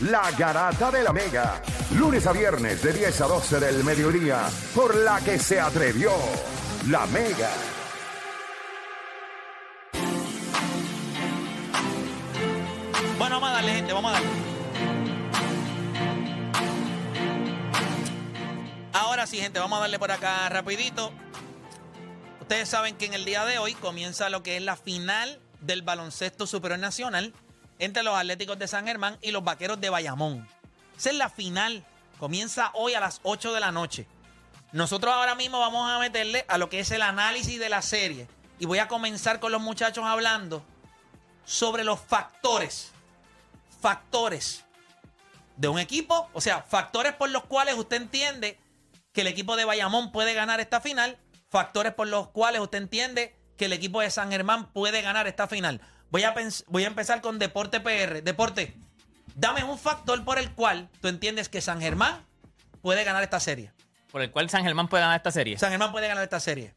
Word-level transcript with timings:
La 0.00 0.28
Garata 0.32 0.90
de 0.90 1.04
la 1.04 1.12
Mega. 1.12 1.62
Lunes 1.96 2.26
a 2.26 2.32
viernes 2.32 2.82
de 2.82 2.92
10 2.92 3.20
a 3.20 3.26
12 3.28 3.60
del 3.60 3.84
mediodía. 3.84 4.50
Por 4.74 4.96
la 4.96 5.20
que 5.20 5.38
se 5.38 5.60
atrevió 5.60 6.10
la 6.88 7.06
Mega. 7.06 7.48
Bueno, 13.16 13.36
vamos 13.36 13.50
a 13.50 13.52
darle, 13.52 13.74
gente, 13.74 13.92
vamos 13.92 14.10
a 14.10 14.14
darle. 14.14 14.28
Ahora 18.94 19.28
sí, 19.28 19.38
gente, 19.38 19.60
vamos 19.60 19.78
a 19.78 19.82
darle 19.82 20.00
por 20.00 20.10
acá 20.10 20.48
rapidito. 20.48 21.12
Ustedes 22.40 22.68
saben 22.68 22.96
que 22.96 23.06
en 23.06 23.14
el 23.14 23.24
día 23.24 23.44
de 23.44 23.58
hoy 23.58 23.74
comienza 23.74 24.28
lo 24.28 24.42
que 24.42 24.56
es 24.56 24.62
la 24.64 24.74
final 24.74 25.38
del 25.60 25.82
baloncesto 25.82 26.48
superior 26.48 26.80
nacional 26.80 27.32
entre 27.82 28.04
los 28.04 28.16
Atléticos 28.16 28.56
de 28.60 28.68
San 28.68 28.86
Germán 28.86 29.18
y 29.22 29.32
los 29.32 29.42
Vaqueros 29.42 29.80
de 29.80 29.90
Bayamón. 29.90 30.48
Esa 30.96 31.10
es 31.10 31.16
la 31.16 31.28
final. 31.28 31.84
Comienza 32.20 32.70
hoy 32.74 32.94
a 32.94 33.00
las 33.00 33.18
8 33.24 33.52
de 33.52 33.58
la 33.58 33.72
noche. 33.72 34.06
Nosotros 34.70 35.12
ahora 35.12 35.34
mismo 35.34 35.58
vamos 35.58 35.90
a 35.90 35.98
meterle 35.98 36.44
a 36.46 36.58
lo 36.58 36.70
que 36.70 36.78
es 36.78 36.92
el 36.92 37.02
análisis 37.02 37.58
de 37.58 37.68
la 37.68 37.82
serie. 37.82 38.28
Y 38.60 38.66
voy 38.66 38.78
a 38.78 38.86
comenzar 38.86 39.40
con 39.40 39.50
los 39.50 39.60
muchachos 39.60 40.04
hablando 40.04 40.64
sobre 41.44 41.82
los 41.82 41.98
factores. 41.98 42.92
Factores 43.80 44.64
de 45.56 45.66
un 45.66 45.80
equipo. 45.80 46.30
O 46.34 46.40
sea, 46.40 46.62
factores 46.62 47.14
por 47.14 47.30
los 47.30 47.42
cuales 47.46 47.74
usted 47.74 47.96
entiende 47.96 48.60
que 49.12 49.22
el 49.22 49.26
equipo 49.26 49.56
de 49.56 49.64
Bayamón 49.64 50.12
puede 50.12 50.34
ganar 50.34 50.60
esta 50.60 50.80
final. 50.80 51.18
Factores 51.50 51.92
por 51.94 52.06
los 52.06 52.28
cuales 52.28 52.60
usted 52.60 52.78
entiende 52.78 53.36
que 53.62 53.66
el 53.66 53.72
equipo 53.72 54.00
de 54.00 54.10
San 54.10 54.32
Germán 54.32 54.66
puede 54.72 55.02
ganar 55.02 55.28
esta 55.28 55.46
final. 55.46 55.80
Voy 56.10 56.24
a, 56.24 56.34
voy 56.66 56.82
a 56.82 56.88
empezar 56.88 57.20
con 57.20 57.38
Deporte 57.38 57.78
PR. 57.78 58.20
Deporte, 58.20 58.76
dame 59.36 59.62
un 59.62 59.78
factor 59.78 60.24
por 60.24 60.40
el 60.40 60.50
cual 60.50 60.88
tú 61.00 61.06
entiendes 61.06 61.48
que 61.48 61.60
San 61.60 61.80
Germán 61.80 62.26
puede 62.80 63.04
ganar 63.04 63.22
esta 63.22 63.38
serie. 63.38 63.70
Por 64.10 64.20
el 64.20 64.32
cual 64.32 64.50
San 64.50 64.64
Germán 64.64 64.88
puede 64.88 65.02
ganar 65.04 65.16
esta 65.16 65.30
serie. 65.30 65.56
San 65.58 65.70
Germán 65.70 65.92
puede 65.92 66.08
ganar 66.08 66.24
esta 66.24 66.40
serie. 66.40 66.74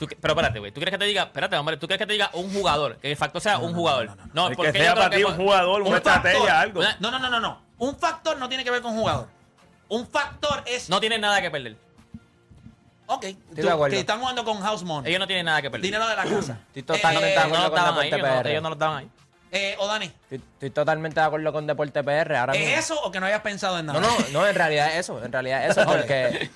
Tú 0.00 0.08
pero 0.20 0.32
espérate, 0.34 0.58
güey. 0.58 0.72
¿Tú 0.72 0.80
quieres 0.80 0.92
que 0.92 0.98
te 0.98 1.04
diga, 1.04 1.22
espérate, 1.22 1.56
hombre, 1.56 1.76
¿tú 1.76 1.86
quieres 1.86 2.00
que 2.00 2.06
te 2.08 2.12
diga 2.14 2.30
un 2.32 2.52
jugador? 2.52 2.96
Que 2.96 3.12
el 3.12 3.16
factor 3.16 3.40
sea 3.40 3.58
un 3.58 3.72
jugador. 3.72 4.16
No, 4.32 4.50
porque 4.50 4.72
que 4.72 4.78
sea 4.80 4.96
para 4.96 5.10
ti 5.14 5.22
un 5.22 5.36
jugador, 5.36 5.82
una 5.82 5.90
Un 5.90 5.96
estrategia, 5.96 6.38
factor. 6.40 6.50
algo. 6.50 6.82
No, 6.98 7.12
no, 7.12 7.18
no, 7.20 7.30
no, 7.30 7.38
no. 7.38 7.62
Un 7.78 7.96
factor 7.96 8.36
no 8.36 8.48
tiene 8.48 8.64
que 8.64 8.72
ver 8.72 8.82
con 8.82 8.94
jugador. 8.96 9.28
Un 9.90 10.08
factor 10.08 10.64
es. 10.66 10.90
No 10.90 10.98
tienen 10.98 11.20
nada 11.20 11.40
que 11.40 11.52
perder. 11.52 11.85
Ok. 13.06 13.22
de 13.22 13.62
tú- 13.62 13.68
acuerdo. 13.70 13.94
que 13.94 14.00
están 14.00 14.20
jugando 14.20 14.44
con 14.44 14.60
House 14.60 14.82
Money. 14.84 15.08
Ellos 15.10 15.20
no 15.20 15.26
tienen 15.26 15.46
nada 15.46 15.62
que 15.62 15.70
perder. 15.70 15.82
Dinero 15.84 16.06
de 16.08 16.16
la 16.16 16.24
casa. 16.24 16.60
Estoy 16.68 16.82
totalmente 16.82 17.28
Eh, 17.28 17.32
de 17.32 17.38
acuerdo 17.38 17.70
con. 17.70 17.80
Deporte 17.84 18.06
Ellos 18.08 18.18
no, 18.20 18.38
PR. 18.42 18.50
ellos 18.50 18.62
no 18.62 18.68
los 18.70 18.78
daban 18.78 18.98
ahí. 18.98 19.10
eh, 19.52 19.76
o 19.78 19.86
Dani, 19.86 20.06
Estoy, 20.06 20.38
estoy 20.54 20.70
totalmente 20.70 21.20
de 21.20 21.26
acuerdo 21.26 21.52
con 21.52 21.66
Deporte 21.66 22.02
PR. 22.02 22.36
Ahora 22.36 22.52
mismo. 22.52 22.66
¿es 22.68 22.78
eso 22.78 23.00
o 23.02 23.10
que 23.12 23.20
no 23.20 23.26
hayas 23.26 23.40
pensado 23.42 23.78
en 23.78 23.86
nada? 23.86 24.00
No, 24.00 24.06
no, 24.08 24.16
no, 24.32 24.46
en 24.46 24.54
realidad 24.54 24.88
es 24.88 24.96
eso, 24.96 25.24
en 25.24 25.32
realidad 25.32 25.64
es 25.66 25.76
eso, 25.76 25.86
porque 25.90 26.50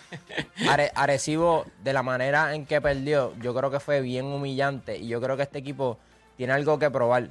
Are- 0.69 0.91
Arecibo, 0.95 1.67
de 1.83 1.93
la 1.93 2.03
manera 2.03 2.55
en 2.55 2.67
que 2.67 2.81
perdió, 2.81 3.33
yo 3.41 3.55
creo 3.55 3.71
que 3.71 3.81
fue 3.81 4.01
bien 4.01 4.27
humillante 4.27 4.99
y 4.99 5.09
yo 5.09 5.21
creo 5.21 5.37
que 5.37 5.45
este 5.45 5.59
equipo 5.59 5.99
tiene 6.37 6.53
algo 6.53 6.79
que 6.79 6.91
probar. 6.91 7.29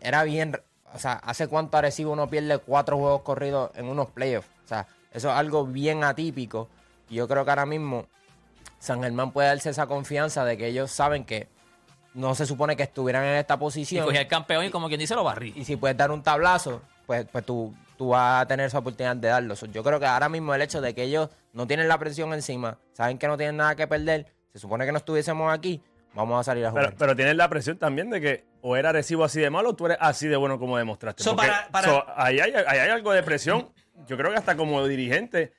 Era 0.00 0.22
bien, 0.22 0.58
o 0.94 0.98
sea, 0.98 1.14
¿hace 1.14 1.48
cuánto 1.48 1.76
Arecibo 1.76 2.14
no 2.16 2.28
pierde 2.30 2.58
cuatro 2.58 2.96
juegos 2.96 3.22
corridos 3.22 3.70
en 3.74 3.86
unos 3.86 4.08
playoffs? 4.10 4.48
O 4.64 4.68
sea, 4.68 4.86
eso 5.12 5.28
es 5.30 5.36
algo 5.36 5.66
bien 5.66 6.04
atípico 6.04 6.70
y 7.10 7.16
yo 7.16 7.28
creo 7.28 7.44
que 7.44 7.50
ahora 7.50 7.66
mismo 7.66 8.06
San 8.82 9.00
Germán 9.00 9.30
puede 9.30 9.46
darse 9.46 9.70
esa 9.70 9.86
confianza 9.86 10.44
de 10.44 10.56
que 10.58 10.66
ellos 10.66 10.90
saben 10.90 11.24
que 11.24 11.46
no 12.14 12.34
se 12.34 12.46
supone 12.46 12.74
que 12.74 12.82
estuvieran 12.82 13.24
en 13.24 13.36
esta 13.36 13.54
Y 13.54 13.58
posición. 13.58 14.04
cogí 14.04 14.18
al 14.18 14.26
campeón 14.26 14.64
y 14.64 14.70
como 14.70 14.88
quien 14.88 14.98
dice 14.98 15.14
lo 15.14 15.22
barrí. 15.22 15.52
Y 15.54 15.64
si 15.64 15.76
puedes 15.76 15.96
dar 15.96 16.10
un 16.10 16.20
tablazo, 16.22 16.82
pues, 17.06 17.24
pues 17.30 17.46
tú, 17.46 17.72
tú 17.96 18.08
vas 18.08 18.42
a 18.42 18.46
tener 18.46 18.66
esa 18.66 18.78
oportunidad 18.78 19.14
de 19.14 19.28
darlo. 19.28 19.54
So, 19.54 19.66
Yo 19.66 19.84
creo 19.84 20.00
que 20.00 20.06
ahora 20.06 20.28
mismo 20.28 20.52
el 20.52 20.62
hecho 20.62 20.80
de 20.80 20.94
que 20.96 21.04
ellos 21.04 21.28
no 21.52 21.66
tienen 21.68 21.86
la 21.86 21.96
presión 21.98 22.34
encima, 22.34 22.76
saben 22.92 23.18
que 23.18 23.28
no 23.28 23.36
tienen 23.36 23.56
nada 23.56 23.76
que 23.76 23.86
perder, 23.86 24.26
se 24.52 24.58
supone 24.58 24.84
que 24.84 24.90
no 24.90 24.98
estuviésemos 24.98 25.52
aquí, 25.54 25.80
vamos 26.12 26.40
a 26.40 26.42
salir 26.42 26.66
a 26.66 26.70
jugar. 26.70 26.86
Pero, 26.86 26.96
pero 26.98 27.14
tienes 27.16 27.36
la 27.36 27.48
presión 27.48 27.78
también 27.78 28.10
de 28.10 28.20
que 28.20 28.44
o 28.62 28.76
era 28.76 28.90
recibo 28.90 29.22
así 29.24 29.40
de 29.40 29.48
malo 29.48 29.70
o 29.70 29.74
tú 29.76 29.86
eres 29.86 29.98
así 30.00 30.26
de 30.26 30.36
bueno 30.36 30.58
como 30.58 30.76
demostraste. 30.76 31.22
So, 31.22 31.36
Porque, 31.36 31.50
para- 31.52 31.68
para- 31.68 31.88
so, 31.88 32.04
ahí, 32.16 32.40
hay, 32.40 32.52
ahí 32.52 32.78
hay 32.80 32.90
algo 32.90 33.12
de 33.12 33.22
presión. 33.22 33.70
Yo 34.08 34.16
creo 34.16 34.32
que 34.32 34.38
hasta 34.38 34.56
como 34.56 34.84
dirigente, 34.88 35.52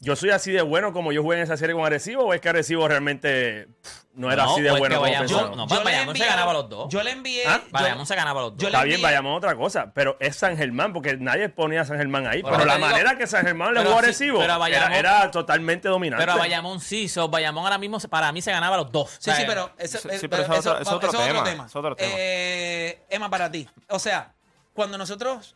yo 0.00 0.14
soy 0.14 0.30
así 0.30 0.52
de 0.52 0.62
bueno 0.62 0.92
como 0.92 1.10
yo 1.12 1.22
jugué 1.22 1.38
en 1.38 1.42
esa 1.42 1.56
serie 1.56 1.74
con 1.74 1.84
Arecibo 1.84 2.24
o 2.24 2.32
es 2.34 2.40
que 2.40 2.48
Arecibo 2.48 2.86
realmente 2.86 3.66
pff, 3.82 3.92
no 4.14 4.30
era 4.32 4.44
No, 4.44 4.52
así 4.52 4.62
de 4.62 4.70
o 4.70 4.74
es 4.74 4.78
bueno 4.78 4.96
como 4.96 5.08
Bayamón- 5.08 5.26
pensaba. 5.26 5.56
no, 5.56 5.68
Yo 5.68 5.76
le 5.78 5.84
Bayamón 5.84 6.16
se 6.16 6.24
ganaba 6.26 6.52
los 6.52 6.68
dos. 6.68 6.88
Yo 6.88 7.02
le 7.02 7.10
envié. 7.12 7.46
¿Ah? 7.46 7.60
yo- 7.64 7.70
Bayamón 7.72 8.06
se 8.06 8.14
ganaba 8.16 8.40
los 8.42 8.50
dos. 8.52 8.58
yo 8.62 8.68
Está 8.68 8.82
bien, 8.84 9.04
a 9.04 9.34
otra 9.34 9.56
cosa, 9.56 9.92
pero 9.94 10.16
es 10.20 10.36
San 10.36 10.56
Germán, 10.56 10.92
porque 10.92 11.16
nadie 11.16 11.48
ponía 11.48 11.80
a 11.80 11.84
San 11.84 11.98
Germán 11.98 12.26
ahí. 12.26 12.42
Por 12.42 12.50
pero 12.52 12.62
eso 12.62 12.68
la 12.68 12.76
digo- 12.76 12.88
manera 12.88 13.16
que 13.18 13.26
San 13.26 13.44
Germán 13.44 13.74
le 13.74 13.80
jugó 13.82 13.94
a 13.94 13.98
Arecibo 13.98 14.38
pero 14.40 14.52
a 14.52 14.68
era, 14.68 14.88
Bayamón- 14.88 14.92
era 14.96 15.30
totalmente 15.30 15.88
dominante. 15.88 16.22
Pero 16.22 16.32
a 16.32 16.36
Bayamón 16.36 16.80
sí, 16.80 17.08
so, 17.08 17.28
Bayamón 17.28 17.64
ahora 17.64 17.78
mismo 17.78 17.98
para 18.10 18.30
mí 18.32 18.40
se 18.42 18.50
ganaba 18.52 18.76
los 18.76 18.90
dos. 18.92 19.10
Sí, 19.10 19.16
O 19.18 19.22
sea, 19.22 19.36
sí, 19.36 19.44
pero, 19.46 19.70
ese- 19.78 19.98
Sí, 19.98 20.08
eh, 20.10 20.18
sí, 20.18 20.28
pero 20.28 20.42
eso 20.44 20.52
es 20.52 20.58
otro- 20.66 20.78
es 20.80 20.88
otro 20.88 21.08
eso 21.10 21.18
tema, 21.44 21.66
es 21.66 21.76
otro 21.76 21.96
tema. 21.96 22.10
Eh, 22.12 23.02
Emma, 23.10 23.28
para 23.30 23.50
ti. 23.50 23.68
O 23.88 23.98
sea, 23.98 24.32
cuando 24.74 24.96
nosotros. 24.98 25.54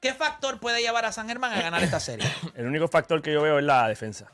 ¿Qué 0.00 0.14
factor 0.14 0.58
puede 0.60 0.80
llevar 0.80 1.04
a 1.04 1.12
San 1.12 1.28
Germán 1.28 1.52
a 1.52 1.60
ganar 1.60 1.82
esta 1.82 2.00
serie? 2.00 2.26
El 2.54 2.66
único 2.66 2.88
factor 2.88 3.20
que 3.22 3.32
yo 3.32 3.42
veo 3.42 3.58
es 3.58 3.64
la 3.64 3.86
defensa. 3.88 4.30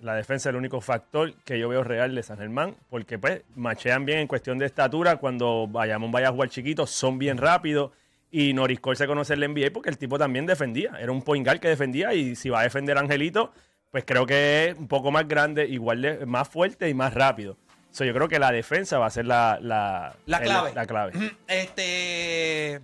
La 0.00 0.14
defensa 0.14 0.50
es 0.50 0.52
el 0.52 0.56
único 0.56 0.82
factor 0.82 1.32
que 1.44 1.58
yo 1.58 1.66
veo 1.70 1.82
real 1.82 2.14
de 2.14 2.22
San 2.22 2.36
Germán, 2.36 2.76
porque 2.90 3.18
pues 3.18 3.40
machean 3.54 4.04
bien 4.04 4.18
en 4.18 4.26
cuestión 4.26 4.58
de 4.58 4.66
estatura. 4.66 5.16
Cuando 5.16 5.66
Bayamón 5.66 6.12
vaya 6.12 6.28
a 6.28 6.32
jugar 6.32 6.50
chiquito, 6.50 6.86
son 6.86 7.18
bien 7.18 7.38
rápidos. 7.38 7.90
Y 8.30 8.52
Noriscol 8.52 8.98
se 8.98 9.06
conoce 9.06 9.32
el 9.32 9.40
NBA 9.48 9.70
porque 9.72 9.88
el 9.88 9.96
tipo 9.96 10.18
también 10.18 10.44
defendía. 10.44 10.90
Era 11.00 11.10
un 11.10 11.22
point 11.22 11.46
guard 11.46 11.58
que 11.60 11.68
defendía. 11.68 12.12
Y 12.12 12.36
si 12.36 12.50
va 12.50 12.60
a 12.60 12.62
defender 12.64 12.98
a 12.98 13.00
Angelito, 13.00 13.54
pues 13.90 14.04
creo 14.04 14.26
que 14.26 14.70
es 14.70 14.78
un 14.78 14.88
poco 14.88 15.10
más 15.10 15.26
grande, 15.26 15.64
igual 15.68 16.02
de, 16.02 16.26
más 16.26 16.48
fuerte 16.48 16.86
y 16.90 16.92
más 16.94 17.14
rápido. 17.14 17.56
So, 17.90 18.04
yo 18.04 18.12
creo 18.12 18.28
que 18.28 18.38
la 18.40 18.50
defensa 18.52 18.98
va 18.98 19.06
a 19.06 19.10
ser 19.10 19.24
la, 19.24 19.58
la, 19.62 20.14
La 20.26 20.38
el- 20.38 20.44
clave. 20.44 20.72
la 20.74 20.84
clave. 20.86 21.12
Este. 21.46 22.80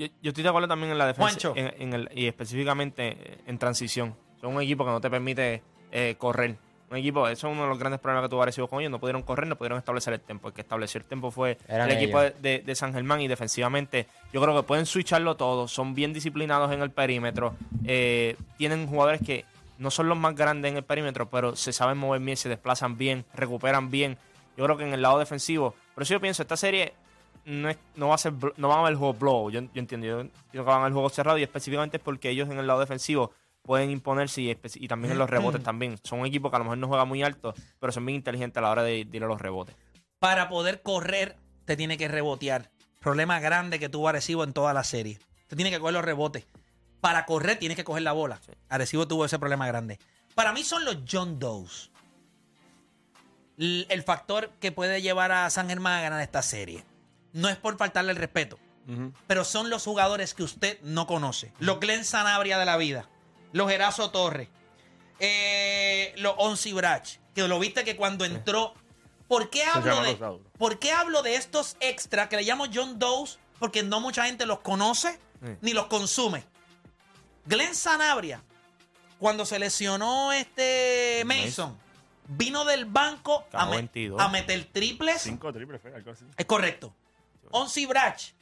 Yo, 0.00 0.06
yo 0.22 0.28
estoy 0.30 0.42
de 0.42 0.48
acuerdo 0.48 0.66
también 0.68 0.90
en 0.92 0.98
la 0.98 1.06
defensa 1.06 1.28
Juancho. 1.30 1.52
en- 1.56 1.74
en 1.82 1.92
el- 1.94 2.10
y 2.14 2.26
específicamente 2.26 3.08
eh, 3.20 3.38
en 3.46 3.58
transición. 3.58 4.14
Son 4.40 4.54
un 4.56 4.62
equipo 4.62 4.84
que 4.84 4.90
no 4.90 5.00
te 5.00 5.10
permite 5.10 5.62
eh, 5.92 6.14
correr. 6.18 6.56
Un 6.90 6.96
equipo, 6.96 7.28
eso 7.28 7.46
es 7.48 7.52
uno 7.52 7.62
de 7.64 7.68
los 7.68 7.78
grandes 7.78 8.00
problemas 8.00 8.24
que 8.24 8.30
tuvo 8.30 8.42
Arecibo 8.42 8.66
con 8.66 8.80
ellos. 8.80 8.90
No 8.90 8.98
pudieron 8.98 9.22
correr, 9.22 9.46
no 9.46 9.56
pudieron 9.56 9.78
establecer 9.78 10.12
el 10.14 10.20
tiempo. 10.20 10.48
El 10.48 10.54
que 10.54 10.60
estableció 10.62 10.98
el 10.98 11.04
tiempo 11.04 11.30
fue 11.30 11.58
Eran 11.68 11.88
el 11.90 11.96
equipo 11.96 12.20
de, 12.20 12.30
de- 12.40 12.58
de 12.60 12.74
San 12.74 12.92
Germán 12.94 13.20
y 13.20 13.28
defensivamente 13.28 14.06
yo 14.32 14.40
creo 14.40 14.56
que 14.56 14.62
pueden 14.62 14.86
switcharlo 14.86 15.36
todo. 15.36 15.68
Son 15.68 15.94
bien 15.94 16.12
disciplinados 16.12 16.72
en 16.72 16.80
el 16.82 16.90
perímetro. 16.90 17.54
Eh, 17.84 18.36
tienen 18.56 18.86
jugadores 18.86 19.20
que 19.24 19.44
no 19.78 19.90
son 19.90 20.08
los 20.08 20.16
más 20.18 20.34
grandes 20.34 20.70
en 20.70 20.76
el 20.78 20.84
perímetro, 20.84 21.28
pero 21.28 21.54
se 21.56 21.72
saben 21.72 21.98
mover 21.98 22.20
bien, 22.22 22.36
se 22.36 22.48
desplazan 22.48 22.96
bien, 22.98 23.24
recuperan 23.34 23.90
bien. 23.90 24.16
Yo 24.56 24.64
creo 24.64 24.76
que 24.76 24.84
en 24.84 24.92
el 24.92 25.02
lado 25.02 25.18
defensivo, 25.18 25.74
por 25.94 26.02
eso 26.02 26.14
yo 26.14 26.20
pienso, 26.20 26.42
esta 26.42 26.56
serie 26.56 26.92
no, 27.44 27.68
es- 27.70 27.78
no 27.96 28.08
va 28.08 28.14
a 28.14 28.18
ser 28.18 28.32
no 28.56 28.68
van 28.68 28.78
a 28.78 28.82
ver 28.82 28.92
el 28.92 28.96
juego 28.98 29.14
blow, 29.14 29.50
yo, 29.50 29.60
yo 29.60 29.68
entiendo, 29.74 30.06
yo 30.06 30.20
entiendo 30.20 30.40
que 30.52 30.60
van 30.60 30.78
a 30.78 30.82
ver 30.82 30.88
el 30.88 30.92
juego 30.94 31.08
cerrado 31.10 31.38
y 31.38 31.42
específicamente 31.42 31.96
es 31.98 32.02
porque 32.02 32.30
ellos 32.30 32.48
en 32.48 32.58
el 32.58 32.66
lado 32.66 32.80
defensivo 32.80 33.32
pueden 33.62 33.90
imponerse 33.90 34.40
y, 34.40 34.88
también 34.88 35.12
en 35.12 35.18
los 35.18 35.28
rebotes 35.28 35.62
también. 35.62 35.98
Son 36.02 36.20
un 36.20 36.26
equipo 36.26 36.50
que 36.50 36.56
a 36.56 36.58
lo 36.58 36.64
mejor 36.64 36.78
no 36.78 36.88
juega 36.88 37.04
muy 37.04 37.22
alto, 37.22 37.54
pero 37.78 37.92
son 37.92 38.06
bien 38.06 38.16
inteligentes 38.16 38.56
a 38.58 38.62
la 38.62 38.70
hora 38.70 38.82
de, 38.82 39.04
de 39.04 39.16
ir 39.16 39.22
a 39.22 39.26
los 39.26 39.40
rebotes. 39.40 39.76
Para 40.18 40.48
poder 40.48 40.82
correr, 40.82 41.36
te 41.66 41.76
tiene 41.76 41.96
que 41.98 42.08
rebotear. 42.08 42.70
Problema 43.00 43.38
grande 43.38 43.78
que 43.78 43.88
tuvo 43.88 44.08
Arecibo 44.08 44.44
en 44.44 44.52
toda 44.52 44.72
la 44.74 44.82
serie. 44.82 45.18
Te 45.46 45.56
tiene 45.56 45.70
que 45.70 45.78
coger 45.78 45.94
los 45.94 46.04
rebotes. 46.04 46.46
Para 47.00 47.26
correr, 47.26 47.58
tienes 47.58 47.76
que 47.76 47.84
coger 47.84 48.02
la 48.02 48.12
bola. 48.12 48.40
Arecibo 48.68 49.06
tuvo 49.06 49.24
ese 49.24 49.38
problema 49.38 49.66
grande. 49.66 49.98
Para 50.34 50.52
mí 50.52 50.64
son 50.64 50.84
los 50.84 50.98
John 51.10 51.38
Does. 51.38 51.90
El 53.58 54.02
factor 54.02 54.50
que 54.58 54.72
puede 54.72 55.02
llevar 55.02 55.32
a 55.32 55.50
San 55.50 55.68
Germán 55.68 55.98
a 55.98 56.02
ganar 56.02 56.20
esta 56.22 56.40
serie. 56.40 56.82
No 57.32 57.48
es 57.48 57.56
por 57.56 57.76
faltarle 57.76 58.10
el 58.12 58.16
respeto, 58.16 58.58
pero 59.26 59.44
son 59.44 59.70
los 59.70 59.84
jugadores 59.84 60.34
que 60.34 60.42
usted 60.42 60.80
no 60.82 61.06
conoce. 61.06 61.52
Los 61.60 61.78
Glenn 61.80 62.04
Sanabria 62.04 62.58
de 62.58 62.64
la 62.66 62.76
vida. 62.76 63.08
Los 63.52 63.70
Erazo 63.70 64.10
Torres. 64.10 64.48
eh, 65.18 66.12
los 66.16 66.34
Onsi 66.38 66.72
Brach. 66.72 67.18
Que 67.34 67.46
lo 67.46 67.58
viste 67.58 67.84
que 67.84 67.96
cuando 67.96 68.24
entró. 68.24 68.74
¿Por 69.28 69.50
qué 69.50 69.64
hablo 69.64 70.02
de. 70.02 70.16
¿Por 70.58 70.78
qué 70.78 70.92
hablo 70.92 71.22
de 71.22 71.36
estos 71.36 71.76
extra 71.80 72.28
que 72.28 72.36
le 72.36 72.42
llamo 72.42 72.64
John 72.72 72.98
Doe's? 72.98 73.38
Porque 73.58 73.82
no 73.82 74.00
mucha 74.00 74.24
gente 74.24 74.46
los 74.46 74.60
conoce 74.60 75.18
Sí. 75.42 75.56
ni 75.60 75.72
los 75.72 75.86
consume. 75.86 76.44
Glenn 77.46 77.74
Sanabria, 77.74 78.42
cuando 79.18 79.44
se 79.46 79.58
lesionó 79.58 80.32
este 80.32 81.22
Mason, 81.26 81.78
vino 82.28 82.64
del 82.64 82.84
banco 82.86 83.44
a, 83.48 83.58
Cagó 83.58 83.70
me- 83.70 83.76
22. 83.78 84.20
a 84.20 84.28
meter 84.28 84.64
triples. 84.72 85.22
Cinco 85.22 85.52
triples, 85.52 85.80
fue 85.80 85.94
algo 85.94 86.10
así. 86.10 86.24
Es 86.36 86.46
correcto. 86.46 86.94
Onsi 87.50 87.86
Brach, 87.86 88.32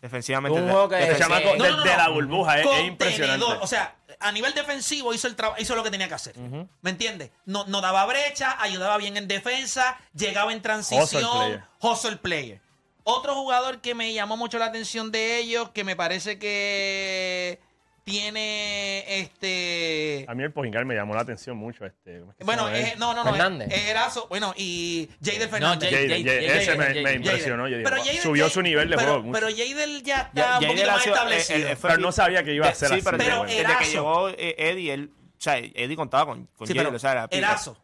Defensivamente. 0.00 0.58
Un 0.58 0.70
juego 0.70 0.88
que- 0.88 0.96
de- 0.96 1.18
chamaco 1.18 1.56
No, 1.56 1.64
de, 1.64 1.70
no, 1.70 1.76
no, 1.76 1.82
de 1.84 1.90
no. 1.90 1.96
la 1.98 2.08
burbuja 2.08 2.58
es, 2.60 2.84
impresionante. 2.86 3.44
O 3.60 3.66
sea, 3.66 3.96
a 4.18 4.32
nivel 4.32 4.54
defensivo 4.54 5.12
hizo, 5.12 5.28
el 5.28 5.36
hizo 5.58 5.76
lo 5.76 5.82
que 5.82 5.90
tenía 5.90 6.08
que 6.08 6.14
hacer. 6.14 6.38
¿Me 6.38 6.90
entiendes? 6.90 7.30
No, 7.44 7.66
no 7.66 7.82
daba 7.82 8.06
brecha, 8.06 8.56
ayudaba 8.62 8.96
bien 8.96 9.18
en 9.18 9.28
defensa, 9.28 9.98
llegaba 10.14 10.52
en 10.54 10.62
transición. 10.62 11.02
Hustle 11.02 11.28
player. 11.30 11.64
Hustle 11.80 12.16
player. 12.16 12.60
Otro 13.04 13.34
jugador 13.34 13.80
que 13.82 13.94
me 13.94 14.12
llamó 14.14 14.36
mucho 14.38 14.58
la 14.58 14.66
atención 14.66 15.10
de 15.12 15.36
ellos, 15.38 15.68
que 15.70 15.84
me 15.84 15.96
parece 15.96 16.38
que 16.38 17.60
tiene 18.04 19.20
este. 19.20 20.24
A 20.28 20.34
mí 20.34 20.42
el 20.42 20.52
Pojingal 20.52 20.84
me 20.86 20.94
llamó 20.94 21.14
la 21.14 21.20
atención 21.22 21.56
mucho. 21.56 21.84
Este, 21.86 22.20
¿cómo 22.20 22.32
es 22.32 22.36
que 22.38 22.44
Bueno, 22.44 22.68
es- 22.68 22.96
no, 22.98 23.14
no, 23.14 23.24
no. 23.24 23.30
Fernández. 23.30 23.68
Es, 23.70 23.78
es 23.78 23.88
Erazo. 23.88 24.26
Bueno, 24.28 24.52
y 24.56 25.08
Jadel 25.24 25.48
Fernández. 25.48 25.90
Jay- 25.90 26.08
Jadel, 26.08 26.24
Jay- 26.24 26.46
Jay- 26.48 26.58
ese 26.62 26.74
me, 26.76 27.12
impresionó. 27.14 27.68
Yo 27.68 27.78
digo, 27.78 27.90
Pero 27.90 28.04
subió 28.22 28.48
su 28.50 28.62
nivel 28.62 28.88
de 28.90 28.96
pero, 28.96 29.08
juego 29.12 29.24
mucho. 29.24 29.40
Pero 29.40 29.50
Jadel 29.56 30.02
ya 30.02 30.20
está 30.22 30.32
Ya- 30.34 30.58
un 30.58 30.66
poquito 30.66 30.90
ha 30.90 30.92
más 30.94 31.02
sido- 31.02 31.14
establecido. 31.14 31.58
eh, 31.68 31.72
eh, 31.72 31.76
pero 31.80 31.96
no 31.98 32.12
sabía 32.12 32.42
que 32.44 32.54
iba 32.54 32.68
a 32.68 32.74
ser 32.74 32.88
sí, 32.88 32.94
así. 32.94 33.02
pero, 33.04 33.18
Pero 33.18 33.36
bueno. 33.38 33.44
desde 33.52 33.64
que 33.64 33.70
Erazo. 33.72 33.90
llegó 33.92 34.28
eh, 34.30 34.54
Eddie, 34.58 34.92
él, 34.92 35.10
o 35.14 35.40
sea, 35.40 35.58
Eddie 35.58 35.96
contaba 35.96 36.26
con, 36.26 36.46
con 36.56 36.66
Sí, 36.66 36.72
Jadel, 36.74 36.86
pero 36.88 36.96
o 36.96 36.98
sea. 37.00 37.28
Erazo, 37.30 37.76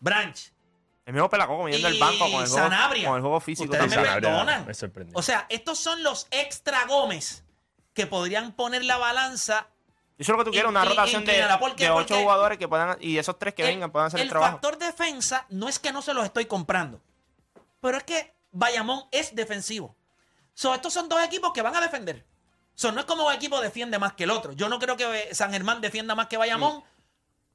Branch, 0.00 0.52
El 1.06 1.14
mismo 1.14 1.28
Pelacó 1.30 1.64
midiendo 1.64 1.88
Y 1.88 1.92
el 1.94 1.98
banco 1.98 2.18
con 2.30 2.42
el 2.42 2.48
juego, 2.48 2.68
con 3.06 3.16
el 3.16 3.20
juego 3.22 3.40
físico. 3.40 3.72
Ustedes 3.72 3.96
me 3.96 4.02
perdonan. 4.02 4.66
me 4.66 4.74
sorprendió. 4.74 5.16
O 5.18 5.22
sea, 5.22 5.46
estos 5.48 5.78
son 5.78 6.02
los 6.02 6.26
extra 6.30 6.84
Gómez 6.86 7.44
que 7.98 8.06
podrían 8.06 8.52
poner 8.52 8.84
la 8.84 8.96
balanza. 8.96 9.66
Eso 10.18 10.30
es 10.30 10.38
lo 10.38 10.38
que 10.38 10.44
tú 10.44 10.50
quieres, 10.52 10.70
una 10.70 10.84
rotación 10.84 11.24
de, 11.24 11.44
de 11.76 11.90
ocho 11.90 12.16
jugadores 12.20 12.56
que 12.56 12.68
puedan, 12.68 12.96
y 13.00 13.18
esos 13.18 13.36
tres 13.40 13.54
que 13.54 13.64
vengan 13.64 13.90
puedan 13.90 14.06
hacer 14.06 14.20
el, 14.20 14.28
trabajo. 14.28 14.52
factor 14.52 14.78
defensa 14.78 15.46
no 15.48 15.68
es 15.68 15.80
que 15.80 15.90
no 15.90 16.00
se 16.00 16.14
los 16.14 16.24
estoy 16.24 16.46
comprando, 16.46 17.00
pero 17.80 17.98
es 17.98 18.04
que 18.04 18.32
Bayamón 18.52 19.02
es 19.10 19.34
defensivo. 19.34 19.96
So, 20.54 20.72
estos 20.74 20.92
son 20.92 21.08
dos 21.08 21.20
equipos 21.24 21.52
que 21.52 21.60
van 21.60 21.74
a 21.74 21.80
defender. 21.80 22.24
So, 22.76 22.92
no 22.92 23.00
es 23.00 23.06
como 23.06 23.26
un 23.26 23.32
equipo 23.32 23.60
defiende 23.60 23.98
más 23.98 24.12
que 24.12 24.24
el 24.24 24.30
otro. 24.30 24.52
Yo 24.52 24.68
no 24.68 24.78
creo 24.78 24.96
que 24.96 25.34
San 25.34 25.50
Germán 25.50 25.80
defienda 25.80 26.14
más 26.14 26.28
que 26.28 26.36
Bayamón, 26.36 26.84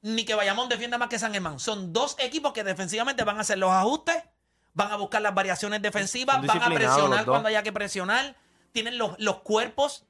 ni 0.02 0.26
que 0.26 0.34
Bayamón 0.34 0.68
defienda 0.68 0.98
más 0.98 1.08
que 1.08 1.18
San 1.18 1.32
Germán. 1.32 1.58
Son 1.58 1.94
dos 1.94 2.16
equipos 2.18 2.52
que 2.52 2.64
defensivamente 2.64 3.24
van 3.24 3.38
a 3.38 3.40
hacer 3.40 3.56
los 3.56 3.70
ajustes, 3.70 4.22
van 4.74 4.92
a 4.92 4.96
buscar 4.96 5.22
las 5.22 5.34
variaciones 5.34 5.80
defensivas, 5.80 6.46
van 6.46 6.62
a 6.62 6.68
presionar 6.68 7.24
cuando 7.24 7.48
haya 7.48 7.62
que 7.62 7.72
presionar, 7.72 8.36
tienen 8.72 8.98
los, 8.98 9.18
los 9.18 9.38
cuerpos. 9.38 10.04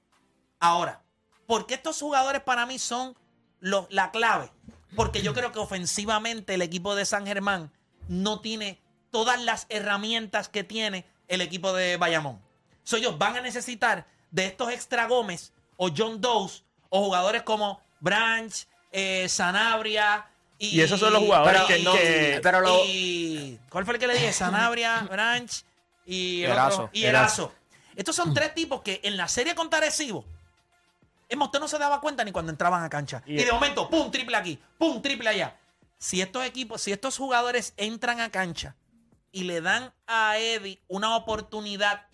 Ahora, 0.65 1.03
¿por 1.47 1.67
qué 1.67 1.75
estos 1.75 2.01
jugadores 2.01 2.41
para 2.43 2.65
mí 2.65 2.79
son 2.79 3.15
los- 3.61 3.87
la 3.91 4.11
clave? 4.11 4.51
Porque 4.97 5.21
yo 5.21 5.35
creo 5.35 5.53
que 5.53 5.59
ofensivamente 5.59 6.55
el 6.55 6.63
equipo 6.63 6.95
de 6.95 7.05
San 7.05 7.27
Germán 7.27 7.71
no 8.09 8.41
tiene 8.41 8.81
todas 9.11 9.39
las 9.43 9.67
herramientas 9.69 10.49
que 10.49 10.65
tiene 10.65 11.05
el 11.29 11.43
equipo 11.43 11.73
de 11.75 11.99
Bayamón. 11.99 12.41
So, 12.83 12.97
ellos 12.97 13.19
van 13.19 13.37
a 13.37 13.41
necesitar 13.43 14.07
de 14.31 14.47
estos 14.47 14.71
extra 14.73 15.07
Gómez 15.07 15.53
o 15.77 15.91
John 15.95 16.21
Doe 16.21 16.51
o 16.89 17.05
jugadores 17.05 17.43
como 17.43 17.81
Branch, 18.01 18.53
eh, 18.91 19.29
Sanabria. 19.29 20.27
Y, 20.59 20.79
Y 20.79 20.81
esos 20.81 20.99
son 20.99 21.13
los 21.13 21.23
jugadores 21.23 21.63
pero- 21.67 21.67
que- 21.67 21.79
y- 21.79 21.99
que- 21.99 22.41
pero 22.43 22.61
lo- 22.61 22.85
y- 22.87 23.59
¿Cuál 23.69 23.85
fue 23.85 23.95
el 23.95 24.01
que 24.01 24.07
le 24.07 24.15
dije? 24.15 24.33
Sanabria, 24.33 25.01
Branch 25.11 25.51
y 26.07 26.43
el 26.45 26.53
Erazo. 26.53 26.83
otro- 26.85 26.91
y 26.95 27.05
Erazo. 27.05 27.53
Estos 27.97 28.17
son 28.17 28.33
tres 28.33 28.55
tipos 28.55 28.81
que 28.83 29.01
en 29.05 29.17
la 29.17 29.29
serie 29.29 29.55
contra 29.55 29.79
Arecibo, 29.79 30.25
Emma, 31.29 31.47
usted 31.47 31.61
no 31.61 31.69
se 31.69 31.79
daba 31.79 32.01
cuenta 32.01 32.25
ni 32.25 32.33
cuando 32.33 32.51
entraban 32.53 32.83
a 32.83 32.91
cancha. 32.91 33.23
Y, 33.27 33.35
Y- 33.41 33.45
de 33.45 33.53
momento, 33.53 33.89
pum, 33.89 34.11
triple 34.11 34.37
aquí, 34.37 34.59
pum, 34.79 35.01
triple 35.03 35.29
allá. 35.31 35.59
Si 35.99 36.21
estos 36.21 36.45
equipos, 36.45 36.83
si 36.83 36.93
estos 36.93 37.17
jugadores 37.17 37.73
entran 37.77 38.21
a 38.21 38.31
cancha 38.31 38.77
y 39.33 39.45
le 39.45 39.61
dan 39.61 39.93
a 40.07 40.39
Eddie 40.39 40.81
una 40.89 41.17
oportunidad 41.17 42.07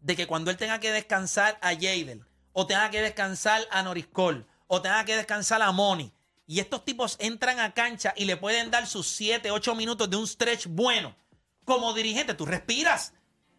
de 0.00 0.16
que 0.16 0.26
cuando 0.26 0.50
él 0.50 0.56
tenga 0.56 0.80
que 0.80 0.90
descansar 0.92 1.58
a 1.62 1.70
Jadel, 1.74 2.24
o 2.52 2.66
tenga 2.66 2.90
que 2.90 3.00
descansar 3.00 3.62
a 3.70 3.82
Noriscol, 3.82 4.46
o 4.66 4.82
tenga 4.82 5.04
que 5.04 5.16
descansar 5.16 5.62
a 5.62 5.72
Moni, 5.72 6.12
y 6.46 6.60
estos 6.60 6.84
tipos 6.84 7.16
entran 7.20 7.58
a 7.60 7.72
cancha 7.72 8.12
y 8.16 8.26
le 8.26 8.36
pueden 8.36 8.70
dar 8.70 8.86
sus 8.86 9.08
7, 9.08 9.50
8 9.50 9.74
minutos 9.74 10.10
de 10.10 10.16
un 10.16 10.26
stretch 10.26 10.66
bueno, 10.66 11.16
como 11.64 11.94
dirigente, 11.94 12.34
tú 12.34 12.44
respiras. 12.44 13.14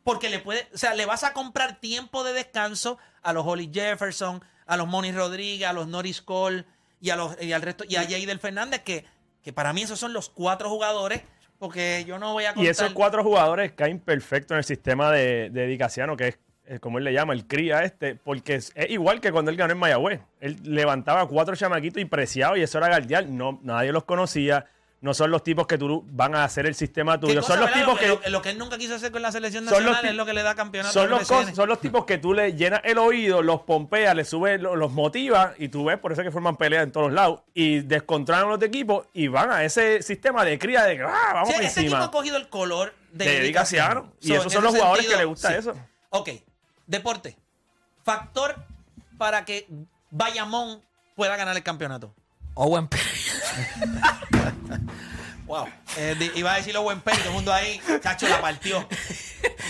Porque 0.05 0.29
le 0.29 0.39
puede, 0.39 0.67
o 0.73 0.77
sea, 0.77 0.93
le 0.93 1.05
vas 1.05 1.23
a 1.23 1.33
comprar 1.33 1.81
tiempo 1.81 2.23
de 2.23 2.31
descanso 2.31 2.97
a 3.23 3.33
los 3.33 3.45
Holly 3.45 3.71
Jefferson, 3.73 4.41
a 4.67 4.77
los 4.77 4.87
Moni 4.87 5.11
Rodríguez, 5.11 5.67
a 5.67 5.73
los 5.73 5.87
Norris 5.87 6.21
Cole 6.21 6.63
y 7.01 7.09
a 7.09 7.15
los 7.15 7.35
y 7.41 7.51
al 7.51 7.61
resto, 7.61 7.83
y 7.89 7.95
a 7.95 8.03
Jadel 8.03 8.39
Fernández, 8.39 8.83
que, 8.83 9.03
que 9.43 9.51
para 9.51 9.73
mí 9.73 9.81
esos 9.81 9.99
son 9.99 10.13
los 10.13 10.29
cuatro 10.29 10.69
jugadores, 10.69 11.23
porque 11.57 12.05
yo 12.07 12.19
no 12.19 12.33
voy 12.33 12.45
a 12.45 12.49
contar. 12.49 12.63
Y 12.63 12.67
esos 12.67 12.93
cuatro 12.93 13.23
jugadores 13.23 13.71
caen 13.73 13.99
perfecto 13.99 14.53
en 14.53 14.59
el 14.59 14.63
sistema 14.63 15.11
de, 15.11 15.49
de 15.49 15.65
Eddie 15.65 15.79
Casiano, 15.79 16.15
que 16.15 16.27
es 16.27 16.39
eh, 16.67 16.79
como 16.79 16.97
él 16.99 17.03
le 17.03 17.13
llama, 17.13 17.33
el 17.33 17.45
cría 17.45 17.83
este, 17.83 18.15
porque 18.15 18.55
es, 18.55 18.71
es 18.75 18.89
igual 18.89 19.21
que 19.21 19.31
cuando 19.31 19.51
él 19.51 19.57
ganó 19.57 19.73
en 19.73 19.79
Mayagüez. 19.79 20.21
Él 20.39 20.57
levantaba 20.63 21.27
cuatro 21.27 21.55
chamaquitos 21.55 22.01
y 22.01 22.05
preciado 22.05 22.57
y 22.57 22.61
eso 22.61 22.77
era 22.77 22.87
guardián. 22.87 23.35
No, 23.37 23.59
nadie 23.63 23.91
los 23.91 24.03
conocía. 24.03 24.67
No 25.01 25.13
son 25.13 25.29
los 25.29 25.43
tipos 25.43 25.67
que 25.67 25.77
tú 25.77 26.03
van 26.07 26.33
a 26.35 26.43
hacer 26.45 26.65
el 26.65 26.73
sistema 26.73 27.19
¿Qué 27.19 27.27
tuyo. 27.27 27.41
cosa, 27.41 27.53
Son 27.53 27.59
los 27.59 27.69
verdad? 27.69 27.81
tipos 27.81 28.01
lo, 28.01 28.19
que. 28.21 28.25
lo- 28.25 28.29
lo 28.31 28.41
que 28.41 28.49
él 28.49 28.57
nunca 28.57 28.77
quiso 28.77 28.95
hacer 28.95 29.11
con 29.11 29.21
la 29.21 29.31
selección 29.31 29.63
Son 29.65 29.73
los 29.73 29.81
nacional 29.83 30.01
ti- 30.01 30.07
es 30.07 30.15
lo 30.15 30.25
que 30.25 30.33
le 30.33 30.41
da 30.41 30.55
campeonato 30.55 30.93
Son 30.93 31.09
los, 31.09 31.27
son 31.27 31.69
los 31.69 31.79
tipos 31.79 32.05
que 32.05 32.17
tú 32.17 32.33
le 32.33 32.53
llenas 32.53 32.81
el 32.83 32.97
oído, 32.97 33.43
los 33.43 33.61
pompeas, 33.61 34.15
le 34.15 34.25
subes, 34.25 34.59
lo- 34.59 34.75
los 34.75 34.91
motivas 34.93 35.53
y 35.59 35.67
tú 35.67 35.85
ves, 35.85 35.99
por 35.99 36.11
eso 36.11 36.21
es 36.21 36.25
que 36.25 36.31
forman 36.31 36.55
peleas 36.57 36.83
en 36.83 36.91
todos 36.91 37.11
lados 37.11 37.41
y 37.53 37.81
descontrolan 37.81 38.45
a 38.45 38.49
los 38.49 38.61
equipos 38.63 39.05
y 39.13 39.27
van 39.27 39.51
a 39.51 39.63
ese 39.63 40.01
sistema 40.01 40.43
de 40.43 40.57
cría 40.57 40.83
de 40.85 40.97
que 40.97 41.03
ah, 41.03 41.31
vamos 41.33 41.49
Sí, 41.49 41.55
ese 41.63 41.81
equipo 41.81 41.97
ha 41.97 42.09
cogido 42.09 42.37
el 42.37 42.49
color 42.49 42.93
de, 43.11 43.25
De 43.25 43.31
Eddie 43.31 43.41
Eddie 43.43 43.53
Casiano. 43.53 44.11
Y 44.21 44.33
esos 44.33 44.51
son 44.51 44.63
los 44.63 44.73
jugadores 44.73 45.05
que 45.05 45.17
le 45.17 45.25
gusta 45.25 45.49
sí. 45.49 45.55
eso. 45.59 45.75
Ok, 46.09 46.29
deporte. 46.87 47.37
Factor 48.03 48.55
para 49.17 49.45
que 49.45 49.67
Bayamón 50.09 50.81
pueda 51.15 51.35
ganar 51.35 51.55
el 51.55 51.63
campeonato. 51.63 52.13
Owen 52.55 52.87
Perry. 52.87 53.03
Wow. 55.47 55.67
Eh, 55.97 56.15
di- 56.17 56.31
iba 56.39 56.53
a 56.53 56.57
decir 56.57 56.75
Owen 56.75 57.01
Perry, 57.01 57.17
todo 57.19 57.29
el 57.29 57.35
mundo 57.35 57.53
ahí, 57.53 57.79
chacho, 58.01 58.27
la 58.27 58.41
partió. 58.41 58.87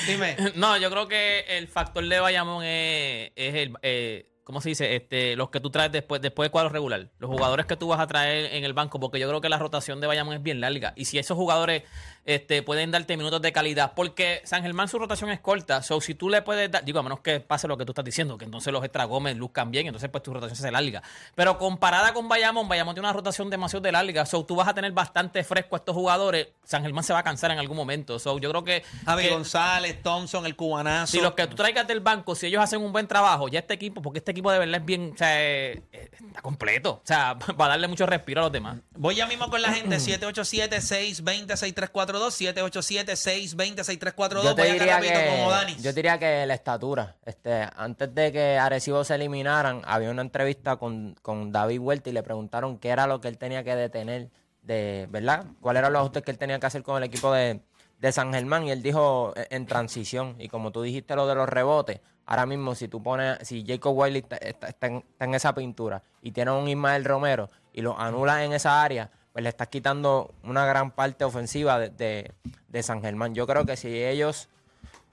Dime. 0.08 0.38
No, 0.56 0.78
yo 0.78 0.90
creo 0.90 1.06
que 1.10 1.42
el 1.50 1.68
factor 1.68 2.08
de 2.08 2.18
Bayamón 2.22 2.64
es, 2.64 3.32
es 3.36 3.56
el. 3.56 3.74
eh, 3.82 4.32
¿Cómo 4.46 4.62
se 4.62 4.70
dice? 4.70 4.96
Este, 4.96 5.36
los 5.36 5.50
que 5.50 5.60
tú 5.60 5.72
traes 5.72 5.92
después, 5.92 6.22
después 6.22 6.46
de 6.48 6.52
cuadro 6.52 6.70
regular. 6.70 7.10
Los 7.18 7.30
jugadores 7.30 7.66
que 7.66 7.76
tú 7.76 7.88
vas 7.90 8.00
a 8.00 8.08
traer 8.08 8.54
en 8.54 8.64
el 8.64 8.72
banco, 8.74 9.00
porque 9.02 9.20
yo 9.20 9.28
creo 9.28 9.42
que 9.42 9.50
la 9.50 9.58
rotación 9.58 10.00
de 10.00 10.08
Bayamón 10.08 10.36
es 10.36 10.44
bien 10.44 10.62
larga. 10.62 10.94
Y 10.96 11.06
si 11.06 11.18
esos 11.20 11.36
jugadores 11.36 11.84
este, 12.26 12.64
pueden 12.64 12.92
darte 12.92 13.16
minutos 13.18 13.42
de 13.42 13.52
calidad, 13.54 13.94
porque 13.96 14.42
San 14.46 14.64
Germán 14.64 14.88
su 14.88 14.98
rotación 15.00 15.30
es 15.30 15.40
corta. 15.40 15.84
So, 15.84 16.02
si 16.02 16.16
tú 16.16 16.30
le 16.30 16.42
puedes 16.42 16.70
dar, 16.72 16.84
digo, 16.84 17.00
a 17.00 17.04
menos 17.04 17.20
que 17.20 17.40
pase 17.40 17.68
lo 17.68 17.78
que 17.78 17.86
tú 17.86 17.92
estás 17.92 18.04
diciendo, 18.04 18.36
que 18.38 18.46
entonces 18.46 18.74
los 18.74 18.84
extra 18.84 19.04
Gómez 19.06 19.38
luzcan 19.38 19.70
bien, 19.72 19.86
entonces 19.88 20.10
pues 20.10 20.24
tu 20.24 20.34
rotación 20.34 20.58
se 20.58 20.72
larga. 20.72 21.04
Pero 21.36 21.58
comparada 21.60 22.14
con 22.14 22.28
Bayamón, 22.28 22.68
Bayamón 22.68 22.96
tiene 22.96 23.08
una 23.08 23.14
rotación 23.14 23.50
demasiado 23.50 23.82
de 23.82 23.92
larga. 23.92 24.26
So, 24.26 24.44
tú 24.44 24.56
vas 24.56 24.68
a 24.68 24.74
tener 24.74 24.92
bastante 24.92 25.44
fresco 25.44 25.76
a 25.76 25.80
estos 25.80 25.94
jugadores. 25.96 26.48
San 26.64 26.82
Germán 26.82 27.04
se 27.04 27.14
va 27.14 27.20
a 27.20 27.24
cansar 27.24 27.52
en 27.52 27.60
algún 27.60 27.78
momento. 27.78 28.18
So, 28.18 28.40
yo 28.40 28.50
creo 28.50 28.64
que. 28.64 28.84
Javi 29.06 29.24
que- 29.24 29.30
González, 29.30 30.02
Thompson, 30.02 30.46
el 30.48 30.56
cubanazo. 30.56 31.12
si 31.12 31.22
los 31.22 31.34
que 31.36 31.46
tú 31.48 31.56
traigas 31.56 31.88
del 31.88 32.00
banco, 32.00 32.34
si 32.34 32.48
ellos 32.48 32.64
hacen 32.64 32.82
un 32.82 32.92
buen 32.92 33.08
trabajo, 33.08 33.48
ya 33.50 33.60
este 33.60 33.76
equipo, 33.76 34.02
porque 34.02 34.18
este 34.20 34.32
equipo 34.32 34.52
de 34.52 34.58
verdad 34.60 34.80
es 34.82 34.86
bien, 34.86 35.12
o 35.14 35.18
sea, 35.18 35.44
eh, 35.44 35.84
está 35.92 36.42
completo. 36.42 36.94
O 36.94 37.02
sea, 37.04 37.38
va 37.62 37.66
a 37.66 37.70
darle 37.70 37.88
mucho 37.88 38.06
respiro 38.08 38.42
a 38.42 38.46
los 38.46 38.52
demás. 38.52 38.78
Voy 38.96 39.14
ya 39.16 39.28
mismo 39.28 39.48
con 39.52 39.62
la 39.62 39.72
gente, 39.72 39.98
787-620-6342, 40.00 42.15
787-620-6342. 42.20 44.44
Yo 44.44 44.56
te 44.56 44.62
Voy 44.64 44.72
diría 44.72 44.96
rapidito 44.96 45.20
como 45.20 45.48
que 45.48 45.52
Danis. 45.54 45.84
yo 45.84 45.94
diría 45.94 46.20
que 46.20 46.46
la 46.46 46.54
estatura. 46.54 47.16
Este, 47.26 47.68
antes 47.76 48.14
de 48.14 48.32
que 48.32 48.58
Arecibo 48.58 49.04
se 49.04 49.16
eliminaran, 49.16 49.82
había 49.86 50.12
una 50.12 50.22
entrevista 50.22 50.76
con, 50.78 51.16
con 51.22 51.52
David 51.52 51.80
Huerta 51.80 52.10
y 52.10 52.14
le 52.14 52.24
preguntaron 52.24 52.78
qué 52.78 52.90
era 52.90 53.08
lo 53.08 53.22
que 53.22 53.28
él 53.28 53.38
tenía 53.38 53.64
que 53.64 53.76
detener 53.76 54.30
de, 54.62 55.08
¿verdad? 55.10 55.46
¿Cuáles 55.62 55.80
eran 55.82 55.94
los 55.94 56.00
ajustes 56.02 56.24
que 56.24 56.32
él 56.32 56.38
tenía 56.38 56.60
que 56.60 56.66
hacer 56.66 56.84
con 56.84 56.98
el 56.98 57.04
equipo 57.04 57.32
de, 57.34 57.62
de 58.00 58.12
San 58.12 58.34
Germán? 58.34 58.66
Y 58.68 58.72
él 58.72 58.82
dijo 58.82 59.34
"E- 59.36 59.48
en 59.52 59.66
transición. 59.66 60.36
Y 60.40 60.48
como 60.50 60.72
tú 60.72 60.82
dijiste 60.82 61.16
lo 61.16 61.28
de 61.28 61.36
los 61.36 61.48
rebotes, 61.48 62.00
ahora 62.26 62.46
mismo 62.48 62.74
si 62.76 62.88
tú 62.88 63.02
pones, 63.04 63.38
si 63.48 63.64
Jacob 63.66 63.96
Wiley 63.96 64.22
está, 64.22 64.38
está- 64.38 64.68
está 64.70 64.88
en, 64.88 64.96
está 64.98 65.26
en 65.26 65.36
esa 65.36 65.54
pintura 65.54 66.02
y 66.24 66.32
tiene 66.32 66.52
un 66.52 66.68
Ismael 66.68 67.06
Romero 67.06 67.50
y 67.74 67.82
lo 67.82 68.00
anulas 68.00 68.42
en 68.42 68.54
esa 68.54 68.82
área, 68.82 69.12
pues 69.36 69.44
le 69.44 69.50
estás 69.50 69.68
quitando 69.68 70.34
una 70.46 70.66
gran 70.66 70.92
parte 70.92 71.26
ofensiva 71.26 71.78
de, 71.78 71.90
de- 71.90 72.32
de 72.70 72.84
San 72.84 73.02
Germán. 73.02 73.36
Yo 73.36 73.46
creo 73.46 73.66
que 73.66 73.76
si 73.76 73.90
ellos 74.02 74.48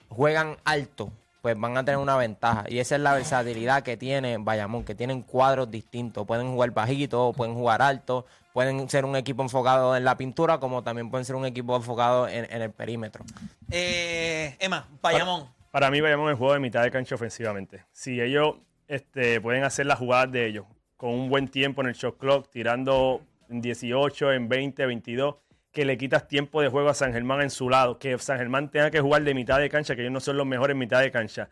juegan 0.08 0.58
alto, 0.64 1.10
pues 1.40 1.58
van 1.58 1.76
a 1.76 1.84
tener 1.84 1.98
una 1.98 2.16
ventaja. 2.16 2.64
Y 2.68 2.78
esa 2.78 2.94
es 2.94 3.00
la 3.00 3.14
versatilidad 3.14 3.82
que 3.82 3.96
tiene 3.96 4.38
Bayamón, 4.38 4.84
que 4.84 4.94
tienen 4.94 5.22
cuadros 5.22 5.72
distintos. 5.72 6.24
Pueden 6.24 6.52
jugar 6.52 6.70
bajito, 6.70 7.32
pueden 7.36 7.54
jugar 7.54 7.82
alto, 7.82 8.24
pueden 8.52 8.88
ser 8.88 9.04
un 9.06 9.16
equipo 9.16 9.42
enfocado 9.42 9.96
en 9.96 10.04
la 10.04 10.16
pintura, 10.16 10.58
como 10.58 10.84
también 10.84 11.10
pueden 11.10 11.24
ser 11.24 11.34
un 11.34 11.44
equipo 11.44 11.74
enfocado 11.74 12.28
en, 12.28 12.44
en 12.48 12.62
el 12.62 12.70
perímetro. 12.70 13.24
Eh, 13.72 14.56
Emma, 14.60 14.86
Bayamón. 15.00 15.48
Para 15.72 15.90
mí, 15.90 16.00
vayamos 16.00 16.30
el 16.30 16.36
juego 16.36 16.52
de 16.52 16.60
mitad 16.60 16.84
de 16.84 16.92
cancha 16.92 17.16
ofensivamente. 17.16 17.82
Si 17.90 18.20
ellos 18.20 18.54
este, 18.86 19.40
pueden 19.40 19.64
hacer 19.64 19.86
las 19.86 19.98
jugadas 19.98 20.30
de 20.30 20.46
ellos 20.46 20.66
con 20.96 21.10
un 21.10 21.28
buen 21.28 21.48
tiempo 21.48 21.80
en 21.80 21.88
el 21.88 21.94
shot 21.94 22.18
clock, 22.18 22.48
tirando 22.50 23.20
en 23.52 23.60
18, 23.60 24.32
en 24.32 24.48
20, 24.48 24.86
22, 24.86 25.36
que 25.70 25.84
le 25.84 25.96
quitas 25.96 26.26
tiempo 26.28 26.60
de 26.60 26.68
juego 26.68 26.88
a 26.88 26.94
San 26.94 27.12
Germán 27.12 27.40
en 27.40 27.50
su 27.50 27.68
lado, 27.70 27.98
que 27.98 28.18
San 28.18 28.38
Germán 28.38 28.70
tenga 28.70 28.90
que 28.90 29.00
jugar 29.00 29.22
de 29.22 29.34
mitad 29.34 29.58
de 29.58 29.68
cancha, 29.68 29.94
que 29.94 30.02
ellos 30.02 30.12
no 30.12 30.20
son 30.20 30.36
los 30.36 30.46
mejores 30.46 30.74
en 30.74 30.78
mitad 30.78 31.00
de 31.00 31.10
cancha, 31.10 31.48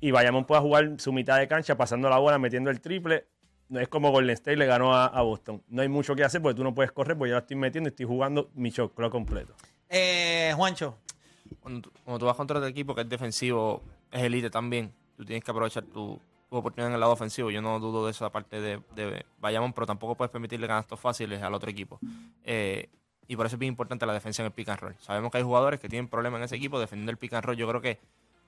y 0.00 0.10
Bayamón 0.10 0.44
pueda 0.44 0.60
jugar 0.60 0.92
su 0.98 1.12
mitad 1.12 1.38
de 1.38 1.48
cancha 1.48 1.76
pasando 1.76 2.08
la 2.10 2.18
bola, 2.18 2.38
metiendo 2.38 2.70
el 2.70 2.80
triple. 2.80 3.26
No 3.68 3.80
es 3.80 3.88
como 3.88 4.10
Golden 4.10 4.34
State 4.34 4.56
le 4.58 4.66
ganó 4.66 4.94
a, 4.94 5.06
a 5.06 5.22
Boston. 5.22 5.62
No 5.68 5.80
hay 5.80 5.88
mucho 5.88 6.14
que 6.14 6.22
hacer 6.22 6.42
porque 6.42 6.56
tú 6.56 6.62
no 6.62 6.74
puedes 6.74 6.92
correr, 6.92 7.16
porque 7.16 7.30
yo 7.30 7.34
la 7.36 7.40
estoy 7.40 7.56
metiendo 7.56 7.88
y 7.88 7.92
estoy 7.92 8.04
jugando 8.06 8.50
mi 8.54 8.68
shot 8.70 8.94
clock 8.94 9.10
completo. 9.10 9.54
Eh, 9.88 10.52
Juancho. 10.54 10.98
cuando, 11.60 11.80
tú- 11.80 11.90
cuando 12.04 12.18
tú 12.18 12.26
vas 12.26 12.36
contra 12.36 12.58
otro 12.58 12.68
equipo 12.68 12.94
que 12.94 13.00
es 13.00 13.08
defensivo, 13.08 13.82
es 14.12 14.22
elite 14.22 14.50
también, 14.50 14.92
tú 15.16 15.24
tienes 15.24 15.42
que 15.42 15.50
aprovechar 15.50 15.84
tu, 15.84 16.20
tu 16.54 16.60
oportunidad 16.60 16.88
en 16.88 16.94
el 16.94 17.00
lado 17.00 17.12
ofensivo. 17.12 17.50
Yo 17.50 17.60
no 17.62 17.78
dudo 17.80 18.04
de 18.06 18.10
esa 18.12 18.30
parte 18.30 18.60
de, 18.60 18.80
de 18.94 19.24
Bayamón, 19.40 19.72
pero 19.72 19.86
tampoco 19.86 20.14
puedes 20.14 20.30
permitirle 20.30 20.66
canastos 20.66 20.98
fáciles 21.00 21.42
al 21.42 21.52
otro 21.54 21.70
equipo. 21.70 21.98
Eh, 22.44 22.88
y 23.26 23.36
por 23.36 23.46
eso 23.46 23.56
es 23.56 23.60
bien 23.60 23.72
importante 23.72 24.04
la 24.06 24.12
defensa 24.12 24.42
en 24.42 24.46
el 24.46 24.52
pick 24.52 24.68
and 24.68 24.80
roll. 24.80 24.94
Sabemos 25.00 25.30
que 25.30 25.38
hay 25.38 25.44
jugadores 25.44 25.80
que 25.80 25.88
tienen 25.88 26.08
problemas 26.08 26.38
en 26.38 26.44
ese 26.44 26.56
equipo 26.56 26.78
defendiendo 26.78 27.10
el 27.10 27.16
pick 27.18 27.32
and 27.34 27.44
roll. 27.44 27.56
Yo 27.56 27.66
creo 27.68 27.80
que 27.80 27.98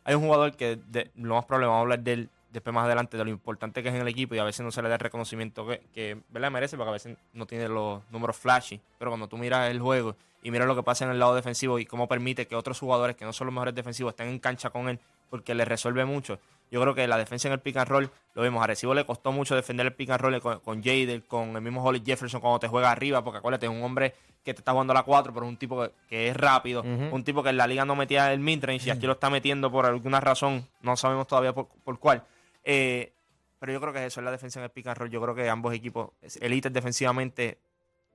hay 0.05 0.15
un 0.15 0.23
jugador 0.23 0.55
que 0.57 0.77
de- 0.77 1.11
lo 1.17 1.35
más 1.35 1.45
probable, 1.47 1.67
vamos 1.67 1.79
a 1.79 1.83
hablar 1.83 2.01
de 2.01 2.13
él 2.13 2.31
después 2.53 2.73
más 2.75 2.85
adelante, 2.85 3.17
de 3.17 3.25
lo 3.25 3.31
importante 3.31 3.83
que 3.83 3.89
es 3.89 3.95
en 3.95 4.01
el 4.03 4.09
equipo 4.09 4.35
y 4.35 4.39
a 4.39 4.45
veces 4.45 4.65
no 4.65 4.71
se 4.71 4.81
le 4.83 4.89
da 4.89 4.95
el 4.95 5.01
reconocimiento 5.01 5.67
que, 5.67 5.81
que 5.93 6.19
¿verdad? 6.31 6.51
merece 6.51 6.77
porque 6.77 6.89
a 6.91 6.93
veces 6.93 7.17
no 7.33 7.47
tiene 7.47 7.69
los 7.69 8.03
números 8.11 8.37
flashy. 8.37 8.81
Pero 8.99 9.11
cuando 9.11 9.29
tú 9.29 9.37
miras 9.37 9.71
el 9.71 9.81
juego 9.81 10.15
y 10.43 10.51
miras 10.51 10.67
lo 10.69 10.77
que 10.77 10.83
pasa 10.83 11.05
en 11.05 11.11
el 11.11 11.19
lado 11.19 11.35
defensivo 11.35 11.79
y 11.79 11.87
cómo 11.87 12.07
permite 12.07 12.47
que 12.47 12.55
otros 12.55 12.79
jugadores 12.79 13.17
que 13.17 13.25
no 13.25 13.33
son 13.33 13.47
los 13.47 13.55
mejores 13.55 13.75
defensivos 13.75 14.13
estén 14.13 14.29
en 14.29 14.39
cancha 14.39 14.71
con 14.71 14.89
él 14.89 15.01
porque 15.29 15.55
le 15.55 15.65
resuelve 15.65 16.05
mucho. 16.05 16.39
Yo 16.71 16.81
creo 16.81 16.95
que 16.95 17.07
la 17.07 17.17
defensa 17.17 17.49
en 17.49 17.53
el 17.53 17.61
pick 17.61 17.77
and 17.77 17.89
roll, 17.89 18.11
lo 18.35 18.43
vemos, 18.43 18.61
a 18.61 18.65
Arecibo 18.65 18.95
le 18.95 19.05
costó 19.05 19.33
mucho 19.33 19.55
defender 19.55 19.87
el 19.87 19.93
pick 19.93 20.11
and 20.11 20.21
roll 20.21 20.41
con, 20.41 20.61
con 20.61 20.83
Jadel, 20.83 21.25
con 21.25 21.55
el 21.55 21.63
mismo 21.63 21.83
Holly 21.83 22.03
Jefferson 22.05 22.41
cuando 22.41 22.59
te 22.59 22.69
juega 22.69 22.91
arriba, 22.91 23.23
porque 23.23 23.39
acuérdate, 23.39 23.67
es 23.67 23.73
un 23.73 23.83
hombre 23.83 24.15
que 24.45 24.55
te 24.55 24.61
está 24.61 24.73
jugando 24.73 24.93
a 24.93 24.95
la 24.95 25.03
4, 25.03 25.33
pero 25.33 25.47
es 25.47 25.51
un 25.51 25.57
tipo 25.57 25.83
que, 25.83 25.91
que 26.09 26.29
es 26.29 26.37
rápido, 26.37 26.83
un 26.83 27.25
tipo 27.25 27.43
que 27.43 27.51
en 27.51 27.57
la 27.57 27.67
liga 27.67 27.85
no 27.85 27.97
metía 27.97 28.33
el 28.33 28.41
midrange 28.41 28.89
y 28.89 28.91
aquí 28.91 29.07
lo 29.07 29.13
está 29.13 29.31
metiendo 29.31 29.71
por 29.71 29.87
alguna 29.87 30.21
razón, 30.21 30.67
no 30.83 30.97
sabemos 30.97 31.27
todavía 31.27 31.53
por, 31.53 31.69
por 31.85 31.99
cuál. 31.99 32.23
Eh, 32.63 33.13
pero 33.59 33.73
yo 33.73 33.81
creo 33.81 33.93
que 33.93 34.05
eso 34.07 34.21
es 34.21 34.25
la 34.25 34.31
defensa 34.31 34.61
en 34.61 34.65
el 34.65 34.71
pick 34.71 34.87
and 34.87 34.99
roll. 34.99 35.11
Yo 35.11 35.21
creo 35.21 35.35
que 35.35 35.49
ambos 35.49 35.75
equipos, 35.75 36.11
elites 36.41 36.73
defensivamente, 36.73 37.59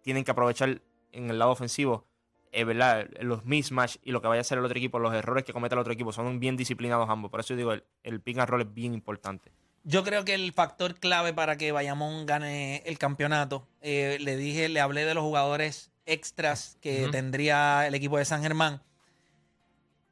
tienen 0.01 0.23
que 0.23 0.31
aprovechar 0.31 0.81
en 1.11 1.29
el 1.29 1.39
lado 1.39 1.51
ofensivo 1.51 2.05
eh, 2.51 2.63
¿verdad? 2.63 3.07
los 3.21 3.45
mismatch 3.45 3.97
y 4.03 4.11
lo 4.11 4.21
que 4.21 4.27
vaya 4.27 4.39
a 4.39 4.41
hacer 4.41 4.57
el 4.57 4.65
otro 4.65 4.77
equipo, 4.77 4.99
los 4.99 5.13
errores 5.13 5.43
que 5.43 5.53
cometa 5.53 5.75
el 5.75 5.79
otro 5.79 5.93
equipo, 5.93 6.11
son 6.11 6.39
bien 6.39 6.57
disciplinados 6.57 7.09
ambos. 7.09 7.31
Por 7.31 7.39
eso 7.39 7.55
digo, 7.55 7.73
el, 7.73 7.83
el 8.03 8.21
pick 8.21 8.37
and 8.37 8.49
roll 8.49 8.61
es 8.61 8.73
bien 8.73 8.93
importante. 8.93 9.51
Yo 9.83 10.03
creo 10.03 10.23
que 10.23 10.35
el 10.35 10.53
factor 10.53 10.95
clave 10.95 11.33
para 11.33 11.57
que 11.57 11.71
Bayamón 11.71 12.25
gane 12.27 12.83
el 12.85 12.99
campeonato, 12.99 13.67
eh, 13.81 14.17
le 14.21 14.37
dije, 14.37 14.69
le 14.69 14.79
hablé 14.79 15.05
de 15.05 15.15
los 15.15 15.23
jugadores 15.23 15.91
extras 16.05 16.77
que 16.81 17.07
tendría 17.11 17.87
el 17.87 17.95
equipo 17.95 18.17
de 18.17 18.25
San 18.25 18.43
Germán. 18.43 18.83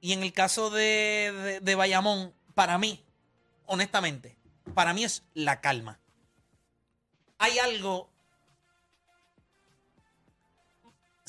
Y 0.02 0.14
en 0.14 0.24
el 0.24 0.34
caso 0.34 0.70
de, 0.70 1.32
de, 1.44 1.60
de 1.60 1.76
Bayamón, 1.76 2.34
para 2.56 2.78
mí, 2.78 3.04
honestamente, 3.66 4.38
para 4.74 4.94
mí 4.94 5.04
es 5.04 5.24
la 5.34 5.62
calma. 5.62 6.00
Hay 7.38 7.60
algo. 7.60 8.09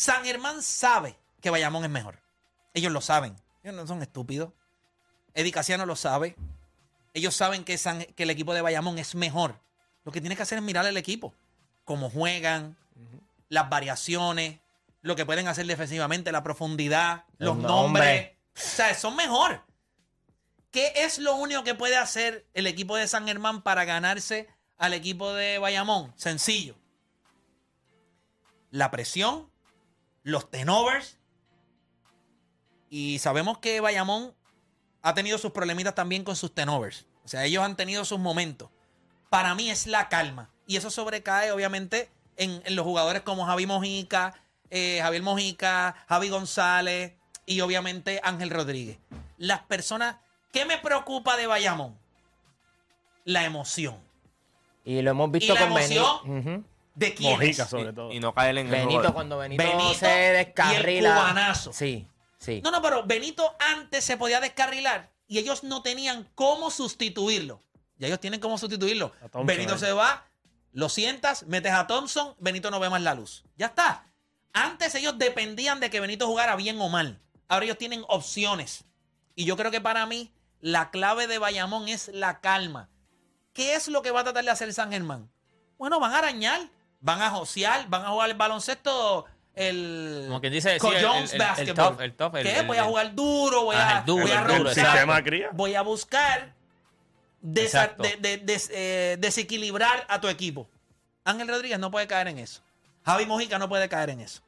San 0.01 0.25
Germán 0.25 0.63
sabe 0.63 1.19
que 1.43 1.51
Bayamón 1.51 1.85
es 1.85 1.91
mejor. 1.91 2.23
Ellos 2.73 2.91
lo 2.91 3.03
saben. 3.03 3.37
Ellos 3.63 3.77
no 3.77 3.87
son 3.87 4.01
estúpidos. 4.01 4.51
Eddie 5.35 5.53
Casiano 5.53 5.85
lo 5.85 5.95
sabe. 5.95 6.37
Ellos 7.13 7.37
saben 7.37 7.65
que, 7.65 7.77
San- 7.77 8.07
que 8.07 8.23
el 8.23 8.31
equipo 8.31 8.55
de 8.55 8.63
Bayamón 8.63 8.99
es 8.99 9.15
mejor. 9.15 9.61
Lo 10.07 10.11
que 10.11 10.23
tienes 10.23 10.39
que 10.39 10.45
hacer 10.45 10.57
es 10.57 10.65
mirar 10.65 10.87
el 10.87 10.97
equipo. 10.97 11.35
Cómo 11.85 12.09
juegan, 12.09 12.79
las 13.51 13.69
variaciones, 13.69 14.59
lo 15.03 15.17
que 15.17 15.27
pueden 15.27 15.49
hacer 15.49 15.67
defensivamente, 15.67 16.33
la 16.33 16.43
profundidad, 16.43 17.25
los, 17.37 17.59
nombres. 17.59 18.31
O 18.57 18.59
sea, 18.59 18.95
son 18.95 19.17
mejor. 19.17 19.63
¿Qué 20.71 20.95
es 20.97 21.19
lo 21.19 21.35
único 21.35 21.63
que 21.63 21.75
puede 21.75 21.99
hacer 21.99 22.47
el 22.55 22.67
equipo 22.67 22.97
de 22.97 23.07
San 23.07 23.27
Germán 23.27 23.61
para 23.61 23.85
ganarse 23.85 24.49
al 24.79 24.95
equipo 24.95 25.35
de 25.35 25.59
Bayamón? 25.59 26.15
Sencillo. 26.17 26.75
La 28.71 28.91
presión, 28.91 29.51
los 30.23 30.51
tenovers. 30.51 31.19
Y 32.89 33.19
sabemos 33.21 33.59
que 33.59 33.81
Bayamón 33.81 34.35
ha 35.03 35.15
tenido 35.15 35.39
sus 35.39 35.53
problemitas 35.53 35.95
también 35.95 36.25
con 36.25 36.37
sus 36.37 36.55
tenovers. 36.55 37.07
O 37.25 37.29
sea, 37.29 37.45
ellos 37.45 37.63
han 37.65 37.77
tenido 37.77 38.05
sus 38.05 38.19
momentos. 38.19 38.69
Para 39.29 39.55
mí 39.55 39.71
es 39.71 39.87
la 39.87 40.09
calma. 40.09 40.51
Y 40.67 40.77
eso 40.77 40.91
sobrecae, 40.91 41.53
obviamente, 41.53 42.11
en, 42.37 42.63
en 42.65 42.77
los 42.77 42.85
jugadores 42.85 43.23
como 43.23 43.47
Javi 43.47 43.67
Mojica, 43.67 44.35
eh, 44.71 45.01
Javier 45.03 45.23
Mojica, 45.23 45.95
Javi 46.09 46.29
González 46.29 47.15
y 47.47 47.61
obviamente 47.61 48.21
Ángel 48.23 48.51
Rodríguez. 48.51 48.99
Las 49.37 49.61
personas. 49.61 50.17
¿Qué 50.53 50.65
me 50.65 50.79
preocupa 50.79 51.37
de 51.37 51.47
Bayamón? 51.47 51.97
La 53.25 53.45
emoción. 53.45 53.97
Y 54.85 55.03
lo 55.03 55.11
hemos 55.13 55.29
Y 55.29 55.33
visto 55.33 55.55
la 55.55 55.61
con 55.61 55.73
emoción. 55.73 56.67
¿De 56.95 57.15
quién? 57.15 57.33
Mojica, 57.33 57.67
sobre 57.67 57.91
Y, 57.91 57.95
todo. 57.95 58.13
y 58.13 58.21
no 58.21 58.35
caer 58.35 58.59
en 58.59 58.67
el 58.67 58.73
Benito, 58.87 59.15
cuando 59.15 59.39
Benito, 59.39 59.63
Benito 59.63 59.95
se 59.95 60.07
y 60.07 60.11
el 60.29 60.47
descarrila. 60.47 61.15
cubanazo. 61.15 61.73
Sí, 61.73 62.07
sí. 62.39 62.61
No, 62.63 62.71
no, 62.71 62.83
pero 62.83 63.05
Benito 63.05 63.55
antes 63.59 64.05
se 64.05 64.17
podía 64.17 64.41
descarrilar 64.41 65.11
y 65.27 65.39
ellos 65.39 65.63
no 65.65 65.83
tenían 65.83 66.29
cómo 66.35 66.71
sustituirlo. 66.71 67.63
Y 67.99 68.07
ellos 68.07 68.19
tienen 68.21 68.41
cómo 68.41 68.59
sustituirlo. 68.59 69.11
Thompson, 69.21 69.47
Benito 69.47 69.75
eh. 69.75 69.79
se 69.79 69.93
va, 69.93 70.27
lo 70.73 70.89
sientas, 70.89 71.45
metes 71.45 71.73
a 71.73 71.87
Thompson, 71.87 72.35
Benito 72.39 72.71
no 72.71 72.81
ve 72.81 72.91
más 72.91 73.03
la 73.03 73.15
luz. 73.15 73.45
Ya 73.57 73.67
está. 73.67 74.07
Antes 74.53 74.95
ellos 74.97 75.17
dependían 75.19 75.81
de 75.81 75.91
que 75.91 76.01
Benito 76.01 76.27
jugara 76.27 76.57
bien 76.57 76.81
o 76.81 76.89
mal. 76.89 77.21
Ahora 77.49 77.65
ellos 77.67 77.79
tienen 77.79 78.05
opciones. 78.09 78.85
Y 79.37 79.45
yo 79.45 79.57
creo 79.57 79.71
que 79.71 79.81
para 79.81 80.07
mí 80.07 80.33
la 80.61 80.91
clave 80.91 81.27
de 81.27 81.39
Bayamón 81.39 81.89
es 81.89 82.09
la 82.09 82.41
calma. 82.41 82.89
¿Qué 83.53 83.75
es 83.75 83.89
lo 83.89 84.03
que 84.03 84.11
va 84.11 84.21
a 84.21 84.25
tratar 84.25 84.45
de 84.45 84.51
hacer 84.51 84.73
San 84.75 84.91
Germán? 84.91 85.31
Bueno, 85.79 85.99
van 86.01 86.13
a 86.13 86.19
arañar, 86.19 86.69
van 87.01 87.23
a 87.23 87.31
josear, 87.31 87.89
van 87.89 88.05
a 88.05 88.09
jugar 88.11 88.31
el 88.31 88.37
baloncesto, 88.37 89.25
el 89.55 90.25
Como 90.29 90.41
quien 90.41 90.53
dice, 90.53 90.75
sí, 90.75 90.79
Con 90.79 90.95
el- 90.95 91.05
Jones 91.05 91.33
el- 91.33 91.39
top, 91.75 92.01
el 92.01 92.15
top, 92.15 92.37
el- 92.37 92.43
¿Qué? 92.45 92.59
el- 92.61 92.67
voy 92.67 92.77
a 92.79 92.85
jugar 92.85 93.15
duro, 93.15 93.65
voy 93.65 93.77
Ah, 93.79 93.99
a, 93.99 94.03
duro, 94.03 94.23
voy 94.23 94.31
a 94.33 94.45
romper, 94.45 94.75
sistema 94.75 95.23
cría. 95.23 95.49
voy 95.53 95.75
a 95.75 95.83
buscar 95.83 96.53
desa- 97.43 97.63
Exacto. 97.85 98.03
de- 98.03 98.17
de- 98.17 98.37
des- 98.39 98.71
eh, 98.73 99.17
desequilibrar 99.19 100.07
a 100.09 100.21
tu 100.21 100.29
equipo. 100.29 100.69
Ángel 101.25 101.49
Rodríguez 101.49 101.79
no 101.79 101.91
puede 101.91 102.07
caer 102.07 102.29
en 102.29 102.39
eso. 102.39 102.61
Javi 103.05 103.27
Mojica 103.27 103.59
no 103.59 103.69
puede 103.69 103.89
caer 103.89 104.11
en 104.11 104.21
eso. 104.21 104.43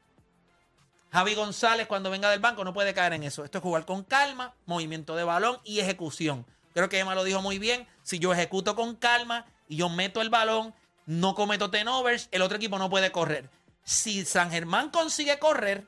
Javi 1.11 1.35
González 1.35 1.85
cuando 1.87 2.09
venga 2.09 2.29
del 2.31 2.39
banco 2.39 2.63
no 2.63 2.73
puede 2.73 2.93
caer 2.93 3.13
en 3.13 3.23
eso. 3.23 3.43
Esto 3.45 3.59
es 3.59 3.63
jugar 3.63 3.85
con 3.85 4.03
calma, 4.03 4.53
movimiento 4.65 5.15
de 5.15 5.23
balón 5.23 5.59
y 5.63 5.79
ejecución. 5.79 6.45
Creo 6.73 6.89
que 6.89 6.97
Emma 6.99 7.13
lo 7.13 7.23
dijo 7.23 7.41
muy 7.41 7.59
bien. 7.59 7.87
Si 8.01 8.17
yo 8.17 8.33
ejecuto 8.33 8.75
con 8.75 8.95
calma 8.95 9.45
y 9.67 9.75
yo 9.75 9.89
meto 9.89 10.21
el 10.21 10.29
balón, 10.31 10.73
no 11.05 11.35
cometo 11.35 11.69
tenovers, 11.69 12.29
el 12.31 12.41
otro 12.41 12.57
equipo 12.57 12.77
no 12.77 12.89
puede 12.89 13.11
correr. 13.11 13.49
Si 13.83 14.25
San 14.25 14.51
Germán 14.51 14.89
consigue 14.89 15.39
correr, 15.39 15.87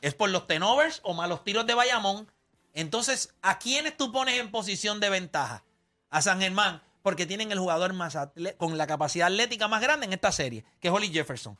es 0.00 0.14
por 0.14 0.30
los 0.30 0.46
tenovers 0.46 1.00
o 1.02 1.14
malos 1.14 1.44
tiros 1.44 1.66
de 1.66 1.74
Bayamón. 1.74 2.30
Entonces, 2.74 3.34
¿a 3.42 3.58
quiénes 3.58 3.96
tú 3.96 4.12
pones 4.12 4.38
en 4.38 4.50
posición 4.50 5.00
de 5.00 5.10
ventaja? 5.10 5.64
A 6.10 6.22
San 6.22 6.40
Germán, 6.40 6.82
porque 7.02 7.26
tienen 7.26 7.50
el 7.50 7.58
jugador 7.58 7.92
más 7.92 8.16
con 8.56 8.78
la 8.78 8.86
capacidad 8.86 9.28
atlética 9.28 9.68
más 9.68 9.80
grande 9.80 10.06
en 10.06 10.12
esta 10.12 10.30
serie, 10.30 10.64
que 10.80 10.88
es 10.88 10.94
Holly 10.94 11.08
Jefferson. 11.08 11.58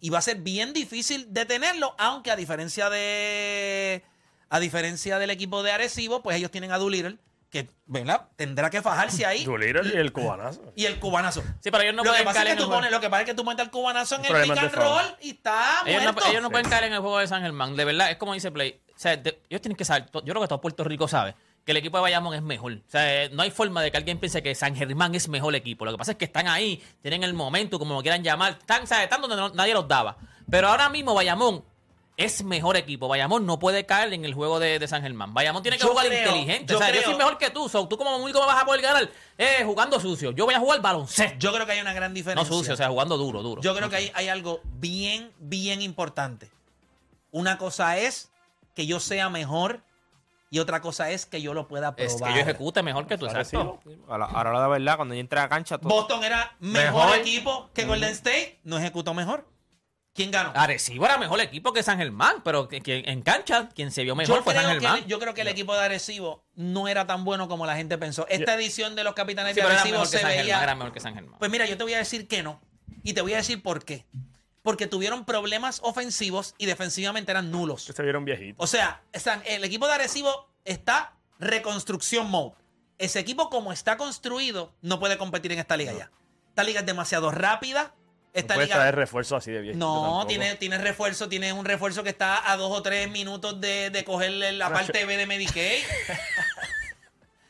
Y 0.00 0.10
va 0.10 0.18
a 0.18 0.22
ser 0.22 0.38
bien 0.38 0.72
difícil 0.72 1.32
detenerlo, 1.32 1.94
aunque 1.98 2.30
a 2.30 2.36
diferencia 2.36 2.90
de 2.90 4.04
a 4.50 4.60
diferencia 4.60 5.18
del 5.18 5.30
equipo 5.30 5.62
de 5.62 5.72
Arecibo, 5.72 6.22
pues 6.22 6.36
ellos 6.36 6.50
tienen 6.50 6.70
a 6.70 6.78
Doolittle, 6.78 7.18
que 7.54 7.70
¿verdad? 7.86 8.22
tendrá 8.36 8.68
que 8.68 8.82
fajarse 8.82 9.24
ahí. 9.24 9.44
Doolittle 9.44 9.92
y 9.94 9.96
el 9.96 10.12
cubanazo. 10.12 10.72
Y 10.74 10.84
el 10.86 10.98
cubanazo. 10.98 11.42
Sí, 11.60 11.70
pero 11.70 11.80
ellos 11.84 11.94
no 11.94 12.02
lo, 12.02 12.10
que 12.10 12.10
pueden 12.10 12.24
pasa 12.24 12.38
es 12.40 12.44
caer 12.44 12.46
que 12.46 12.52
en 12.52 12.56
tú 12.58 12.62
el 12.62 12.66
juego. 12.66 12.78
pones, 12.80 12.90
lo 12.90 13.00
que 13.00 13.10
pasa 13.10 13.20
es 13.22 13.26
que 13.26 13.34
tú 13.34 13.44
metes 13.44 13.64
el 13.64 13.70
cubanazo 13.70 14.14
en 14.16 14.20
el 14.24 14.30
problema 14.30 14.54
pick 14.54 14.62
and 14.64 14.74
roll 14.74 15.16
y 15.20 15.30
está 15.30 15.82
Ellos 15.86 16.02
no, 16.02 16.12
muerto. 16.12 16.30
ellos 16.30 16.42
no 16.42 16.50
pueden 16.50 16.68
caer 16.68 16.84
en 16.84 16.92
el 16.94 16.98
juego 17.00 17.18
de 17.20 17.26
San 17.28 17.42
Germán. 17.42 17.76
De 17.76 17.84
verdad, 17.84 18.10
es 18.10 18.16
como 18.16 18.34
dice 18.34 18.50
Play. 18.50 18.80
O 18.94 18.98
sea, 18.98 19.16
de- 19.16 19.40
ellos 19.48 19.60
tienen 19.62 19.76
que 19.76 19.84
saber. 19.84 20.06
Yo 20.12 20.22
creo 20.22 20.40
que 20.42 20.48
todo 20.48 20.60
Puerto 20.60 20.82
Rico 20.84 21.06
sabe 21.08 21.34
que 21.64 21.70
el 21.70 21.78
equipo 21.78 21.96
de 21.96 22.02
Bayamón 22.02 22.34
es 22.34 22.42
mejor. 22.42 22.72
O 22.72 22.90
sea, 22.90 23.28
no 23.30 23.42
hay 23.42 23.50
forma 23.50 23.80
de 23.82 23.90
que 23.90 23.96
alguien 23.96 24.18
piense 24.18 24.42
que 24.42 24.54
San 24.56 24.74
Germán 24.76 25.14
es 25.14 25.28
mejor 25.28 25.54
equipo. 25.54 25.84
Lo 25.84 25.92
que 25.92 25.98
pasa 25.98 26.10
es 26.10 26.16
que 26.18 26.24
están 26.26 26.48
ahí, 26.48 26.82
tienen 27.02 27.22
el 27.22 27.34
momento, 27.34 27.78
como 27.78 27.94
lo 27.94 28.02
quieran 28.02 28.22
llamar. 28.24 28.58
Están, 28.58 28.86
¿sabes? 28.86 29.04
están 29.04 29.20
donde 29.22 29.36
no- 29.36 29.48
nadie 29.50 29.72
los 29.74 29.86
daba. 29.88 30.16
Pero 30.50 30.68
ahora 30.68 30.88
mismo 30.90 31.14
Bayamón 31.14 31.64
es 32.16 32.44
mejor 32.44 32.76
equipo. 32.76 33.08
Bayamón 33.08 33.44
no 33.44 33.58
puede 33.58 33.86
caer 33.86 34.12
en 34.12 34.24
el 34.24 34.34
juego 34.34 34.60
de, 34.60 34.78
de 34.78 34.86
San 34.88 35.02
Germán. 35.02 35.34
Bayamón 35.34 35.62
tiene 35.62 35.78
que 35.78 35.82
Yo 35.84 35.90
jugar 35.90 36.06
creo- 36.06 36.18
inteligente. 36.20 36.72
yo 36.72 36.76
o 36.78 36.80
sea, 36.80 36.88
yo 36.88 36.94
creo- 37.00 37.04
soy 37.10 37.18
mejor 37.18 37.38
que 37.38 37.50
tú. 37.50 37.68
So, 37.68 37.88
tú 37.88 37.96
como 37.96 38.16
único 38.18 38.40
me 38.40 38.46
vas 38.46 38.62
a 38.62 38.64
poder 38.64 38.80
ganar 38.82 39.10
eh, 39.36 39.62
jugando 39.64 39.98
sucio. 39.98 40.30
Yo 40.30 40.44
voy 40.44 40.54
a 40.54 40.60
jugar 40.60 40.80
baloncesto. 40.80 41.38
Yo 41.38 41.52
creo 41.52 41.66
que 41.66 41.72
hay 41.72 41.80
una 41.80 41.92
gran 41.92 42.12
No 42.12 42.14
diferencia. 42.14 42.52
sucio, 42.52 42.74
o 42.74 42.76
sea, 42.76 42.88
jugando 42.88 43.16
duro, 43.16 43.42
duro. 43.42 43.62
Yo 43.62 43.74
creo 43.74 43.90
que 43.90 43.96
hay, 43.96 44.12
hay 44.14 44.28
algo 44.28 44.60
bien, 44.64 45.32
bien 45.38 45.82
importante. 45.82 46.50
Una 47.32 47.58
cosa 47.58 47.98
es 47.98 48.30
que 48.74 48.86
yo 48.86 49.00
sea 49.00 49.28
mejor 49.28 49.82
y 50.50 50.60
otra 50.60 50.80
cosa 50.80 51.10
es 51.10 51.26
que 51.26 51.42
yo 51.42 51.52
lo 51.52 51.66
pueda 51.66 51.96
probar. 51.96 52.12
Es 52.14 52.22
que 52.22 52.32
yo 52.32 52.40
ejecute 52.40 52.80
mejor 52.84 53.08
que 53.08 53.18
tú, 53.18 53.26
exacto. 53.26 53.80
A 54.08 54.16
la, 54.18 54.28
la 54.28 54.68
verdad, 54.68 54.96
cuando 54.96 55.14
yo 55.14 55.20
entré 55.20 55.40
a 55.40 55.48
cancha, 55.48 55.78
todo, 55.78 55.88
Boston 55.92 56.22
era 56.22 56.54
mejor, 56.60 57.06
Mejor. 57.06 57.18
equipo 57.18 57.70
que 57.74 57.84
Golden 57.86 58.10
State, 58.10 58.60
no 58.62 58.78
ejecutó 58.78 59.14
mejor. 59.14 59.48
¿Quién 60.14 60.30
ganó? 60.30 60.52
Arecibo 60.54 61.04
era 61.06 61.18
mejor 61.18 61.40
equipo 61.40 61.72
que 61.72 61.82
San 61.82 61.98
Germán, 61.98 62.36
pero 62.44 62.68
que, 62.68 62.80
que 62.80 63.02
en 63.06 63.20
cancha 63.22 63.68
quien 63.74 63.90
se 63.90 64.04
vio 64.04 64.14
mejor 64.14 64.36
yo, 64.38 64.42
fue 64.44 64.54
San 64.54 64.64
creo 64.64 64.80
Germán. 64.80 65.02
que, 65.02 65.08
yo 65.10 65.18
creo 65.18 65.34
que 65.34 65.40
el 65.40 65.48
equipo 65.48 65.74
de 65.74 65.80
Arecibo 65.80 66.44
no 66.54 66.86
era 66.88 67.06
tan 67.06 67.24
bueno 67.24 67.48
como 67.48 67.66
la 67.66 67.74
gente 67.76 67.98
pensó. 67.98 68.24
Esta 68.28 68.54
edición 68.54 68.94
de 68.94 69.02
los 69.04 69.14
capitanes 69.14 69.54
Sí, 69.54 69.60
de 69.60 69.66
Arecibo 69.66 69.92
mejor 69.98 70.06
que 70.06 70.16
se 70.16 70.18
San 70.22 70.30
Germán, 70.30 70.46
veía. 70.46 70.62
era 70.62 70.74
mejor 70.76 70.92
que 70.92 71.00
San 71.00 71.14
Germán. 71.14 71.38
Pues 71.38 71.50
mira, 71.50 71.66
yo 71.66 71.76
te 71.76 71.82
voy 71.82 71.94
a 71.94 71.98
decir 71.98 72.28
que 72.28 72.42
no. 72.44 72.60
Y 73.02 73.12
te 73.12 73.20
voy 73.22 73.34
a 73.34 73.38
decir 73.38 73.60
por 73.62 73.84
qué. 73.84 74.06
porque 74.62 74.86
tuvieron 74.86 75.24
problemas 75.26 75.80
ofensivos 75.82 76.54
y 76.58 76.66
defensivamente 76.66 77.30
eran 77.32 77.50
nulos. 77.50 77.82
Se 77.82 78.02
vieron 78.02 78.24
viejitos. 78.24 78.62
O 78.64 78.66
sea, 78.66 79.02
el 79.44 79.62
equipo 79.64 79.86
de 79.88 79.94
Arecibo 79.94 80.48
está 80.64 81.12
reconstrucción 81.40 82.30
mode. 82.30 82.54
Ese 82.98 83.18
equipo, 83.18 83.50
como 83.50 83.72
está 83.72 83.96
construido, 83.96 84.72
no 84.80 85.00
puede 85.00 85.18
competir 85.18 85.50
en 85.52 85.58
esta 85.58 85.76
liga 85.76 85.92
ya. 85.92 86.10
Esta 86.50 86.62
liga 86.62 86.80
es 86.80 86.86
demasiado 86.86 87.30
rápida. 87.32 87.92
No 88.34 88.40
Esta 88.40 88.54
puedes 88.54 88.68
liga. 88.68 88.78
traer 88.80 88.96
refuerzos 88.96 89.38
así 89.38 89.52
de 89.52 89.60
viejito. 89.60 89.84
No, 89.86 90.26
tiene, 90.26 90.56
tiene 90.56 90.76
refuerzo, 90.78 91.28
tiene 91.28 91.52
un 91.52 91.64
refuerzo 91.64 92.02
que 92.02 92.08
está 92.10 92.50
a 92.50 92.56
dos 92.56 92.72
o 92.76 92.82
tres 92.82 93.08
minutos 93.08 93.60
de, 93.60 93.90
de 93.90 94.04
cogerle 94.04 94.50
la 94.52 94.70
parte 94.72 95.04
B 95.04 95.16
de 95.16 95.26
Medicaid. 95.26 95.84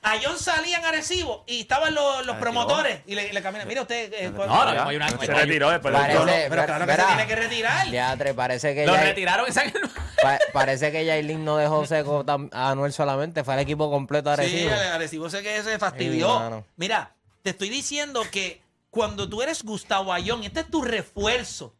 A 0.06 0.16
John 0.22 0.38
salía 0.38 0.76
en 0.76 0.84
Arecibo 0.84 1.44
y 1.46 1.60
estaban 1.62 1.94
los, 1.94 2.26
los 2.26 2.36
promotores 2.36 3.00
y 3.06 3.14
le, 3.14 3.32
le 3.32 3.42
caminan. 3.42 3.66
Mira 3.66 3.80
usted. 3.80 4.12
eh, 4.12 4.28
No, 4.28 4.36
¿cuál- 4.36 4.50
ahora 4.50 4.72
mismo 4.72 4.88
hay 4.90 4.96
una. 4.96 5.08
Se 5.08 5.32
retiró 5.32 5.70
después 5.70 5.94
Parece- 5.94 6.46
pero 6.50 6.66
claro 6.66 6.84
que 6.86 6.92
se 6.92 7.02
tiene 7.06 7.26
que 7.26 7.36
retirar. 7.36 7.90
Diatre, 7.90 8.34
parece 8.34 8.74
que 8.74 8.84
Lo 8.84 8.94
ya- 8.94 9.00
retiraron 9.02 9.46
en 9.46 9.54
San 9.54 9.70
Germán. 9.72 9.90
pa- 10.22 10.38
parece 10.52 10.92
que 10.92 11.06
Yailin 11.06 11.42
no 11.42 11.56
dejó 11.56 11.86
seco 11.86 12.22
a 12.52 12.70
Anuel 12.70 12.92
solamente, 12.92 13.44
fue 13.44 13.54
el 13.54 13.60
equipo 13.60 13.90
completo 13.90 14.36
de 14.36 14.46
Sí. 14.46 14.68
Arecibo 14.68 15.30
sé 15.30 15.42
que 15.42 15.62
se 15.62 15.78
fastidió. 15.78 16.50
Sí. 16.58 16.64
Mira, 16.76 17.12
te 17.42 17.48
estoy 17.50 17.70
diciendo 17.70 18.24
que 18.30 18.60
cuando 18.94 19.28
tú 19.28 19.42
eres 19.42 19.62
Gustavo 19.64 20.12
Ayón, 20.12 20.44
este 20.44 20.60
es 20.60 20.70
tu 20.70 20.80
refuerzo. 20.82 21.74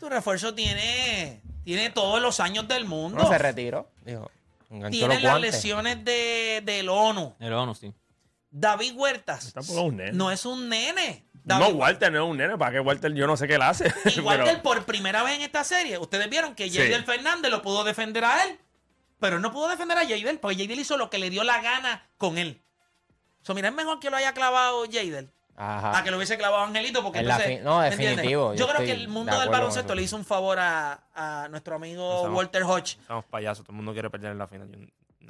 Tu 0.00 0.08
refuerzo 0.08 0.52
tiene, 0.54 1.40
tiene 1.62 1.90
todos 1.90 2.20
los 2.20 2.40
años 2.40 2.66
del 2.66 2.86
mundo. 2.86 3.22
no 3.22 3.28
se 3.28 3.38
retiró. 3.38 3.88
Dijo, 4.04 4.28
tiene 4.90 5.20
las 5.20 5.40
lesiones 5.40 6.04
de, 6.04 6.62
del 6.64 6.88
ONU. 6.88 7.36
El 7.38 7.52
ONU, 7.52 7.74
sí. 7.74 7.92
David 8.50 8.94
Huertas 8.96 9.52
Tampoco 9.52 9.78
es 9.80 9.84
un 9.84 9.96
nene. 9.96 10.12
no 10.12 10.30
es 10.30 10.46
un 10.46 10.68
nene. 10.68 11.24
No, 11.44 11.68
Walter 11.68 12.10
no 12.10 12.24
es 12.24 12.30
un 12.30 12.36
nene. 12.38 12.56
¿Para 12.56 12.72
qué 12.72 12.80
Walter? 12.80 13.12
Yo 13.14 13.26
no 13.26 13.36
sé 13.36 13.46
qué 13.46 13.56
él 13.56 13.62
hace. 13.62 13.92
Y 14.16 14.20
Walter 14.20 14.44
pero- 14.46 14.62
por 14.62 14.84
primera 14.86 15.22
vez 15.22 15.34
en 15.34 15.42
esta 15.42 15.62
serie, 15.62 15.98
ustedes 15.98 16.28
vieron 16.30 16.54
que 16.54 16.70
Sí. 16.70 16.78
Jadel 16.78 17.04
Fernández 17.04 17.50
lo 17.50 17.60
pudo 17.62 17.84
defender 17.84 18.24
a 18.24 18.44
él, 18.44 18.58
pero 19.20 19.36
él 19.36 19.42
no 19.42 19.52
pudo 19.52 19.68
defender 19.68 19.98
a 19.98 20.02
Jadel, 20.02 20.38
porque 20.38 20.56
Jadel 20.56 20.80
hizo 20.80 20.96
lo 20.96 21.10
que 21.10 21.18
le 21.18 21.30
dio 21.30 21.44
la 21.44 21.60
gana 21.60 22.08
con 22.16 22.38
él. 22.38 22.62
So, 23.42 23.54
mira, 23.54 23.68
es 23.68 23.74
mejor 23.74 24.00
que 24.00 24.08
lo 24.08 24.16
haya 24.16 24.32
clavado 24.32 24.84
Jadel 24.90 25.30
Ajá. 25.56 25.98
a 25.98 26.02
que 26.04 26.10
lo 26.10 26.16
hubiese 26.16 26.36
clavado 26.36 26.64
Angelito, 26.64 27.02
porque 27.02 27.20
En 27.20 27.26
entonces, 27.30 27.62
no, 27.62 27.80
definitivo, 27.80 28.54
Yo, 28.54 28.66
yo 28.66 28.72
creo 28.72 28.84
que 28.86 28.92
el 28.92 29.08
mundo 29.08 29.32
de 29.34 29.40
del 29.40 29.48
baloncesto 29.50 29.94
le 29.94 30.02
hizo 30.02 30.16
un 30.16 30.24
favor 30.24 30.58
a, 30.58 31.00
a 31.14 31.48
nuestro 31.48 31.76
amigo 31.76 32.16
Estamos- 32.16 32.36
Walter 32.36 32.62
Hodge. 32.64 32.96
Somos 33.06 33.24
payasos, 33.26 33.64
todo 33.64 33.72
el 33.72 33.76
mundo 33.76 33.92
quiere 33.92 34.10
perder 34.10 34.32
en 34.32 34.38
la 34.38 34.48
final. 34.48 34.68
Yo- 34.70 34.78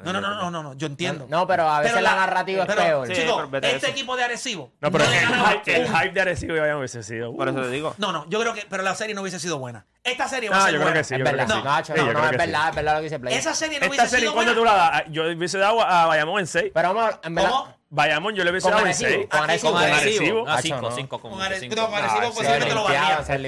No, 0.03 0.13
no, 0.13 0.21
no, 0.21 0.35
no, 0.35 0.51
no, 0.51 0.63
no, 0.63 0.75
yo 0.75 0.87
entiendo. 0.87 1.27
No, 1.29 1.47
pero 1.47 1.69
a 1.69 1.79
veces 1.81 1.93
Pero 1.95 2.03
la, 2.05 2.17
narrativa 2.17 2.63
es 2.63 2.69
pero, 2.69 2.83
peor. 2.83 3.07
Sí, 3.09 3.15
Chicos, 3.15 3.49
este 3.53 3.77
eso. 3.77 3.87
equipo 3.87 4.17
de 4.17 4.25
Arecibo. 4.25 4.73
No, 4.81 4.91
pero 4.91 5.05
le 5.09 5.19
el, 5.19 5.27
hype, 5.27 5.77
el 5.77 5.89
hype 5.89 6.11
de 6.11 6.21
Arecibo 6.21 6.57
ya 6.57 6.77
hubiese 6.77 7.03
sido. 7.03 7.31
uh, 7.31 7.37
Por 7.37 7.49
eso 7.49 7.61
te 7.63 7.71
digo. 7.71 7.95
No, 7.99 8.13
no, 8.13 8.27
yo 8.29 8.41
creo 8.41 8.55
que, 8.55 8.67
pero 8.69 8.83
la 8.83 8.95
serie 8.95 9.15
no 9.15 9.21
hubiese 9.23 9.39
sido 9.39 9.59
buena. 9.59 9.87
Esta 10.03 10.29
serie 10.29 10.51
va 10.51 10.57
Ah, 10.57 10.61
a 10.61 10.65
ser 10.65 10.73
yo 10.73 10.79
creo 10.79 10.87
buena. 10.89 11.01
que 11.01 11.05
sí. 11.05 11.15
es 11.15 11.19
yo 11.19 11.25
creo 11.25 11.37
verdad. 11.37 11.47
que 11.47 11.55
No, 11.55 11.61
sí. 11.61 11.65
Nacho, 11.69 11.93
Sí, 11.95 12.01
no, 12.01 12.07
yo 12.07 12.13
no, 12.13 12.19
creo 12.19 12.25
es 12.25 12.31
que 12.31 12.43
sí. 12.45 12.51
verdad, 12.51 12.69
es 12.69 12.75
verdad 12.75 12.93
lo 12.93 12.99
que 12.99 13.05
dice 13.05 13.19
Play. 13.21 13.35
Esa 13.35 13.55
serie 13.55 13.79
no 13.81 13.85
Esta 13.87 13.89
hubiese 13.89 14.09
serie, 14.09 14.21
sido 14.23 14.35
¿cuándo 14.35 14.55
buena. 14.55 14.71
tú 14.73 14.77
la 14.77 14.83
das? 14.85 14.91
Ah, 14.95 15.05
Yo 15.11 15.23
hubiese 15.31 15.59
dado 15.59 15.81
a 15.83 16.07
Bayamón 16.07 16.41
en 16.41 16.47
6. 16.47 16.71
Pero 16.75 16.95
vamos, 16.95 17.15
en 17.23 17.35
verdad. 17.35 17.51
¿Cómo? 17.51 17.75
Bayamón 17.91 18.35
yo 18.35 18.43
le 18.43 18.51
hubiese 18.51 18.65
Con 18.65 18.73
dado 18.73 18.83
en 18.87 18.89
Arecibo, 18.89 19.11
6. 19.11 19.27
con 19.31 19.41
Aquí 19.41 19.51
Arecibo. 19.51 19.73
con 19.73 19.81
Con 19.83 19.93
Arecibo. 19.93 20.19
Arecibo. 20.21 20.41
Ah, 20.41 20.51
Nacho, 20.51 20.63
5, 20.63 20.81
no. 20.81 20.91
5 20.97 21.09
con 21.21 21.21
Con 21.21 21.31
no, 21.31 21.37
con 21.37 21.45
Arecibo 21.47 21.75
Ah, 21.87 22.31
posiblemente 22.35 22.69
se 22.69 22.75
lo 22.75 22.81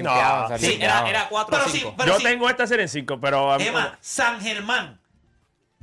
No. 0.03 0.49
se 0.49 0.59
Sí, 0.67 0.79
era, 0.81 1.09
era 1.11 1.29
4 1.29 1.51
Pero 1.51 1.65
o 1.67 1.69
sí, 1.69 1.79
5. 1.81 1.95
pero 1.99 2.17
Yo 2.19 2.23
tengo 2.23 2.49
esta 2.49 2.67
serie 2.67 2.83
en 2.85 2.89
5, 2.89 3.21
pero. 3.21 3.53
a 3.53 3.59
mí- 3.59 3.67
Emma, 3.67 3.99
San 4.01 4.41
Germán. 4.41 5.01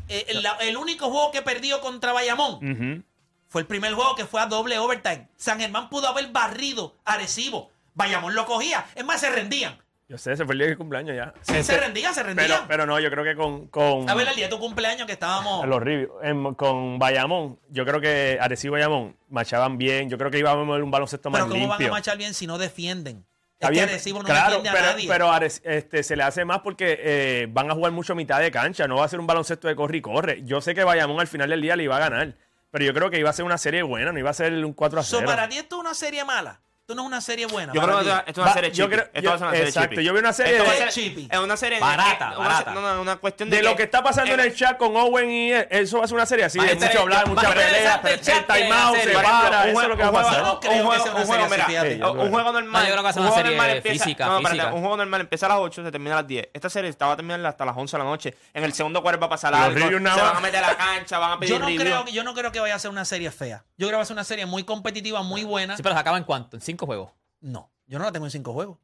Eh, 0.09 0.25
el 0.61 0.77
único 0.77 1.09
juego 1.09 1.31
que 1.31 1.41
perdió 1.41 1.81
contra 1.81 2.13
Bayamón 2.13 3.05
fue 3.47 3.61
el 3.61 3.67
primer 3.67 3.93
juego 3.93 4.15
que 4.15 4.25
fue 4.25 4.41
a 4.41 4.47
doble 4.47 4.79
overtime. 4.79 5.27
San 5.35 5.59
Germán 5.59 5.89
pudo 5.89 6.07
haber 6.07 6.31
barrido 6.31 6.95
Arecibo. 7.05 7.69
Bayamón 7.93 8.33
lo 8.33 8.45
cogía. 8.45 8.85
Es 8.95 9.05
más, 9.05 9.19
se 9.21 9.29
rendían. 9.29 9.77
Yo 10.09 10.17
sé, 10.17 10.35
se 10.35 10.45
fue 10.45 10.53
el 10.53 10.59
día 10.59 10.67
de 10.67 10.75
cumpleaños 10.75 11.15
ya. 11.15 11.33
Sí, 11.41 11.53
Este, 11.53 11.73
se 11.73 11.79
rendían, 11.79 12.13
se 12.13 12.23
rendían. 12.23 12.47
Pero, 12.49 12.65
pero 12.67 12.85
no, 12.85 12.99
yo 12.99 13.09
creo 13.09 13.23
que 13.23 13.35
con. 13.35 13.67
con 13.67 14.09
a 14.09 14.15
ver, 14.15 14.27
el 14.27 14.35
día 14.35 14.45
de 14.45 14.51
tu 14.51 14.59
cumpleaños 14.59 15.07
que 15.07 15.13
estábamos. 15.13 15.65
los 15.67 15.81
reviews, 15.81 16.11
con 16.57 16.99
Bayamón, 16.99 17.59
yo 17.69 17.85
creo 17.85 18.01
que 18.01 18.37
Arecibo 18.41 18.75
y 18.75 18.79
Bayamón 18.79 19.15
machaban 19.29 19.77
bien. 19.77 20.09
Yo 20.09 20.17
creo 20.17 20.29
que 20.29 20.39
íbamos 20.39 20.67
a 20.67 20.71
ver 20.73 20.83
un 20.83 20.91
baloncesto 20.91 21.31
pero 21.31 21.45
más 21.45 21.53
¿cómo 21.53 21.67
van 21.67 21.83
a 21.83 21.89
marchar 21.89 22.17
bien 22.17 22.33
si 22.33 22.47
no 22.47 22.57
defienden? 22.57 23.25
Está 23.63 23.67
es 23.67 23.71
bien, 23.71 23.85
que 23.85 23.91
Arecibo 23.93 24.19
no 24.19 24.25
claro, 24.25 24.45
defiende 24.57 24.69
a 24.69 24.73
pero, 24.73 24.85
nadie. 24.85 25.07
pero 25.07 25.27
Arec- 25.31 25.61
este, 25.63 26.03
se 26.03 26.15
le 26.15 26.23
hace 26.23 26.45
más 26.45 26.59
porque 26.59 26.97
eh, 26.99 27.47
van 27.49 27.71
a 27.71 27.73
jugar 27.73 27.91
mucho 27.91 28.13
mitad 28.15 28.39
de 28.39 28.51
cancha, 28.51 28.87
no 28.87 28.97
va 28.97 29.05
a 29.05 29.07
ser 29.09 29.19
un 29.19 29.27
baloncesto 29.27 29.67
de 29.67 29.75
corre 29.75 29.97
y 29.97 30.01
corre. 30.01 30.41
Yo 30.43 30.61
sé 30.61 30.75
que 30.75 30.83
Bayamón 30.83 31.19
al 31.19 31.27
final 31.27 31.49
del 31.49 31.61
día 31.61 31.75
le 31.75 31.83
iba 31.83 31.95
a 31.95 31.99
ganar, 31.99 32.35
pero 32.71 32.83
yo 32.85 32.93
creo 32.93 33.09
que 33.09 33.19
iba 33.19 33.29
a 33.29 33.33
ser 33.33 33.45
una 33.45 33.57
serie 33.57 33.83
buena, 33.83 34.11
no 34.11 34.19
iba 34.19 34.29
a 34.29 34.33
ser 34.33 34.53
un 34.53 34.73
4 34.73 34.99
a 34.99 35.03
0. 35.03 35.19
So, 35.21 35.25
para 35.25 35.47
ti 35.47 35.57
esto 35.57 35.75
es 35.77 35.81
una 35.81 35.93
serie 35.93 36.25
mala. 36.25 36.59
Esto 36.83 36.95
no 36.95 37.03
es 37.03 37.07
una 37.07 37.21
serie 37.21 37.45
buena. 37.45 37.71
Yo 37.71 37.81
creo 37.81 37.99
que 38.03 38.09
esto 38.09 38.23
es 38.27 38.37
una 38.39 38.45
Va- 38.47 38.53
serie 38.55 38.71
yo 38.71 38.83
chippy. 38.83 38.95
creo- 38.97 39.05
Esto 39.13 39.21
yo- 39.21 39.29
va 39.29 39.35
a 39.35 39.37
ser 39.37 39.47
una 39.47 39.51
serie 39.55 39.67
exacto, 39.69 39.89
chippy. 39.91 40.03
yo 40.03 40.13
vi 40.13 40.19
una 40.19 40.33
serie 40.33 40.51
Esto 40.51 40.63
va 40.65 40.69
a 40.69 40.73
de- 40.73 40.79
ser- 40.79 40.89
chippy. 40.89 41.27
Es 41.31 41.39
una 41.39 41.55
serie... 41.57 41.79
Barata, 41.79 42.29
es 42.31 42.37
una- 42.37 42.47
barata. 42.49 42.71
No, 42.73 42.81
no, 42.81 43.01
una 43.01 43.15
cuestión 43.15 43.49
de... 43.49 43.55
de 43.55 43.63
lo 43.63 43.75
que 43.77 43.83
está 43.83 44.03
pasando 44.03 44.33
en 44.33 44.39
el 44.41 44.53
chat 44.53 44.77
con 44.77 44.93
Owen 44.97 45.29
y 45.31 45.53
él, 45.53 45.65
eso 45.69 45.99
va 45.99 46.03
a 46.03 46.07
ser 46.09 46.15
una 46.15 46.25
serie 46.25 46.43
así, 46.43 46.59
de 46.59 46.75
mucho 46.75 46.99
hablar, 46.99 47.25
mucha 47.29 47.49
pelea, 47.53 48.01
el 48.03 48.03
de 48.03 48.17
timeout 48.17 48.97
se 48.97 49.09
para, 49.11 49.69
eso 49.69 49.81
es 49.81 49.87
lo 49.87 49.95
que 49.95 50.03
va 50.03 50.09
a 50.09 50.11
pasar. 50.11 50.59
Que 50.59 50.67
un 50.67 50.83
juego, 50.85 51.03
una 51.05 51.15
un 51.21 51.25
juego, 51.25 51.47
mira, 51.49 51.67
yo 51.95 52.11
un 52.11 52.31
normal. 52.31 52.71
No, 52.73 52.79
yo 52.79 52.85
creo 52.85 52.95
que 52.97 53.01
va 53.03 53.09
a 53.09 53.13
ser 53.13 53.21
un 53.21 53.27
una 53.27 53.33
juego 53.33 53.35
serie 53.47 53.57
normal 53.57 53.77
empieza- 53.77 54.03
física, 54.03 54.25
no, 54.25 54.35
espérate, 54.39 54.55
física. 54.59 54.73
un 54.73 54.81
juego 54.81 54.97
normal 54.97 55.21
empieza 55.21 55.45
a 55.45 55.49
las 55.49 55.57
8, 55.59 55.83
se 55.85 55.91
termina 55.91 56.15
a 56.15 56.17
las 56.17 56.27
10. 56.27 56.49
Esta 56.53 56.69
serie 56.69 56.89
estaba 56.89 57.15
terminando 57.15 57.47
hasta 57.47 57.63
las 57.63 57.77
11 57.77 57.95
de 57.95 58.03
la 58.03 58.09
noche. 58.09 58.35
En 58.53 58.61
el 58.65 58.73
segundo 58.73 59.01
cuarto 59.01 59.21
va 59.21 59.27
a 59.27 59.29
pasar 59.29 59.51
Los 59.53 59.61
algo. 59.61 59.79
Se 59.87 59.93
van 60.21 60.35
a 60.35 60.39
meter 60.41 60.61
a 60.61 60.67
la 60.67 60.75
cancha, 60.75 61.17
van 61.17 61.31
a 61.31 61.39
pedir 61.39 61.53
Yo 61.53 61.59
no, 61.59 61.67
review. 61.67 61.81
creo, 61.81 62.05
yo 62.07 62.23
no 62.25 62.33
creo 62.33 62.51
que 62.51 62.59
vaya 62.59 62.75
a 62.75 62.79
ser 62.79 62.91
una 62.91 63.05
serie 63.05 63.31
fea. 63.31 63.63
Yo 63.83 63.87
creo 63.89 63.91
que 63.91 63.95
va 63.97 64.03
a 64.03 64.05
ser 64.05 64.15
una 64.15 64.23
serie 64.23 64.45
muy 64.45 64.63
competitiva, 64.63 65.21
muy 65.21 65.43
buena. 65.43 65.75
Sí, 65.77 65.83
pero 65.83 65.93
se 65.95 65.99
acaba 66.01 66.17
en 66.17 66.23
cuánto? 66.23 66.57
En 66.57 66.61
5 66.61 66.85
juegos. 66.85 67.11
No, 67.41 67.69
yo 67.87 67.99
no 67.99 68.05
la 68.05 68.11
tengo 68.11 68.25
en 68.25 68.31
cinco 68.31 68.53
juegos. 68.53 68.77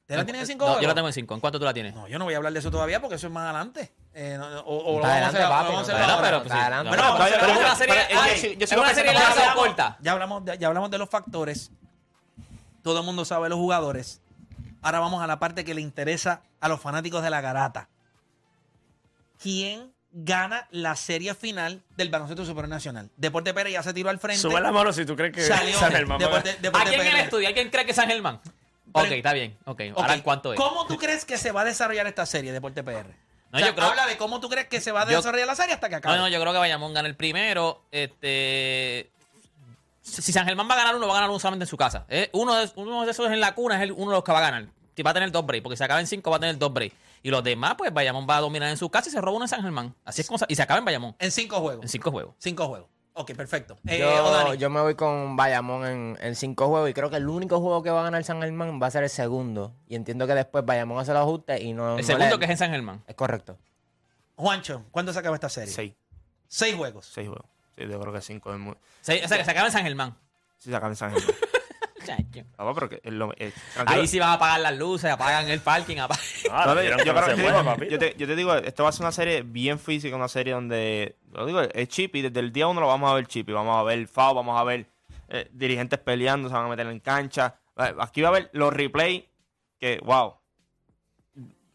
¿Ustedes 0.00 0.20
la 0.20 0.24
tienen 0.24 0.40
en 0.40 0.46
cinco 0.46 0.64
No, 0.64 0.68
juegos? 0.68 0.82
yo 0.82 0.88
la 0.88 0.94
tengo 0.94 1.08
en 1.08 1.12
5. 1.14 1.34
¿En 1.34 1.40
cuánto 1.40 1.58
tú 1.58 1.64
la 1.66 1.74
tienes? 1.74 1.94
No, 1.94 2.08
yo 2.08 2.18
no 2.18 2.24
voy 2.24 2.32
a 2.32 2.38
hablar 2.38 2.52
de 2.54 2.58
eso 2.60 2.70
todavía 2.70 2.98
porque 3.00 3.16
eso 3.16 3.26
es 3.26 3.32
más 3.32 3.44
adelante. 3.44 3.92
Eh, 4.14 4.36
no, 4.38 4.48
no, 4.48 4.60
o, 4.60 4.76
o 4.96 4.98
lo 5.00 5.04
Está 5.06 5.08
vamos 5.08 5.14
a 5.14 5.28
adelante, 5.28 5.36
hacer, 5.36 5.48
vamos 5.50 5.88
a 5.88 5.92
no, 5.92 6.14
ahora. 6.14 6.42
pero 6.42 6.54
adelante. 6.60 6.84
no, 6.84 6.90
Pero 6.90 7.02
pero- 7.02 7.24
hacer- 7.24 7.40
pero 7.40 7.52
es 7.52 7.58
una 7.58 7.64
pero- 7.66 7.76
serie, 7.76 7.94
pero- 8.08 8.20
ay, 8.22 8.30
yo 8.30 8.36
sigo- 8.40 8.54
yo 8.58 8.64
es 8.64 8.72
una 8.72 8.94
serie 8.94 9.12
larga 9.12 9.52
o 9.52 9.56
corta. 9.56 9.98
Ya 10.00 10.12
hablamos, 10.12 10.44
de, 10.46 10.56
ya 10.58 10.66
hablamos 10.68 10.90
de 10.90 10.98
los 10.98 11.10
factores. 11.10 11.70
Todo 12.82 13.00
el 13.00 13.04
mundo 13.04 13.26
sabe 13.26 13.50
los 13.50 13.58
jugadores. 13.58 14.22
Ahora 14.80 15.00
vamos 15.00 15.22
a 15.22 15.26
la 15.26 15.38
parte 15.38 15.62
que 15.66 15.74
le 15.74 15.82
interesa 15.82 16.40
a 16.60 16.68
los 16.68 16.80
fanáticos 16.80 17.22
de 17.22 17.28
la 17.28 17.42
garata. 17.42 17.88
¿Quién 19.42 19.92
gana 20.24 20.66
la 20.70 20.96
serie 20.96 21.34
final 21.34 21.82
del 21.96 22.10
baloncesto 22.10 22.44
supernacional? 22.44 23.10
Deporte 23.16 23.54
Pérez 23.54 23.72
ya 23.72 23.82
se 23.82 23.92
tiró 23.94 24.10
al 24.10 24.18
frente. 24.18 24.40
Sube 24.42 24.60
la 24.60 24.72
mano 24.72 24.92
si 24.92 25.04
tú 25.06 25.14
crees 25.16 25.32
que 25.34 25.42
Salió 25.42 25.78
San 25.78 25.92
Germán 25.92 26.20
a 26.20 26.24
Deporte, 26.26 26.48
ganar. 26.48 26.62
Deporte 26.62 26.86
¿A 26.86 26.90
quién 26.90 27.00
en 27.00 27.06
el 27.06 27.12
PR. 27.14 27.24
estudio? 27.24 27.48
¿Alguien 27.48 27.70
cree 27.70 27.84
que 27.84 27.90
es 27.92 27.96
San 27.96 28.08
Germán? 28.08 28.40
Pero- 28.92 29.06
ok, 29.06 29.12
está 29.12 29.32
bien. 29.32 29.56
Ok, 29.64 29.80
Ok, 29.92 29.98
ahora 30.00 30.14
en 30.14 30.22
cuánto 30.22 30.52
es. 30.52 30.58
¿Cómo 30.58 30.86
tú 30.86 30.96
crees 30.98 31.24
que 31.24 31.36
se 31.38 31.52
va 31.52 31.60
a 31.60 31.64
desarrollar 31.64 32.06
esta 32.06 32.26
serie, 32.26 32.52
Deporte 32.52 32.82
PR? 32.82 33.06
No, 33.50 33.56
O 33.56 33.58
sea, 33.60 33.68
yo 33.68 33.74
creo- 33.74 33.86
Habla 33.88 34.06
de 34.06 34.16
cómo 34.18 34.40
tú 34.40 34.48
crees 34.48 34.66
que 34.68 34.80
se 34.80 34.92
va 34.92 35.02
a 35.02 35.10
Yo- 35.10 35.16
desarrollar 35.18 35.46
la 35.46 35.54
serie 35.54 35.74
hasta 35.74 35.88
que 35.88 35.94
acabe. 35.94 36.16
No, 36.16 36.22
no, 36.22 36.28
yo 36.28 36.40
creo 36.40 36.52
que 36.52 36.58
Bayamón 36.58 36.92
gana 36.94 37.08
el 37.08 37.16
primero. 37.16 37.82
Este. 37.92 39.10
Si 40.02 40.22
si 40.22 40.32
San 40.32 40.46
Germán 40.46 40.68
va 40.68 40.74
a 40.74 40.76
ganar 40.78 40.96
uno, 40.96 41.06
va 41.06 41.12
a 41.12 41.16
ganar 41.16 41.30
uno 41.30 41.38
solamente 41.38 41.64
en 41.64 41.68
su 41.68 41.76
casa. 41.76 42.06
Eh, 42.08 42.30
Uno, 42.32 42.54
de, 42.54 42.70
uno 42.76 43.04
de 43.04 43.10
esos 43.10 43.30
en 43.30 43.40
la 43.40 43.54
cuna 43.54 43.76
es 43.76 43.82
el- 43.82 43.92
uno 43.92 44.10
de 44.10 44.16
los 44.16 44.24
que 44.24 44.32
va 44.32 44.38
a 44.38 44.42
ganar. 44.42 44.66
Si 44.98 45.02
va 45.04 45.12
a 45.12 45.14
tener 45.14 45.30
dos 45.30 45.46
breaks, 45.46 45.62
porque 45.62 45.76
si 45.76 45.84
acaba 45.84 46.00
en 46.00 46.08
cinco, 46.08 46.28
va 46.28 46.38
a 46.38 46.40
tener 46.40 46.58
dos 46.58 46.72
breaks. 46.72 46.92
Y 47.22 47.30
los 47.30 47.44
demás, 47.44 47.76
pues 47.78 47.94
Bayamón 47.94 48.26
va 48.28 48.38
a 48.38 48.40
dominar 48.40 48.68
en 48.68 48.76
su 48.76 48.90
casa 48.90 49.08
y 49.08 49.12
se 49.12 49.20
roba 49.20 49.36
uno 49.36 49.44
en 49.44 49.48
San 49.48 49.62
Germán. 49.62 49.94
Así 50.04 50.22
es 50.22 50.26
como 50.26 50.38
se- 50.38 50.46
Y 50.48 50.56
se 50.56 50.62
acaba 50.62 50.78
en 50.80 50.84
Bayamón. 50.84 51.14
En 51.20 51.30
cinco 51.30 51.60
juegos. 51.60 51.84
En 51.84 51.88
cinco 51.88 52.10
juegos. 52.10 52.34
Cinco 52.38 52.66
juegos. 52.66 52.88
Ok, 53.12 53.32
perfecto. 53.36 53.76
Eh, 53.86 54.00
Yo, 54.00 54.24
Odani. 54.26 54.56
yo 54.58 54.70
me 54.70 54.80
voy 54.80 54.96
con 54.96 55.36
Bayamón 55.36 55.86
en, 55.86 56.18
en 56.20 56.34
cinco 56.34 56.66
juegos 56.66 56.90
y 56.90 56.94
creo 56.94 57.10
que 57.10 57.16
el 57.18 57.28
único 57.28 57.60
juego 57.60 57.80
que 57.84 57.90
va 57.90 58.00
a 58.00 58.02
ganar 58.02 58.24
San 58.24 58.40
Germán 58.42 58.80
va 58.82 58.88
a 58.88 58.90
ser 58.90 59.04
el 59.04 59.08
segundo. 59.10 59.72
Y 59.86 59.94
entiendo 59.94 60.26
que 60.26 60.34
después 60.34 60.64
Bayamón 60.66 60.98
hace 60.98 61.12
los 61.12 61.22
ajustes 61.22 61.60
y 61.60 61.74
no. 61.74 61.92
El 61.92 61.98
no 61.98 62.02
segundo 62.02 62.30
le- 62.34 62.38
que 62.40 62.44
es 62.46 62.50
en 62.50 62.56
San 62.58 62.70
Germán. 62.72 63.04
Es 63.06 63.14
correcto. 63.14 63.56
Juancho, 64.34 64.82
¿cuándo 64.90 65.12
se 65.12 65.20
acaba 65.20 65.36
esta 65.36 65.48
serie? 65.48 65.72
6. 65.72 65.92
Seis 66.48 66.74
juegos. 66.74 67.06
6 67.14 67.28
juegos. 67.28 67.46
Sí, 67.76 67.84
yo 67.88 68.00
creo 68.00 68.12
que 68.12 68.20
5 68.20 68.52
es 68.52 68.58
muy... 68.58 68.74
Se- 69.00 69.24
o 69.24 69.28
sea, 69.28 69.38
que 69.38 69.44
se 69.44 69.50
acaba 69.52 69.66
en 69.68 69.72
San 69.72 69.84
Germán. 69.84 70.16
Sí, 70.58 70.70
se 70.70 70.76
acaban 70.76 70.96
San 70.96 71.12
Germán. 71.12 71.36
Chacho. 72.16 72.46
Papá, 72.56 72.74
pero 72.74 72.88
que 72.88 73.00
es 73.04 73.12
lo... 73.12 73.32
eh, 73.36 73.52
tranquilo. 73.74 74.00
Ahí 74.00 74.06
sí 74.08 74.18
van 74.18 74.30
a 74.30 74.32
apagar 74.34 74.60
las 74.60 74.76
luces, 74.76 75.10
apagan 75.10 75.48
el 75.48 75.60
parking, 75.60 75.98
apagan. 75.98 76.24
Ah, 76.50 76.64
No, 76.66 76.82
yo, 76.82 76.96
creo 76.96 77.24
que 77.26 77.42
digo, 77.42 77.98
te, 77.98 78.14
yo 78.16 78.26
te 78.26 78.36
digo, 78.36 78.54
esto 78.54 78.82
va 78.82 78.88
a 78.88 78.92
ser 78.92 79.02
una 79.02 79.12
serie 79.12 79.42
bien 79.42 79.78
física, 79.78 80.16
una 80.16 80.28
serie 80.28 80.54
donde, 80.54 81.16
lo 81.32 81.44
digo, 81.46 81.60
es 81.60 81.88
chip 81.88 82.16
y 82.16 82.22
desde 82.22 82.40
el 82.40 82.52
día 82.52 82.66
uno 82.66 82.80
lo 82.80 82.86
vamos 82.86 83.10
a 83.10 83.14
ver 83.14 83.26
chip 83.26 83.48
y 83.48 83.52
vamos 83.52 83.76
a 83.76 83.82
ver 83.82 84.06
FAO, 84.08 84.34
vamos 84.34 84.58
a 84.58 84.64
ver 84.64 84.86
eh, 85.28 85.48
dirigentes 85.52 85.98
peleando, 85.98 86.48
se 86.48 86.54
van 86.54 86.66
a 86.66 86.68
meter 86.68 86.86
en 86.86 87.00
cancha. 87.00 87.56
Eh, 87.76 87.94
Aquí 88.00 88.22
va 88.22 88.28
a 88.28 88.30
haber 88.30 88.48
los 88.54 88.72
replays 88.72 89.24
que, 89.78 90.00
wow, 90.04 90.34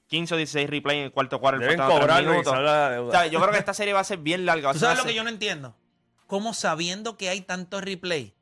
15 0.08 0.34
o 0.34 0.38
16 0.38 0.70
replays 0.70 0.98
en 1.00 1.06
el 1.06 1.12
cuarto 1.12 1.40
cuarto. 1.40 1.60
Deben 1.62 1.78
faltando 1.78 1.96
tres 1.96 2.02
cobrarlo 2.08 2.30
y 2.30 2.32
minutos. 2.34 2.54
salga 2.54 2.72
la 2.72 2.88
O 2.88 2.92
deuda. 3.06 3.12
sea, 3.12 3.28
yo 3.28 3.40
creo 3.40 3.52
que 3.52 3.58
esta 3.60 3.74
serie 3.74 3.94
va 3.94 4.00
a 4.02 4.04
ser 4.04 4.20
bien 4.20 4.46
larga. 4.46 4.66
va 4.66 4.70
a 4.72 4.74
¿Tú 4.74 4.80
ser 4.80 4.88
sabes 4.90 5.00
una 5.00 5.04
lo 5.04 5.08
que 5.08 5.12
se- 5.12 5.16
yo 5.18 5.24
no 5.24 5.30
entiendo? 5.30 5.76
¿Cómo 6.28 6.54
sabiendo 6.54 7.18
que 7.18 7.30
hay 7.30 7.42
tantos 7.42 7.84
replay, 7.84 8.34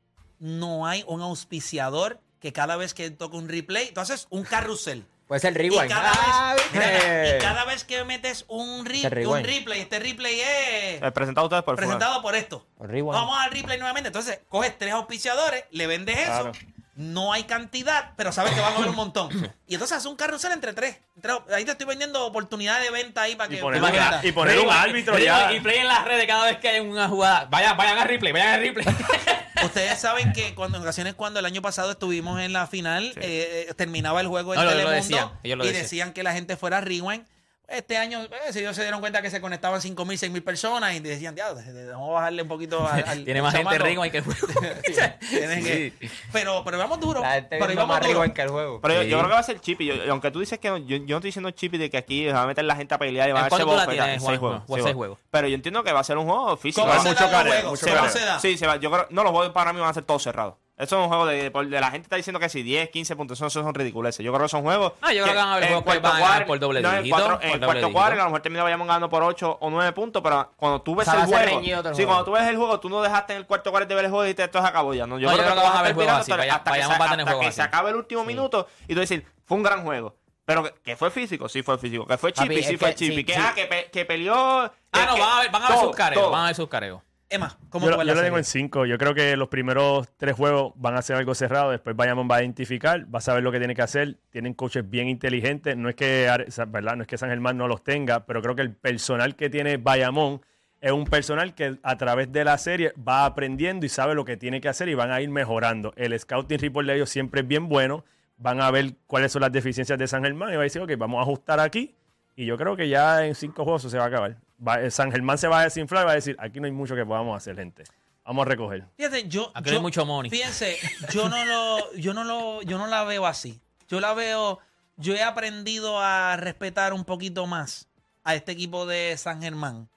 no 0.42 0.86
hay 0.86 1.04
un 1.06 1.22
auspiciador 1.22 2.20
que 2.40 2.52
cada 2.52 2.76
vez 2.76 2.92
que 2.94 3.10
toca 3.10 3.36
un 3.36 3.48
replay, 3.48 3.92
tú 3.92 4.00
haces 4.00 4.26
un 4.30 4.42
carrusel? 4.42 5.06
Puede 5.28 5.40
ser 5.40 5.52
Y 5.52 5.70
rewind. 5.70 5.88
cada, 5.88 6.10
Ah, 6.14 6.54
vez, 6.54 6.64
¿viste? 6.72 6.78
mira, 6.78 7.36
y 7.36 7.40
cada 7.40 7.64
vez 7.64 7.84
que 7.84 8.04
metes 8.04 8.44
un, 8.48 8.84
re- 8.84 8.96
Este 9.02 9.26
un 9.26 9.42
replay, 9.42 9.80
este 9.80 9.98
replay 10.00 10.40
es 10.40 11.02
Eh, 11.02 11.10
presentado 11.14 11.44
a 11.44 11.48
ustedes 11.48 11.62
por 11.62 11.76
presentado 11.76 12.20
por 12.20 12.34
esto. 12.34 12.66
Vamos 12.78 13.38
al 13.38 13.50
replay 13.52 13.78
nuevamente. 13.78 14.08
Entonces, 14.08 14.40
coges 14.48 14.76
tres 14.76 14.92
auspiciadores, 14.92 15.64
le 15.70 15.86
vendes 15.86 16.18
eso. 16.18 16.52
No 16.94 17.32
hay 17.32 17.44
cantidad, 17.44 18.12
pero 18.16 18.32
sabes 18.32 18.52
que 18.52 18.60
van 18.60 18.74
a 18.74 18.76
haber 18.76 18.90
un 18.90 18.96
montón. 18.96 19.30
Y 19.66 19.74
entonces 19.74 19.96
hace 19.96 20.08
un 20.08 20.16
carrusel 20.16 20.52
entre 20.52 20.74
tres. 20.74 20.98
Entre- 21.16 21.32
ahí 21.54 21.64
te 21.64 21.70
estoy 21.72 21.86
vendiendo 21.86 22.26
oportunidades 22.26 22.84
de 22.84 22.90
venta 22.90 23.22
ahí 23.22 23.34
para 23.34 23.50
Y 23.50 23.56
que. 23.56 23.62
poner, 23.62 23.82
un- 23.82 23.88
y 24.22 24.32
poner 24.32 24.58
un 24.58 24.64
Rewind, 24.66 24.78
árbitro 24.78 25.18
ya. 25.18 25.52
Y 25.54 25.60
play 25.60 25.78
en 25.78 25.88
las 25.88 26.04
redes 26.04 26.26
cada 26.26 26.44
vez 26.44 26.58
que 26.58 26.68
hay 26.68 26.80
una 26.80 27.08
jugada. 27.08 27.46
Vayan, 27.46 27.76
vayan 27.78 27.98
a 27.98 28.04
replay, 28.04 28.32
vayan 28.32 28.48
a 28.48 28.56
replay. 28.58 28.86
Ustedes 29.64 29.98
saben 30.00 30.32
que 30.32 30.54
cuando 30.54 30.76
en 30.76 30.82
ocasiones 30.82 31.14
cuando 31.14 31.38
el 31.40 31.46
año 31.46 31.62
pasado 31.62 31.92
estuvimos 31.92 32.40
en 32.40 32.52
la 32.52 32.66
final, 32.66 33.12
eh, 33.16 33.66
eh, 33.70 33.74
terminaba 33.74 34.20
el 34.20 34.26
juego 34.26 34.52
en 34.54 34.60
No, 34.60 34.62
ellos 34.64 34.74
lo 34.74 34.78
Telemundo 34.90 35.02
decían, 35.02 35.30
y 35.42 35.48
decían. 35.48 35.82
decían 35.82 36.12
que 36.12 36.22
la 36.24 36.32
gente 36.32 36.56
fuera 36.56 36.78
a 36.78 36.80
rewind. 36.82 37.24
Este 37.68 37.96
año, 37.96 38.20
eh, 38.24 38.52
si 38.52 38.58
ellos 38.58 38.76
se 38.76 38.82
dieron 38.82 39.00
cuenta 39.00 39.22
que 39.22 39.30
se 39.30 39.40
conectaban 39.40 39.80
5.000, 39.80 39.96
6.000 39.96 40.44
personas 40.44 40.94
y 40.94 41.00
decían, 41.00 41.34
ya, 41.34 41.52
vamos 41.52 42.10
a 42.10 42.12
bajarle 42.12 42.42
un 42.42 42.48
poquito 42.48 42.86
al, 42.86 43.02
al- 43.08 43.24
Tiene 43.24 43.40
más 43.40 43.54
gente 43.54 43.70
chamaco". 43.70 43.84
rewind 43.84 44.12
que 44.12 44.18
el 44.18 44.24
juego. 44.24 44.46
Que- 45.30 45.92
pero, 46.32 46.62
pero 46.64 46.76
vamos 46.78 47.00
duro. 47.00 47.20
La 47.22 47.32
gente 47.34 47.56
pero 47.58 47.66
más 47.86 48.00
duro. 48.00 48.20
arriba 48.20 48.34
que 48.34 48.42
el 48.42 48.48
juego. 48.48 48.80
Pero 48.82 48.94
yo, 48.94 49.02
Sí. 49.02 49.08
yo 49.08 49.16
creo 49.18 49.28
que 49.28 49.34
va 49.34 49.40
a 49.40 49.44
ser 49.44 49.60
Chippy. 49.60 49.86
Yo- 49.86 49.94
aunque 50.10 50.30
tú 50.30 50.40
dices 50.40 50.58
que 50.58 50.68
no, 50.68 50.76
yo, 50.78 50.96
yo 50.98 51.06
no 51.08 51.16
estoy 51.16 51.28
diciendo 51.28 51.50
Chippy 51.50 51.78
de 51.78 51.88
que 51.88 51.96
aquí 51.96 52.26
va 52.26 52.42
a 52.42 52.46
meter 52.46 52.64
la 52.64 52.76
gente 52.76 52.94
a 52.94 52.98
pelear 52.98 53.28
y 53.30 53.32
va 53.32 53.38
a 53.40 53.44
¿En 53.44 53.50
darse 53.50 53.64
tienes, 53.90 54.22
Seis 54.22 54.38
juegos. 54.38 54.62
Seis 54.66 54.66
seis 54.68 54.82
juegos. 54.82 54.94
juegos. 54.96 55.18
Pero 55.30 55.48
yo 55.48 55.54
entiendo 55.54 55.82
que 55.82 55.92
va 55.92 56.00
a 56.00 56.04
ser 56.04 56.18
un 56.18 56.26
juego 56.26 56.56
físico. 56.58 56.82
¿Cómo 56.86 56.92
Va 56.92 57.02
mucho. 57.02 58.38
Sí, 58.40 58.58
se 58.58 58.66
va. 58.66 58.76
Yo 58.76 58.90
creo, 58.90 59.06
no, 59.10 59.22
los 59.22 59.32
juegos 59.32 59.52
para 59.52 59.72
mí 59.72 59.80
van 59.80 59.88
a 59.90 59.94
ser 59.94 60.04
todos 60.04 60.22
cerrados. 60.22 60.54
Eso 60.78 60.96
es 60.98 61.02
un 61.02 61.08
juego 61.08 61.26
de, 61.26 61.50
de, 61.50 61.80
la 61.80 61.90
gente 61.90 62.06
está 62.06 62.16
diciendo 62.16 62.40
que 62.40 62.48
si 62.48 62.62
10, 62.62 62.88
15 62.88 63.14
puntos, 63.14 63.38
eso, 63.38 63.46
eso 63.46 63.62
son 63.62 63.74
ridiculeces. 63.74 64.24
Yo 64.24 64.32
creo 64.32 64.44
que 64.44 64.48
son 64.48 64.62
juegos. 64.62 64.94
Ah, 65.02 65.12
yo 65.12 65.22
creo 65.22 65.34
que 65.34 65.38
van 65.38 65.48
a 65.48 65.52
haber 65.52 65.64
en 65.64 65.68
juegos 65.68 65.82
que 65.84 66.00
cuarto 66.00 66.02
van 66.08 66.16
a 66.16 66.18
ganar 66.20 66.32
cuadro- 66.42 66.46
por 66.46 66.58
doble 66.58 66.80
no, 66.80 66.88
en 66.92 66.96
dígito, 67.02 67.16
cuatro- 67.16 67.34
por 67.36 67.44
En 67.44 67.50
doble 67.52 67.66
cuarto 67.66 67.80
dígito. 67.80 67.92
cuadro, 67.92 68.12
a 68.14 68.16
lo 68.16 68.24
mejor 68.24 68.40
termina 68.40 68.62
vayamos 68.64 68.86
ganando 68.86 69.08
por 69.10 69.22
8 69.22 69.58
o 69.60 69.70
9 69.70 69.92
puntos, 69.92 70.22
pero 70.22 70.50
cuando 70.56 70.80
tú 70.82 70.94
ves 70.96 71.06
O 71.06 71.10
sea, 71.10 71.20
el 71.20 71.26
juego. 71.26 71.58
el 71.60 71.64
Sí, 71.64 71.70
juego. 71.72 72.06
cuando 72.06 72.24
tú 72.24 72.30
ves 72.32 72.42
el 72.48 72.56
juego, 72.56 72.80
tú 72.80 72.88
no 72.88 73.02
dejaste 73.02 73.34
en 73.34 73.38
el 73.40 73.46
cuarto 73.46 73.70
cuarto 73.70 73.88
de 73.90 73.94
ver 73.94 74.04
el 74.06 74.10
juego 74.10 74.26
y 74.26 74.34
te, 74.34 74.44
esto 74.44 74.60
se 74.62 74.66
acabó 74.66 74.94
ya. 74.94 75.06
No, 75.06 75.18
yo 75.18 75.28
No, 75.28 75.34
creo 75.36 75.46
que, 75.46 75.54
tú 75.54 75.56
vas 75.60 75.66
a 75.66 75.78
haber 75.78 75.90
estar 75.90 75.94
juegos 75.94 76.12
así, 76.14 76.32
hasta, 76.32 76.36
vaya- 76.42 76.54
hasta 76.54 76.64
que, 76.64 76.70
vayamos 76.70 76.96
se, 76.96 77.02
a 77.02 77.06
tener 77.10 77.20
hasta 77.20 77.30
juegos 77.32 77.46
que 77.46 77.52
se 77.52 77.60
así. 77.62 77.68
acabe 77.68 77.90
el 77.90 77.96
último 77.96 78.24
minuto 78.24 78.66
y 78.88 78.94
tú 78.94 79.00
decir, 79.00 79.26
fue 79.44 79.56
un 79.58 79.62
gran 79.62 79.82
juego. 79.84 80.16
Pero 80.44 80.64
que, 80.64 80.72
que 80.82 80.96
fue 80.96 81.10
físico, 81.12 81.48
sí 81.48 81.62
fue 81.62 81.78
físico. 81.78 82.04
Que 82.06 82.18
fue 82.18 82.32
chippy, 82.32 82.62
sí 82.64 82.76
fue 82.76 82.88
que- 82.88 82.94
chippy. 82.96 83.16
sí, 83.16 83.24
que, 83.24 83.34
sí. 83.34 83.40
ah, 83.40 83.52
que, 83.54 83.66
pe- 83.66 83.90
que 83.92 84.04
peleó. 84.04 84.34
Ah, 84.34 84.70
no, 85.06 85.14
que- 85.14 85.20
van 85.20 85.30
a 85.38 85.40
ver, 85.42 85.50
van 85.52 85.62
a 85.62 85.68
ver 85.68 85.78
sus 85.78 85.94
careos. 85.96 86.30
Van 86.32 86.42
a 86.42 86.46
ver 86.46 86.54
sus 86.56 86.68
careos. 86.68 87.00
Emma, 87.32 87.56
¿cómo 87.70 87.86
Yo, 87.86 87.92
tú 87.92 87.98
ves 87.98 88.06
yo 88.06 88.14
la 88.14 88.20
lo 88.20 88.24
tengo 88.26 88.36
en 88.36 88.44
5. 88.44 88.84
Yo 88.84 88.98
creo 88.98 89.14
que 89.14 89.36
los 89.38 89.48
primeros 89.48 90.06
tres 90.18 90.36
juegos 90.36 90.74
van 90.76 90.96
a 90.96 91.02
ser 91.02 91.16
algo 91.16 91.34
cerrado. 91.34 91.70
Después 91.70 91.96
Bayamón 91.96 92.28
va 92.30 92.36
a 92.36 92.42
identificar, 92.42 93.06
va 93.12 93.20
a 93.20 93.22
saber 93.22 93.42
lo 93.42 93.50
que 93.50 93.58
tiene 93.58 93.74
que 93.74 93.80
hacer. 93.80 94.18
Tienen 94.28 94.52
coaches 94.52 94.88
bien 94.88 95.08
inteligentes. 95.08 95.74
No 95.74 95.88
es 95.88 95.94
que, 95.94 96.28
¿verdad? 96.68 96.96
No 96.96 97.02
es 97.02 97.08
que 97.08 97.16
San 97.16 97.30
Germán 97.30 97.56
no 97.56 97.68
los 97.68 97.82
tenga, 97.82 98.26
pero 98.26 98.42
creo 98.42 98.54
que 98.54 98.60
el 98.60 98.74
personal 98.74 99.34
que 99.34 99.48
tiene 99.48 99.78
Bayamón 99.78 100.42
es 100.82 100.92
un 100.92 101.04
personal 101.04 101.54
que 101.54 101.78
a 101.82 101.96
través 101.96 102.30
de 102.32 102.44
la 102.44 102.58
serie 102.58 102.92
va 102.96 103.24
aprendiendo 103.24 103.86
y 103.86 103.88
sabe 103.88 104.14
lo 104.14 104.26
que 104.26 104.36
tiene 104.36 104.60
que 104.60 104.68
hacer 104.68 104.90
y 104.90 104.94
van 104.94 105.10
a 105.10 105.22
ir 105.22 105.30
mejorando. 105.30 105.94
El 105.96 106.18
scouting 106.18 106.58
report 106.58 106.86
de 106.86 106.96
ellos 106.96 107.08
siempre 107.08 107.40
es 107.40 107.48
bien 107.48 107.68
bueno. 107.68 108.04
Van 108.36 108.60
a 108.60 108.70
ver 108.70 108.96
cuáles 109.06 109.32
son 109.32 109.40
las 109.40 109.52
deficiencias 109.52 109.98
de 109.98 110.06
San 110.06 110.22
Germán 110.22 110.52
y 110.52 110.56
va 110.56 110.62
a 110.62 110.64
decir, 110.64 110.82
ok, 110.82 110.90
vamos 110.98 111.20
a 111.20 111.22
ajustar 111.22 111.60
aquí. 111.60 111.94
Y 112.36 112.44
yo 112.44 112.58
creo 112.58 112.76
que 112.76 112.88
ya 112.88 113.24
en 113.24 113.34
cinco 113.34 113.64
juegos 113.64 113.82
se 113.82 113.96
va 113.96 114.04
a 114.04 114.08
acabar. 114.08 114.36
Va- 114.66 114.90
San 114.90 115.10
Germán 115.10 115.38
se 115.38 115.48
va 115.48 115.60
a 115.60 115.64
desinflar 115.64 116.04
y 116.04 116.06
va 116.06 116.12
a 116.12 116.14
decir, 116.16 116.36
aquí 116.38 116.60
no 116.60 116.66
hay 116.66 116.72
mucho 116.72 116.94
que 116.94 117.04
podamos 117.04 117.36
hacer, 117.36 117.56
gente. 117.56 117.84
Vamos 118.24 118.46
a 118.46 118.48
recoger. 118.50 118.84
Fíjate, 118.96 119.28
yo, 119.28 119.50
Aquí 119.54 119.70
yo- 119.70 119.76
hay 119.76 119.82
mucho 119.82 120.06
money. 120.06 120.30
Fíjense, 120.30 120.76
yo 121.12 121.28
no 121.28 121.44
lo, 121.44 121.92
yo 121.94 122.14
no 122.14 122.22
lo, 122.24 122.62
yo 122.62 122.78
no 122.78 122.86
la 122.86 123.02
veo 123.04 123.26
así. 123.26 123.60
Yo 123.88 124.00
la 124.00 124.14
veo, 124.14 124.60
yo 124.96 125.14
he 125.14 125.22
aprendido 125.22 125.98
a 126.00 126.36
respetar 126.36 126.92
un 126.92 127.04
poquito 127.04 127.46
más 127.46 127.88
a 128.24 128.34
este 128.36 128.52
equipo 128.52 128.86
de 128.86 129.16
San 129.16 129.42
Germán. 129.42 129.88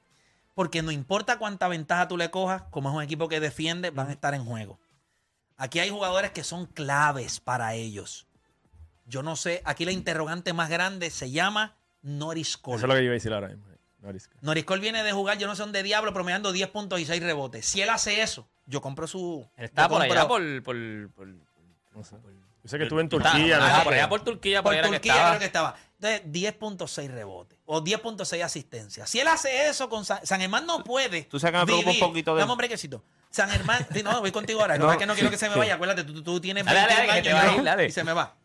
Porque 0.56 0.82
no 0.82 0.92
importa 0.92 1.38
cuánta 1.38 1.68
ventaja 1.68 2.08
tú 2.08 2.18
le 2.18 2.32
cojas, 2.32 2.64
como 2.72 2.90
es 2.90 2.96
un 2.96 3.04
equipo 3.04 3.28
que 3.28 3.40
defiende, 3.40 3.92
van 3.92 4.08
a 4.08 4.12
estar 4.14 4.34
en 4.34 4.46
juego. 4.46 4.80
Aquí 5.58 5.80
hay 5.80 5.90
jugadores 5.90 6.32
que 6.32 6.44
son 6.44 6.66
claves 6.66 7.40
para 7.40 7.76
ellos. 7.76 8.26
Yo 9.06 9.22
no 9.22 9.36
sé, 9.36 9.62
aquí 9.66 9.86
la 9.86 9.92
interrogante 9.92 10.54
más 10.54 10.70
grande 10.70 11.10
se 11.12 11.30
llama 11.30 11.76
Norris 12.02 12.58
Cole. 12.58 12.78
Eso 12.78 12.86
es 12.86 12.90
lo 12.90 12.96
que 12.96 13.02
yo 13.02 13.06
iba 13.06 13.12
a 13.12 13.14
decir 13.14 13.34
ahora 13.34 13.50
mismo. 13.50 13.66
Norris 14.42 14.64
Cole 14.66 14.82
viene 14.82 15.04
de 15.04 15.12
jugar, 15.12 15.38
yo 15.38 15.48
no 15.48 15.56
sé 15.56 15.62
dónde 15.64 15.84
diablo, 15.84 16.14
promediando 16.14 16.52
10 16.52 16.70
puntos 16.70 17.00
y 17.00 17.06
6 17.06 17.22
rebotes. 17.24 17.66
Si 17.66 17.82
él 17.82 17.90
hace 17.90 18.22
eso, 18.22 18.48
yo 18.66 18.82
compro 18.82 19.08
su. 19.08 19.48
Él 19.58 19.66
está 19.66 19.84
yo 19.84 19.90
por 19.90 20.02
compro- 20.02 20.12
allá, 20.12 20.28
por... 20.28 20.64
por, 20.64 20.76
por 21.16 21.28
No 21.28 22.04
sé. 22.04 22.16
Yo 22.64 22.70
sé 22.70 22.78
que 22.80 22.84
estuve 22.86 23.02
en 23.02 23.06
Está- 23.12 23.32
Turquía. 23.34 23.58
no 23.60 23.64
ah, 23.66 23.78
sé 23.78 23.84
por 23.84 23.94
allá 23.94 24.10
por 24.10 24.24
Turquía, 24.24 24.64
por, 24.64 24.72
Por 24.72 24.74
allá 24.74 24.80
era 24.80 24.90
que 24.90 24.96
Turquía 24.96 25.14
estaba. 25.14 25.30
creo 25.30 25.40
que 25.40 25.46
estaba. 25.46 25.76
Entonces, 26.02 26.58
10.6 26.60 27.08
rebotes 27.12 27.58
o 27.66 27.82
10.6 27.84 28.44
asistencias. 28.44 29.08
Si 29.10 29.20
él 29.20 29.28
hace 29.28 29.68
eso 29.70 29.88
con 29.88 30.04
San, 30.04 30.26
San 30.26 30.40
Germán, 30.42 30.66
no 30.66 30.84
puede. 30.84 31.24
Tú 31.24 31.40
sabes 31.40 31.54
que 31.54 31.60
me 31.60 31.66
preocupa 31.66 31.92
un 31.92 32.00
poquito 32.00 32.34
de- 32.36 32.40
Dame 32.42 32.52
un 32.52 32.58
brequecito. 32.58 33.04
San 33.30 33.50
Germán, 33.50 33.86
no, 34.04 34.20
voy 34.22 34.32
contigo 34.32 34.62
ahora. 34.62 34.78
No, 34.80 34.86
No. 34.88 34.92
es 34.94 34.98
que 34.98 35.06
no 35.06 35.14
quiero 35.14 35.30
que 35.30 35.38
se 35.38 35.48
me 35.50 35.56
vaya. 35.56 35.76
Acuérdate, 35.76 36.04
tú, 36.04 36.24
tú- 36.24 36.40
tienes 36.42 36.66
Dale, 36.66 36.80
dale, 36.80 36.96
21 36.96 37.16
que 37.16 37.22
te 37.22 37.30
años 37.32 37.58
no- 37.58 37.64
dale. 37.64 37.86
y 37.86 37.92
se 37.92 38.04
me 38.04 38.14
va. 38.14 38.36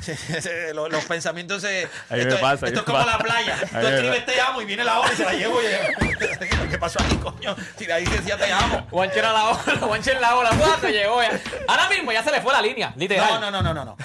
los, 0.74 0.90
los 0.90 1.04
pensamientos 1.04 1.62
se. 1.62 1.88
Ahí 2.08 2.20
esto 2.20 2.34
es- 2.36 2.40
pasa, 2.40 2.66
ahí 2.66 2.72
esto 2.72 2.80
es 2.80 2.86
me 2.86 2.92
como 2.92 2.98
pasa. 3.04 3.10
la 3.10 3.18
playa. 3.18 3.56
Ahí 3.60 3.68
Tú 3.68 3.76
me 3.78 3.94
escribes 3.94 4.26
te 4.26 4.40
amo 4.40 4.62
y 4.62 4.64
viene 4.64 4.84
la 4.84 5.00
hora 5.00 5.12
y 5.12 5.16
se 5.16 5.24
la 5.24 5.32
llevo. 5.32 5.60
Y, 5.62 5.66
¿Qué 6.70 6.78
pasó 6.78 7.00
aquí, 7.02 7.16
coño? 7.16 7.54
Si 7.78 7.86
de 7.86 7.92
ahí 7.92 8.04
decía 8.04 8.36
te 8.36 8.52
amo. 8.52 8.86
Juancho 8.90 9.18
era 9.18 9.32
la 9.32 9.48
ola, 9.50 9.58
Juancho 9.80 10.10
en 10.12 10.20
la 10.20 10.36
ola. 10.36 10.50
¿Cuándo 10.58 10.88
llegó 10.88 11.22
ya? 11.22 11.40
Ahora 11.68 11.88
mismo 11.88 12.12
ya 12.12 12.22
se 12.22 12.30
le 12.30 12.40
fue 12.40 12.52
la 12.52 12.62
línea, 12.62 12.92
literal. 12.96 13.40
No, 13.40 13.50
no, 13.50 13.50
no, 13.50 13.62
no, 13.62 13.74
no. 13.74 13.84
no. 13.84 13.96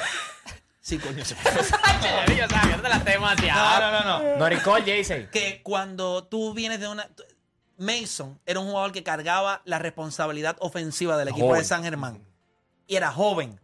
Sí, 0.81 0.99
coño, 0.99 1.25
se 1.25 1.33
fue. 1.35 1.51
Yo 1.51 1.63
sabía 1.63 2.75
no 2.77 2.81
te 2.83 2.89
la 2.89 2.97
No, 2.99 3.03
demasiado. 3.05 3.91
no, 3.91 4.03
no, 4.03 4.19
no. 4.19 4.37
Norris 4.37 4.61
Cole, 4.61 4.83
Jason. 4.85 5.27
que 5.31 5.61
cuando 5.63 6.23
tú 6.25 6.53
vienes 6.53 6.79
de 6.79 6.87
una. 6.87 7.07
Mason 7.77 8.39
era 8.45 8.59
un 8.61 8.67
jugador 8.67 8.91
que 8.93 9.03
cargaba 9.03 9.61
la 9.65 9.79
responsabilidad 9.79 10.55
ofensiva 10.59 11.17
del 11.17 11.27
equipo 11.29 11.47
Joven. 11.47 11.61
de 11.61 11.67
San 11.67 11.83
Germán. 11.83 12.23
Y 12.87 12.95
era 12.95 13.11
joven. 13.11 13.59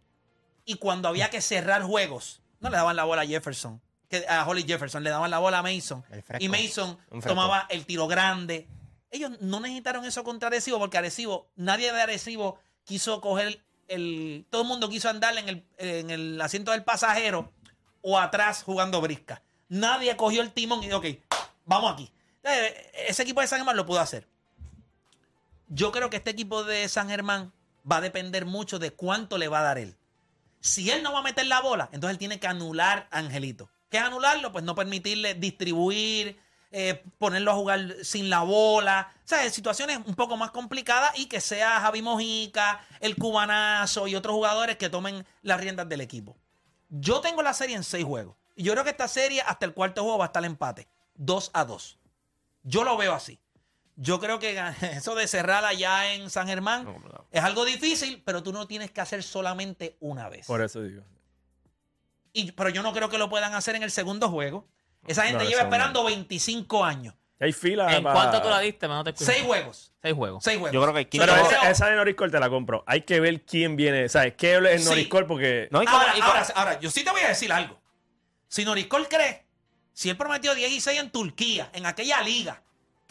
Y 0.64 0.74
cuando 0.74 1.08
había 1.08 1.30
que 1.30 1.40
cerrar 1.40 1.82
juegos, 1.82 2.40
no 2.60 2.70
le 2.70 2.76
daban 2.76 2.96
la 2.96 3.04
bola 3.04 3.22
a 3.22 3.26
Jefferson. 3.26 3.80
Que, 4.08 4.24
a 4.28 4.46
Holly 4.46 4.64
Jefferson, 4.64 5.02
le 5.02 5.10
daban 5.10 5.30
la 5.30 5.38
bola 5.38 5.58
a 5.58 5.62
Mason. 5.62 6.04
Y 6.38 6.48
Mason 6.48 6.98
tomaba 7.26 7.66
el 7.70 7.86
tiro 7.86 8.06
grande. 8.06 8.68
Ellos 9.10 9.32
no 9.40 9.60
necesitaron 9.60 10.04
eso 10.04 10.24
contra 10.24 10.48
Arecibo, 10.48 10.78
porque 10.78 10.98
Arecibo, 10.98 11.50
nadie 11.56 11.92
de 11.92 12.00
Arecibo 12.00 12.58
quiso 12.84 13.20
coger 13.20 13.62
el. 13.88 14.46
Todo 14.50 14.62
el 14.62 14.68
mundo 14.68 14.88
quiso 14.88 15.08
andar 15.08 15.36
en 15.36 15.48
el, 15.48 15.66
en 15.78 16.10
el 16.10 16.40
asiento 16.40 16.70
del 16.70 16.84
pasajero 16.84 17.52
o 18.02 18.18
atrás 18.18 18.62
jugando 18.62 19.00
brisca. 19.00 19.42
Nadie 19.68 20.16
cogió 20.16 20.42
el 20.42 20.52
timón 20.52 20.82
y 20.82 20.86
dijo, 20.86 20.98
ok, 20.98 21.06
vamos 21.64 21.92
aquí. 21.92 22.12
Ese 23.06 23.22
equipo 23.22 23.40
de 23.40 23.46
San 23.46 23.58
Germán 23.60 23.76
lo 23.76 23.86
pudo 23.86 24.00
hacer. 24.00 24.28
Yo 25.68 25.92
creo 25.92 26.10
que 26.10 26.18
este 26.18 26.30
equipo 26.30 26.64
de 26.64 26.88
San 26.88 27.08
Germán 27.08 27.52
va 27.90 27.96
a 27.96 28.00
depender 28.00 28.44
mucho 28.44 28.78
de 28.78 28.92
cuánto 28.92 29.38
le 29.38 29.48
va 29.48 29.60
a 29.60 29.62
dar 29.62 29.78
él. 29.78 29.96
Si 30.62 30.90
él 30.90 31.02
no 31.02 31.12
va 31.12 31.18
a 31.18 31.22
meter 31.22 31.44
la 31.46 31.60
bola, 31.60 31.88
entonces 31.92 32.12
él 32.12 32.18
tiene 32.18 32.38
que 32.38 32.46
anular 32.46 33.08
a 33.10 33.18
Angelito. 33.18 33.68
¿Qué 33.90 33.98
es 33.98 34.04
anularlo? 34.04 34.52
Pues 34.52 34.64
no 34.64 34.76
permitirle 34.76 35.34
distribuir, 35.34 36.38
eh, 36.70 37.02
ponerlo 37.18 37.50
a 37.50 37.54
jugar 37.54 37.96
sin 38.02 38.30
la 38.30 38.42
bola. 38.42 39.12
O 39.16 39.28
sea, 39.28 39.50
situaciones 39.50 39.98
un 40.06 40.14
poco 40.14 40.36
más 40.36 40.52
complicadas 40.52 41.18
y 41.18 41.26
que 41.26 41.40
sea 41.40 41.80
Javi 41.80 42.00
Mojica, 42.00 42.80
el 43.00 43.16
cubanazo 43.16 44.06
y 44.06 44.14
otros 44.14 44.34
jugadores 44.34 44.76
que 44.76 44.88
tomen 44.88 45.26
las 45.42 45.60
riendas 45.60 45.88
del 45.88 46.00
equipo. 46.00 46.36
Yo 46.88 47.20
tengo 47.20 47.42
la 47.42 47.54
serie 47.54 47.74
en 47.74 47.82
seis 47.84 48.04
juegos. 48.04 48.36
Y 48.54 48.62
yo 48.62 48.72
creo 48.72 48.84
que 48.84 48.90
esta 48.90 49.08
serie 49.08 49.42
hasta 49.42 49.66
el 49.66 49.74
cuarto 49.74 50.02
juego 50.02 50.18
va 50.18 50.26
a 50.26 50.28
estar 50.28 50.44
empate. 50.44 50.86
2 51.16 51.50
a 51.54 51.64
2. 51.64 51.98
Yo 52.62 52.84
lo 52.84 52.96
veo 52.96 53.14
así. 53.14 53.40
Yo 53.96 54.18
creo 54.20 54.38
que 54.38 54.58
eso 54.96 55.14
de 55.14 55.28
cerrar 55.28 55.64
allá 55.64 56.14
en 56.14 56.30
San 56.30 56.46
Germán 56.48 56.84
No, 56.84 56.98
no. 56.98 57.26
es 57.30 57.42
algo 57.42 57.64
difícil, 57.64 58.22
pero 58.24 58.42
tú 58.42 58.52
no 58.52 58.66
tienes 58.66 58.90
que 58.90 59.00
hacer 59.00 59.22
solamente 59.22 59.96
una 60.00 60.28
vez. 60.28 60.46
Por 60.46 60.62
eso 60.62 60.82
digo. 60.82 61.02
Y, 62.32 62.52
pero 62.52 62.70
yo 62.70 62.82
no 62.82 62.92
creo 62.92 63.08
que 63.08 63.18
lo 63.18 63.28
puedan 63.28 63.54
hacer 63.54 63.74
en 63.76 63.82
el 63.82 63.90
segundo 63.90 64.28
juego. 64.30 64.66
Esa 65.06 65.24
gente 65.26 65.44
No, 65.44 65.50
lleva 65.50 65.62
esperando 65.62 66.04
25 66.04 66.84
años. 66.84 67.14
Hay 67.40 67.52
fila 67.52 67.94
¿En 67.96 68.04
para- 68.04 68.14
cuánto 68.14 68.40
tú 68.40 68.48
la 68.48 68.60
diste? 68.60 68.86
No 68.86 69.02
te 69.02 69.10
escuché. 69.10 69.32
Seis 69.32 69.44
juegos. 69.44 69.92
Seis 70.00 70.14
juegos. 70.14 70.44
Seis 70.44 70.58
juegos. 70.58 70.72
Yo 70.72 70.80
creo 70.80 70.92
que 70.94 70.98
hay 71.00 71.04
quinto 71.06 71.26
Pero 71.26 71.36
yo 71.38 71.44
juego- 71.44 71.60
esa, 71.62 71.70
esa 71.72 71.86
de 71.90 71.96
Norris 71.96 72.14
Cole 72.14 72.30
te 72.30 72.38
la 72.40 72.48
compro. 72.48 72.84
Hay 72.86 73.02
que 73.02 73.18
ver 73.20 73.42
quién 73.42 73.74
viene. 73.76 74.08
¿Sabes? 74.08 74.34
¿Qué 74.38 74.56
es 74.56 74.82
Sí. 74.84 74.88
Norris 74.88 75.08
Cole? 75.08 75.26
Porque 75.26 75.68
No, 75.72 75.80
Ahora, 75.80 76.12
como- 76.12 76.24
ahora, 76.24 76.46
ahora, 76.54 76.80
yo 76.80 76.90
sí 76.90 77.02
te 77.04 77.10
voy 77.10 77.20
a 77.22 77.28
decir 77.28 77.52
algo. 77.52 77.80
Si 78.46 78.64
Noricol 78.64 79.08
cree, 79.08 79.44
si 79.92 80.08
él 80.08 80.16
prometió 80.16 80.54
16 80.54 81.00
en 81.00 81.10
Turquía, 81.10 81.68
en 81.72 81.84
aquella 81.86 82.22
liga, 82.22 82.62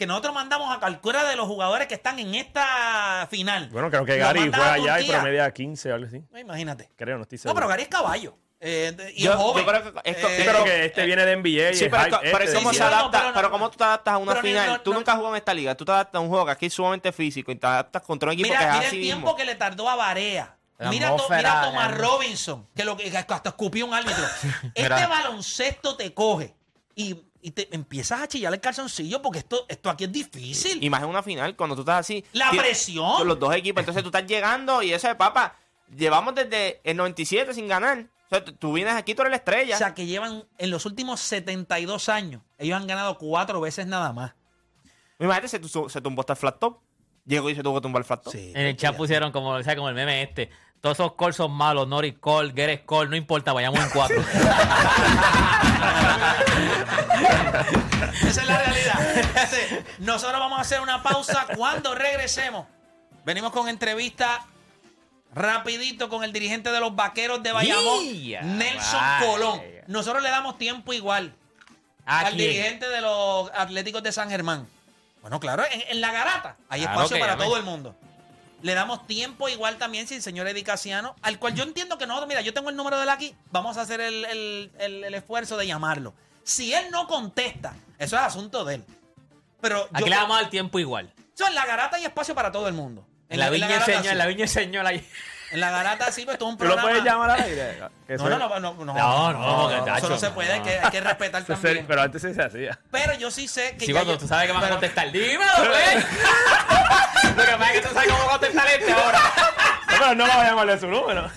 que 0.02 0.06
nosotros 0.08 0.34
mandamos 0.34 0.74
a 0.74 0.80
cualquiera 0.80 1.22
de 1.28 1.36
los 1.36 1.46
jugadores 1.46 1.86
que 1.86 1.94
están 1.94 2.18
en 2.18 2.34
esta 2.34 3.28
final. 3.30 3.68
Bueno, 3.70 3.88
creo 3.88 4.04
que 4.04 4.18
Gary 4.18 4.50
fue 4.52 4.64
allá 4.64 5.00
y 5.00 5.08
promedia 5.08 5.52
15 5.52 5.92
o 5.92 5.94
algo 5.94 6.06
así. 6.08 6.22
No, 6.30 6.38
Imagínate. 6.40 6.90
Creo, 6.96 7.16
no 7.18 7.22
estoy 7.22 7.36
No, 7.38 7.42
seguro. 7.42 7.54
pero 7.54 7.68
Gary 7.68 7.82
es 7.84 7.88
caballo. 7.88 8.36
Eh, 8.64 8.96
y 9.16 9.22
Yo- 9.24 9.30
es 9.32 9.36
joven. 9.38 9.64
yo 9.64 9.70
creo 9.72 9.82
que 9.82 10.10
esto- 10.10 10.28
Eh, 10.28 10.36
Sí, 10.36 10.42
pero 10.44 10.64
que 10.64 10.84
este 10.86 11.04
viene 11.06 11.24
de 11.24 11.32
NBA 11.32 11.70
y 11.70 11.74
Sí, 11.74 11.88
pero, 11.88 12.20
pero 12.20 12.38
este 12.44 12.56
¿cómo 12.56 12.70
sí, 12.70 12.76
se 12.76 12.82
no, 12.84 12.90
no, 12.90 12.96
adapta? 12.96 13.18
pero 13.18 13.28
no, 13.28 13.34
pero 13.34 13.48
no. 13.48 13.52
¿cómo 13.52 13.70
tú 13.70 13.76
te 13.78 13.84
adaptas 13.84 14.14
a 14.14 14.18
una 14.18 14.32
Pero 14.32 14.42
no, 14.42 14.48
final? 14.48 14.66
no, 14.70 14.80
tú 14.80 14.90
no. 14.92 14.96
nunca 14.98 15.12
has 15.12 15.16
jugado 15.18 15.34
en 15.34 15.38
esta 15.38 15.54
liga. 15.54 15.74
Tú 15.76 15.84
te 15.84 15.92
adaptas 15.92 16.18
a 16.18 16.20
un 16.22 16.28
juego 16.28 16.46
que 16.46 16.50
aquí 16.52 16.66
es 16.66 16.72
sumamente 16.74 17.12
físico 17.12 17.50
y 17.52 17.56
te 17.56 17.66
adaptas 17.66 18.02
contra 18.02 18.28
un 18.28 18.32
equipo 18.34 18.48
que 18.48 18.54
Mira, 18.56 18.68
es 18.70 18.74
mira 18.76 18.86
así 18.88 18.96
el 18.96 19.02
tiempo 19.02 19.20
mismo. 19.26 19.36
que 19.36 19.44
le 19.44 19.54
tardó 19.54 19.88
a 19.88 19.94
Barea. 19.96 20.56
Mira, 20.90 21.16
to- 21.16 21.26
mira 21.30 21.60
a 21.60 21.64
Thomas 21.64 21.96
Robinson, 21.96 22.68
que, 22.74 22.84
lo 22.84 22.96
que 22.96 23.08
que 23.08 23.16
hasta 23.16 23.48
escupió 23.50 23.86
un 23.86 23.94
árbitro. 23.94 24.24
este 24.74 24.82
Mira. 24.82 25.06
baloncesto 25.08 25.96
te 25.96 26.12
coge 26.12 26.54
y, 26.96 27.20
y 27.42 27.50
te 27.50 27.68
empiezas 27.74 28.22
a 28.22 28.28
chillar 28.28 28.52
el 28.54 28.60
calzoncillo 28.60 29.20
porque 29.20 29.40
esto, 29.40 29.66
esto 29.68 29.90
aquí 29.90 30.04
es 30.04 30.12
difícil. 30.12 30.82
Y 30.82 30.88
más 30.88 31.02
en 31.02 31.08
una 31.08 31.22
final, 31.22 31.54
cuando 31.56 31.74
tú 31.74 31.82
estás 31.82 32.00
así. 32.00 32.24
La 32.32 32.50
presión. 32.50 33.18
Con 33.18 33.28
los 33.28 33.38
dos 33.38 33.54
equipos. 33.54 33.80
Entonces 33.80 34.02
tú 34.02 34.08
estás 34.08 34.26
llegando 34.26 34.82
y 34.82 34.92
eso 34.92 35.08
de 35.08 35.14
papa. 35.16 35.56
llevamos 35.94 36.34
desde 36.34 36.80
el 36.84 36.96
97 36.96 37.52
sin 37.52 37.68
ganar. 37.68 38.06
O 38.26 38.28
sea, 38.34 38.44
tú- 38.44 38.72
vienes 38.72 38.94
aquí, 38.94 39.14
tú 39.14 39.22
eres 39.22 39.30
la 39.32 39.36
estrella. 39.36 39.74
O 39.74 39.78
sea, 39.78 39.92
que 39.92 40.06
llevan 40.06 40.44
en 40.56 40.70
los 40.70 40.86
últimos 40.86 41.20
72 41.20 42.08
años, 42.08 42.40
ellos 42.58 42.80
han 42.80 42.86
ganado 42.86 43.18
cuatro 43.18 43.60
veces 43.60 43.86
nada 43.86 44.12
más. 44.12 44.32
Imagínate, 45.18 45.48
se, 45.48 45.60
se 45.88 46.00
tumbó 46.00 46.20
hasta 46.22 46.32
el 46.32 46.38
flat 46.38 46.58
top. 46.58 46.78
Llegó 47.26 47.50
y 47.50 47.54
se 47.54 47.62
tuvo 47.62 47.74
que 47.74 47.82
tumbar 47.82 48.00
el 48.00 48.04
flat 48.06 48.22
top. 48.22 48.34
En 48.34 48.56
el 48.66 48.76
chat 48.76 48.96
pusieron 48.96 49.30
como, 49.32 49.50
o 49.50 49.62
sea, 49.62 49.76
como 49.76 49.88
el 49.88 49.94
meme 49.94 50.22
este. 50.22 50.48
Todos 50.80 50.96
esos 50.98 51.12
calls 51.14 51.36
son 51.36 51.52
malos, 51.52 51.86
Norris 51.86 52.14
call, 52.20 52.52
Geres 52.52 52.80
call, 52.88 53.08
no 53.08 53.14
importa, 53.14 53.52
vayamos 53.52 53.78
en 53.78 53.90
cuatro. 53.90 54.16
Esa 58.26 58.40
es 58.42 58.46
la 58.46 58.58
realidad. 58.58 59.48
Sí. 59.50 59.78
Nosotros 59.98 60.38
vamos 60.40 60.58
a 60.58 60.62
hacer 60.62 60.80
una 60.80 61.02
pausa 61.02 61.46
cuando 61.56 61.94
regresemos. 61.94 62.66
Venimos 63.24 63.52
con 63.52 63.68
entrevista 63.68 64.44
rapidito 65.34 66.08
con 66.08 66.24
el 66.24 66.32
dirigente 66.32 66.70
de 66.70 66.80
los 66.80 66.94
vaqueros 66.94 67.42
de 67.42 67.52
Bayamón, 67.52 68.04
¡Ya, 68.22 68.42
Nelson 68.42 69.00
vaya! 69.00 69.26
Colón. 69.26 69.62
Nosotros 69.86 70.22
le 70.22 70.28
damos 70.28 70.58
tiempo 70.58 70.92
igual 70.92 71.34
¿A 72.04 72.20
al 72.20 72.34
quién? 72.34 72.38
dirigente 72.50 72.88
de 72.88 73.00
los 73.00 73.50
Atléticos 73.54 74.02
de 74.02 74.12
San 74.12 74.28
Germán. 74.28 74.68
Bueno, 75.22 75.40
claro, 75.40 75.64
en, 75.70 75.82
en 75.88 76.00
la 76.00 76.12
garata 76.12 76.56
hay 76.68 76.82
Claro 76.82 77.00
espacio 77.02 77.18
para 77.20 77.36
todo 77.36 77.56
el 77.56 77.62
mundo. 77.62 77.94
Le 78.62 78.74
damos 78.74 79.06
tiempo 79.06 79.48
igual 79.48 79.76
también 79.76 80.06
si 80.06 80.14
el 80.14 80.22
señor 80.22 80.46
Eddie 80.48 80.62
Casiano, 80.64 81.16
al 81.22 81.38
cual 81.38 81.54
yo 81.54 81.64
entiendo 81.64 81.98
que 81.98 82.06
no, 82.06 82.24
mira, 82.26 82.40
yo 82.42 82.54
tengo 82.54 82.70
el 82.70 82.76
número 82.76 82.96
de 82.96 83.02
él 83.02 83.08
aquí, 83.10 83.34
vamos 83.50 83.76
a 83.76 83.82
hacer 83.82 84.00
el, 84.00 84.24
el- 84.24 84.70
el- 84.78 85.04
el 85.04 85.14
esfuerzo 85.14 85.56
de 85.56 85.66
llamarlo. 85.66 86.14
Si 86.44 86.72
él 86.72 86.86
no 86.90 87.06
contesta, 87.06 87.74
eso 87.98 88.16
es 88.16 88.22
asunto 88.22 88.64
de 88.64 88.76
él. 88.76 88.84
Pero 89.60 89.84
yo 89.84 89.90
Aquí 89.92 90.10
le 90.10 90.16
vamos 90.16 90.36
a 90.38 90.42
dar 90.42 90.50
tiempo 90.50 90.78
igual. 90.78 91.12
Eso, 91.34 91.46
en 91.46 91.54
la 91.54 91.66
garata 91.66 91.96
hay 91.96 92.04
espacio 92.04 92.34
para 92.34 92.50
todo 92.52 92.66
el 92.68 92.74
mundo. 92.74 93.06
En 93.28 93.38
la 93.40 93.48
viña 93.50 93.84
señor, 93.84 94.06
en 94.12 94.18
la 94.18 94.26
viña 94.26 94.46
señor 94.46 94.86
ahí. 94.86 95.06
En 95.52 95.60
la 95.60 95.70
garata 95.70 96.10
sí, 96.10 96.24
pues 96.24 96.38
todo 96.38 96.48
un 96.48 96.56
¿Tú 96.56 96.64
lo 96.64 96.70
programa. 96.70 96.88
puedes 96.90 97.04
llamar 97.04 97.30
al 97.30 97.42
aire? 97.42 97.78
Que 98.06 98.16
No, 98.16 98.26
eso- 98.26 98.38
no, 98.38 98.48
no, 98.48 98.58
no, 98.60 98.84
no, 98.84 98.94
No, 98.94 99.32
no, 99.32 99.60
porque, 99.62 99.76
eso 99.76 99.84
tacho, 99.84 100.08
no 100.08 100.18
se 100.18 100.30
puede, 100.30 100.52
hay 100.52 100.60
que, 100.60 100.78
hay 100.78 100.90
que 100.90 101.00
respetar 101.00 101.42
eso 101.42 101.52
es 101.52 101.60
también. 101.60 101.86
pero 101.86 102.02
antes 102.02 102.20
sí 102.22 102.34
se 102.34 102.42
hacía. 102.42 102.78
Pero 102.90 103.14
yo 103.14 103.30
sí 103.30 103.46
sé 103.48 103.76
que 103.76 103.86
Sí, 103.86 103.92
ya 103.92 103.92
cuando 104.00 104.12
yo- 104.14 104.18
tú 104.18 104.26
sabes 104.28 104.46
que 104.46 104.52
van 104.52 104.62
a 104.62 104.66
pero- 104.66 104.74
contestar. 104.80 105.12
Dímelo, 105.12 105.52
güey. 105.58 106.04
Lo 107.36 107.42
que 107.44 107.52
pasa 107.52 107.72
es 107.72 107.80
que 107.80 107.88
tú 107.88 107.94
sabes 107.94 108.10
cómo 108.12 108.24
contestar 108.30 108.66
este 108.68 108.92
ahora. 108.92 109.18
No, 109.18 109.98
pero 109.98 110.14
no 110.14 110.26
vamos 110.26 110.44
a 110.44 110.48
llamarle 110.48 110.78
su 110.80 110.86
número. 110.88 111.30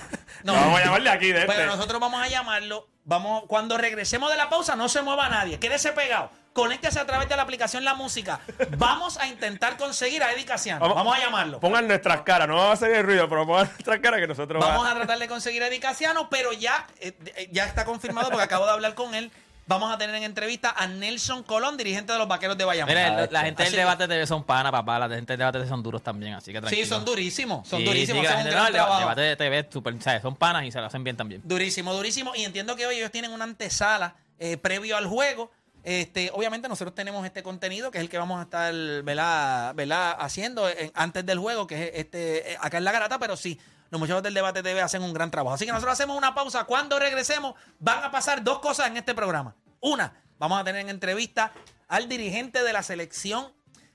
No. 0.45 0.53
vamos 0.53 0.79
a 0.79 0.85
llamarle 0.85 1.09
aquí 1.09 1.31
de 1.31 1.39
este. 1.41 1.53
Pero 1.53 1.65
nosotros 1.65 1.99
vamos 1.99 2.21
a 2.21 2.27
llamarlo. 2.27 2.87
Vamos, 3.03 3.43
cuando 3.47 3.77
regresemos 3.77 4.29
de 4.29 4.37
la 4.37 4.47
pausa, 4.47 4.75
no 4.75 4.87
se 4.89 5.01
mueva 5.01 5.27
nadie. 5.27 5.59
Quédese 5.59 5.91
pegado. 5.91 6.29
Conéctese 6.53 6.99
a 6.99 7.05
través 7.05 7.27
de 7.27 7.35
la 7.35 7.41
aplicación 7.41 7.83
La 7.83 7.95
Música. 7.95 8.39
Vamos 8.77 9.17
a 9.17 9.27
intentar 9.27 9.75
conseguir 9.75 10.23
a 10.23 10.31
Eddie 10.31 10.45
Casiano. 10.45 10.87
Vamos, 10.87 11.15
a 11.15 11.19
llamarlo. 11.19 11.59
Pongan 11.59 11.87
nuestras 11.87 12.21
caras, 12.21 12.47
no 12.47 12.55
vamos 12.55 12.69
a 12.69 12.73
hacer 12.73 12.91
el 12.95 13.03
ruido, 13.03 13.27
pero 13.27 13.45
pongan 13.45 13.65
nuestras 13.71 13.99
caras 13.99 14.21
que 14.21 14.27
nosotros 14.27 14.63
Vamos 14.63 14.87
a 14.87 14.95
tratar 14.95 15.19
de 15.19 15.27
conseguir 15.27 15.63
a 15.63 15.67
Eddie 15.67 15.79
Casiano, 15.79 16.29
pero 16.29 16.53
ya, 16.53 16.87
eh, 16.99 17.49
ya 17.51 17.65
está 17.65 17.83
confirmado 17.83 18.29
porque 18.29 18.43
acabo 18.43 18.65
de 18.65 18.71
hablar 18.71 18.95
con 18.95 19.15
él. 19.15 19.31
Vamos 19.67 19.91
a 19.91 19.97
tener 19.97 20.15
en 20.15 20.23
entrevista 20.23 20.75
a 20.77 20.85
Nelson 20.85 21.41
Colón, 21.41 21.75
dirigente 21.75 22.13
de 22.13 22.19
los 22.19 22.27
Vaqueros 22.27 22.55
de 22.55 22.65
Bayamón. 22.65 22.93
Mira, 22.93 23.23
el- 23.23 23.33
la 23.33 23.41
gente 23.41 23.63
del 23.63 23.71
debate 23.73 24.07
TV 24.07 24.27
son 24.27 24.43
pana, 24.43 24.71
papá. 24.71 24.99
La 24.99 25.09
gente 25.09 25.33
del 25.33 25.39
debate 25.39 25.57
TV 25.57 25.67
son 25.69 25.81
duros 25.81 26.03
también, 26.03 26.35
así 26.35 26.53
que 26.53 26.61
tranquilo. 26.61 26.83
Sí, 26.83 26.87
son 26.87 27.03
durísimos. 27.03 27.67
Son 27.67 27.79
Sí, 27.79 27.85
durísimos. 27.85 28.21
sí, 28.21 28.27
que 28.27 28.33
la 28.33 28.39
hacen 28.41 28.47
un 28.53 28.63
gente- 28.63 28.71
gran 28.77 28.87
no, 28.89 28.93
el 28.93 28.99
debate 28.99 29.21
de 29.21 29.35
TV 29.35 29.59
es 29.59 29.65
súper, 29.71 29.99
¿sabes? 30.03 30.21
son 30.21 30.35
panas 30.35 30.65
y 30.65 30.71
se 30.71 30.79
lo 30.79 30.85
hacen 30.85 31.03
bien 31.03 31.17
también. 31.17 31.41
Durísimo, 31.43 31.93
durísimo. 31.95 32.33
Y 32.35 32.43
entiendo 32.43 32.75
que 32.75 32.85
hoy 32.85 32.97
ellos 32.97 33.09
tienen 33.11 33.31
una 33.31 33.43
antesala 33.45 34.15
eh, 34.37 34.57
previo 34.57 34.97
al 34.97 35.07
juego. 35.07 35.49
Este, 35.83 36.29
obviamente 36.33 36.67
nosotros 36.67 36.93
tenemos 36.93 37.25
este 37.25 37.41
contenido 37.41 37.89
que 37.89 37.97
es 37.99 38.03
el 38.03 38.09
que 38.09 38.17
vamos 38.19 38.39
a 38.39 38.43
estar 38.43 38.73
¿verdad? 39.03 39.73
¿verdad? 39.73 40.15
haciendo 40.19 40.67
en- 40.69 40.91
antes 40.93 41.25
del 41.25 41.39
juego, 41.39 41.65
que 41.65 41.85
es 41.85 41.91
este 41.95 42.53
eh, 42.53 42.57
acá 42.59 42.77
en 42.77 42.83
la 42.83 42.91
garata, 42.91 43.17
pero 43.17 43.35
sí, 43.37 43.59
los 43.95 43.99
muchachos 44.01 44.23
del 44.23 44.33
debate 44.33 44.61
TV 44.61 44.81
hacen 44.81 45.01
un 45.03 45.13
gran 45.13 45.31
trabajo. 45.31 45.55
Así 45.55 45.65
que 45.65 45.71
nosotros 45.71 45.93
hacemos 45.93 46.17
una 46.17 46.35
pausa. 46.35 46.65
Cuando 46.65 46.99
regresemos, 46.99 47.55
van 47.79 48.03
a 48.03 48.11
pasar 48.11 48.43
dos 48.43 48.59
cosas 48.59 48.87
en 48.87 48.97
este 48.97 49.15
programa. 49.15 49.55
Una, 49.79 50.21
vamos 50.37 50.59
a 50.59 50.65
tener 50.65 50.81
en 50.81 50.89
entrevista 50.89 51.53
al 51.87 52.09
dirigente 52.09 52.61
de 52.61 52.73
la 52.73 52.83
selección 52.83 53.53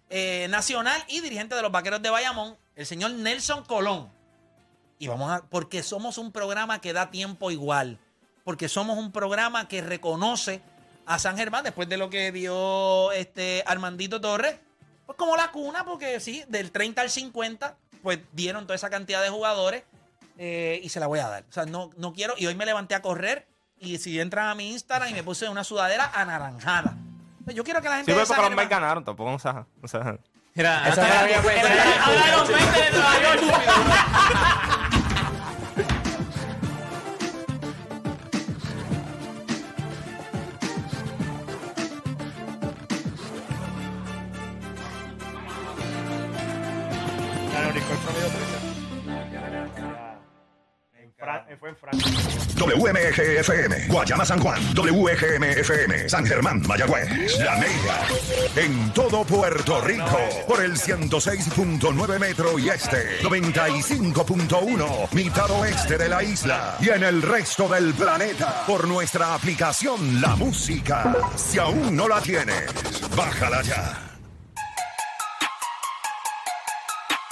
eh, 0.08 0.46
nacional 0.48 1.04
y 1.06 1.20
dirigente 1.20 1.54
de 1.54 1.60
los 1.60 1.70
vaqueros 1.70 2.00
de 2.00 2.08
Bayamón, 2.08 2.56
el 2.76 2.86
señor 2.86 3.10
Nelson 3.10 3.62
Colón. 3.64 4.10
Y 4.98 5.06
vamos 5.08 5.30
a, 5.30 5.42
porque 5.50 5.82
somos 5.82 6.16
un 6.16 6.32
programa 6.32 6.80
que 6.80 6.94
da 6.94 7.10
tiempo 7.10 7.50
igual. 7.50 7.98
Porque 8.42 8.70
somos 8.70 8.96
un 8.96 9.12
programa 9.12 9.68
que 9.68 9.82
reconoce 9.82 10.62
a 11.04 11.18
San 11.18 11.36
Germán 11.36 11.62
después 11.62 11.90
de 11.90 11.98
lo 11.98 12.08
que 12.08 12.32
dio 12.32 13.12
este 13.12 13.64
Armandito 13.66 14.18
Torres. 14.18 14.56
Pues 15.04 15.18
como 15.18 15.36
la 15.36 15.50
cuna, 15.52 15.84
porque 15.84 16.20
sí, 16.20 16.42
del 16.48 16.72
30 16.72 17.02
al 17.02 17.10
50, 17.10 17.76
pues 18.02 18.20
dieron 18.32 18.64
toda 18.64 18.76
esa 18.76 18.88
cantidad 18.88 19.22
de 19.22 19.28
jugadores 19.28 19.82
eh, 20.38 20.80
y 20.82 20.88
se 20.88 21.00
la 21.00 21.06
voy 21.06 21.18
a 21.18 21.28
dar. 21.28 21.44
O 21.48 21.52
sea, 21.52 21.66
no, 21.66 21.90
no 21.96 22.12
quiero. 22.12 22.34
Y 22.36 22.46
hoy 22.46 22.54
me 22.54 22.66
levanté 22.66 22.94
a 22.94 23.02
correr 23.02 23.48
y 23.78 23.98
si 23.98 24.20
entran 24.20 24.48
a 24.48 24.54
mi 24.54 24.70
Instagram 24.72 25.08
y 25.10 25.14
me 25.14 25.22
puse 25.22 25.48
una 25.48 25.64
sudadera 25.64 26.10
anaranjada. 26.14 26.96
Yo 27.46 27.64
quiero 27.64 27.80
que 27.80 27.88
la 27.88 27.96
gente 27.96 28.12
Sí, 28.12 28.16
pues 28.16 28.28
porque 28.28 28.42
los 28.42 28.54
Mets 28.54 28.68
ganaron, 28.68 29.04
tampoco 29.04 29.30
no 29.32 29.38
se 29.38 29.52
no 29.52 29.88
se 29.88 29.98
Mira, 30.54 30.82
pensado. 30.84 31.06
Habla 31.06 32.26
de 32.26 32.36
los 32.36 32.48
20 32.48 32.80
de 32.80 32.90
Nueva 32.90 33.22
York. 33.22 34.59
WMGFM, 53.10 53.88
Guayama 53.88 54.24
San 54.24 54.38
Juan, 54.38 54.62
WGMFM, 54.74 56.08
San 56.08 56.24
Germán, 56.24 56.62
Mayagüez, 56.66 57.38
La 57.40 57.56
Mega. 57.56 58.06
En 58.54 58.92
todo 58.92 59.24
Puerto 59.24 59.80
Rico, 59.80 60.18
por 60.46 60.62
el 60.62 60.76
106.9 60.76 62.18
metro 62.20 62.58
y 62.58 62.68
este, 62.68 63.20
95.1, 63.22 65.12
mitad 65.12 65.50
oeste 65.50 65.98
de 65.98 66.08
la 66.08 66.22
isla. 66.22 66.76
Y 66.80 66.90
en 66.90 67.02
el 67.02 67.22
resto 67.22 67.68
del 67.68 67.94
planeta, 67.94 68.64
por 68.66 68.86
nuestra 68.86 69.34
aplicación 69.34 70.20
La 70.20 70.36
Música. 70.36 71.16
Si 71.36 71.58
aún 71.58 71.96
no 71.96 72.06
la 72.06 72.20
tienes, 72.20 72.70
bájala 73.16 73.62
ya. 73.62 74.09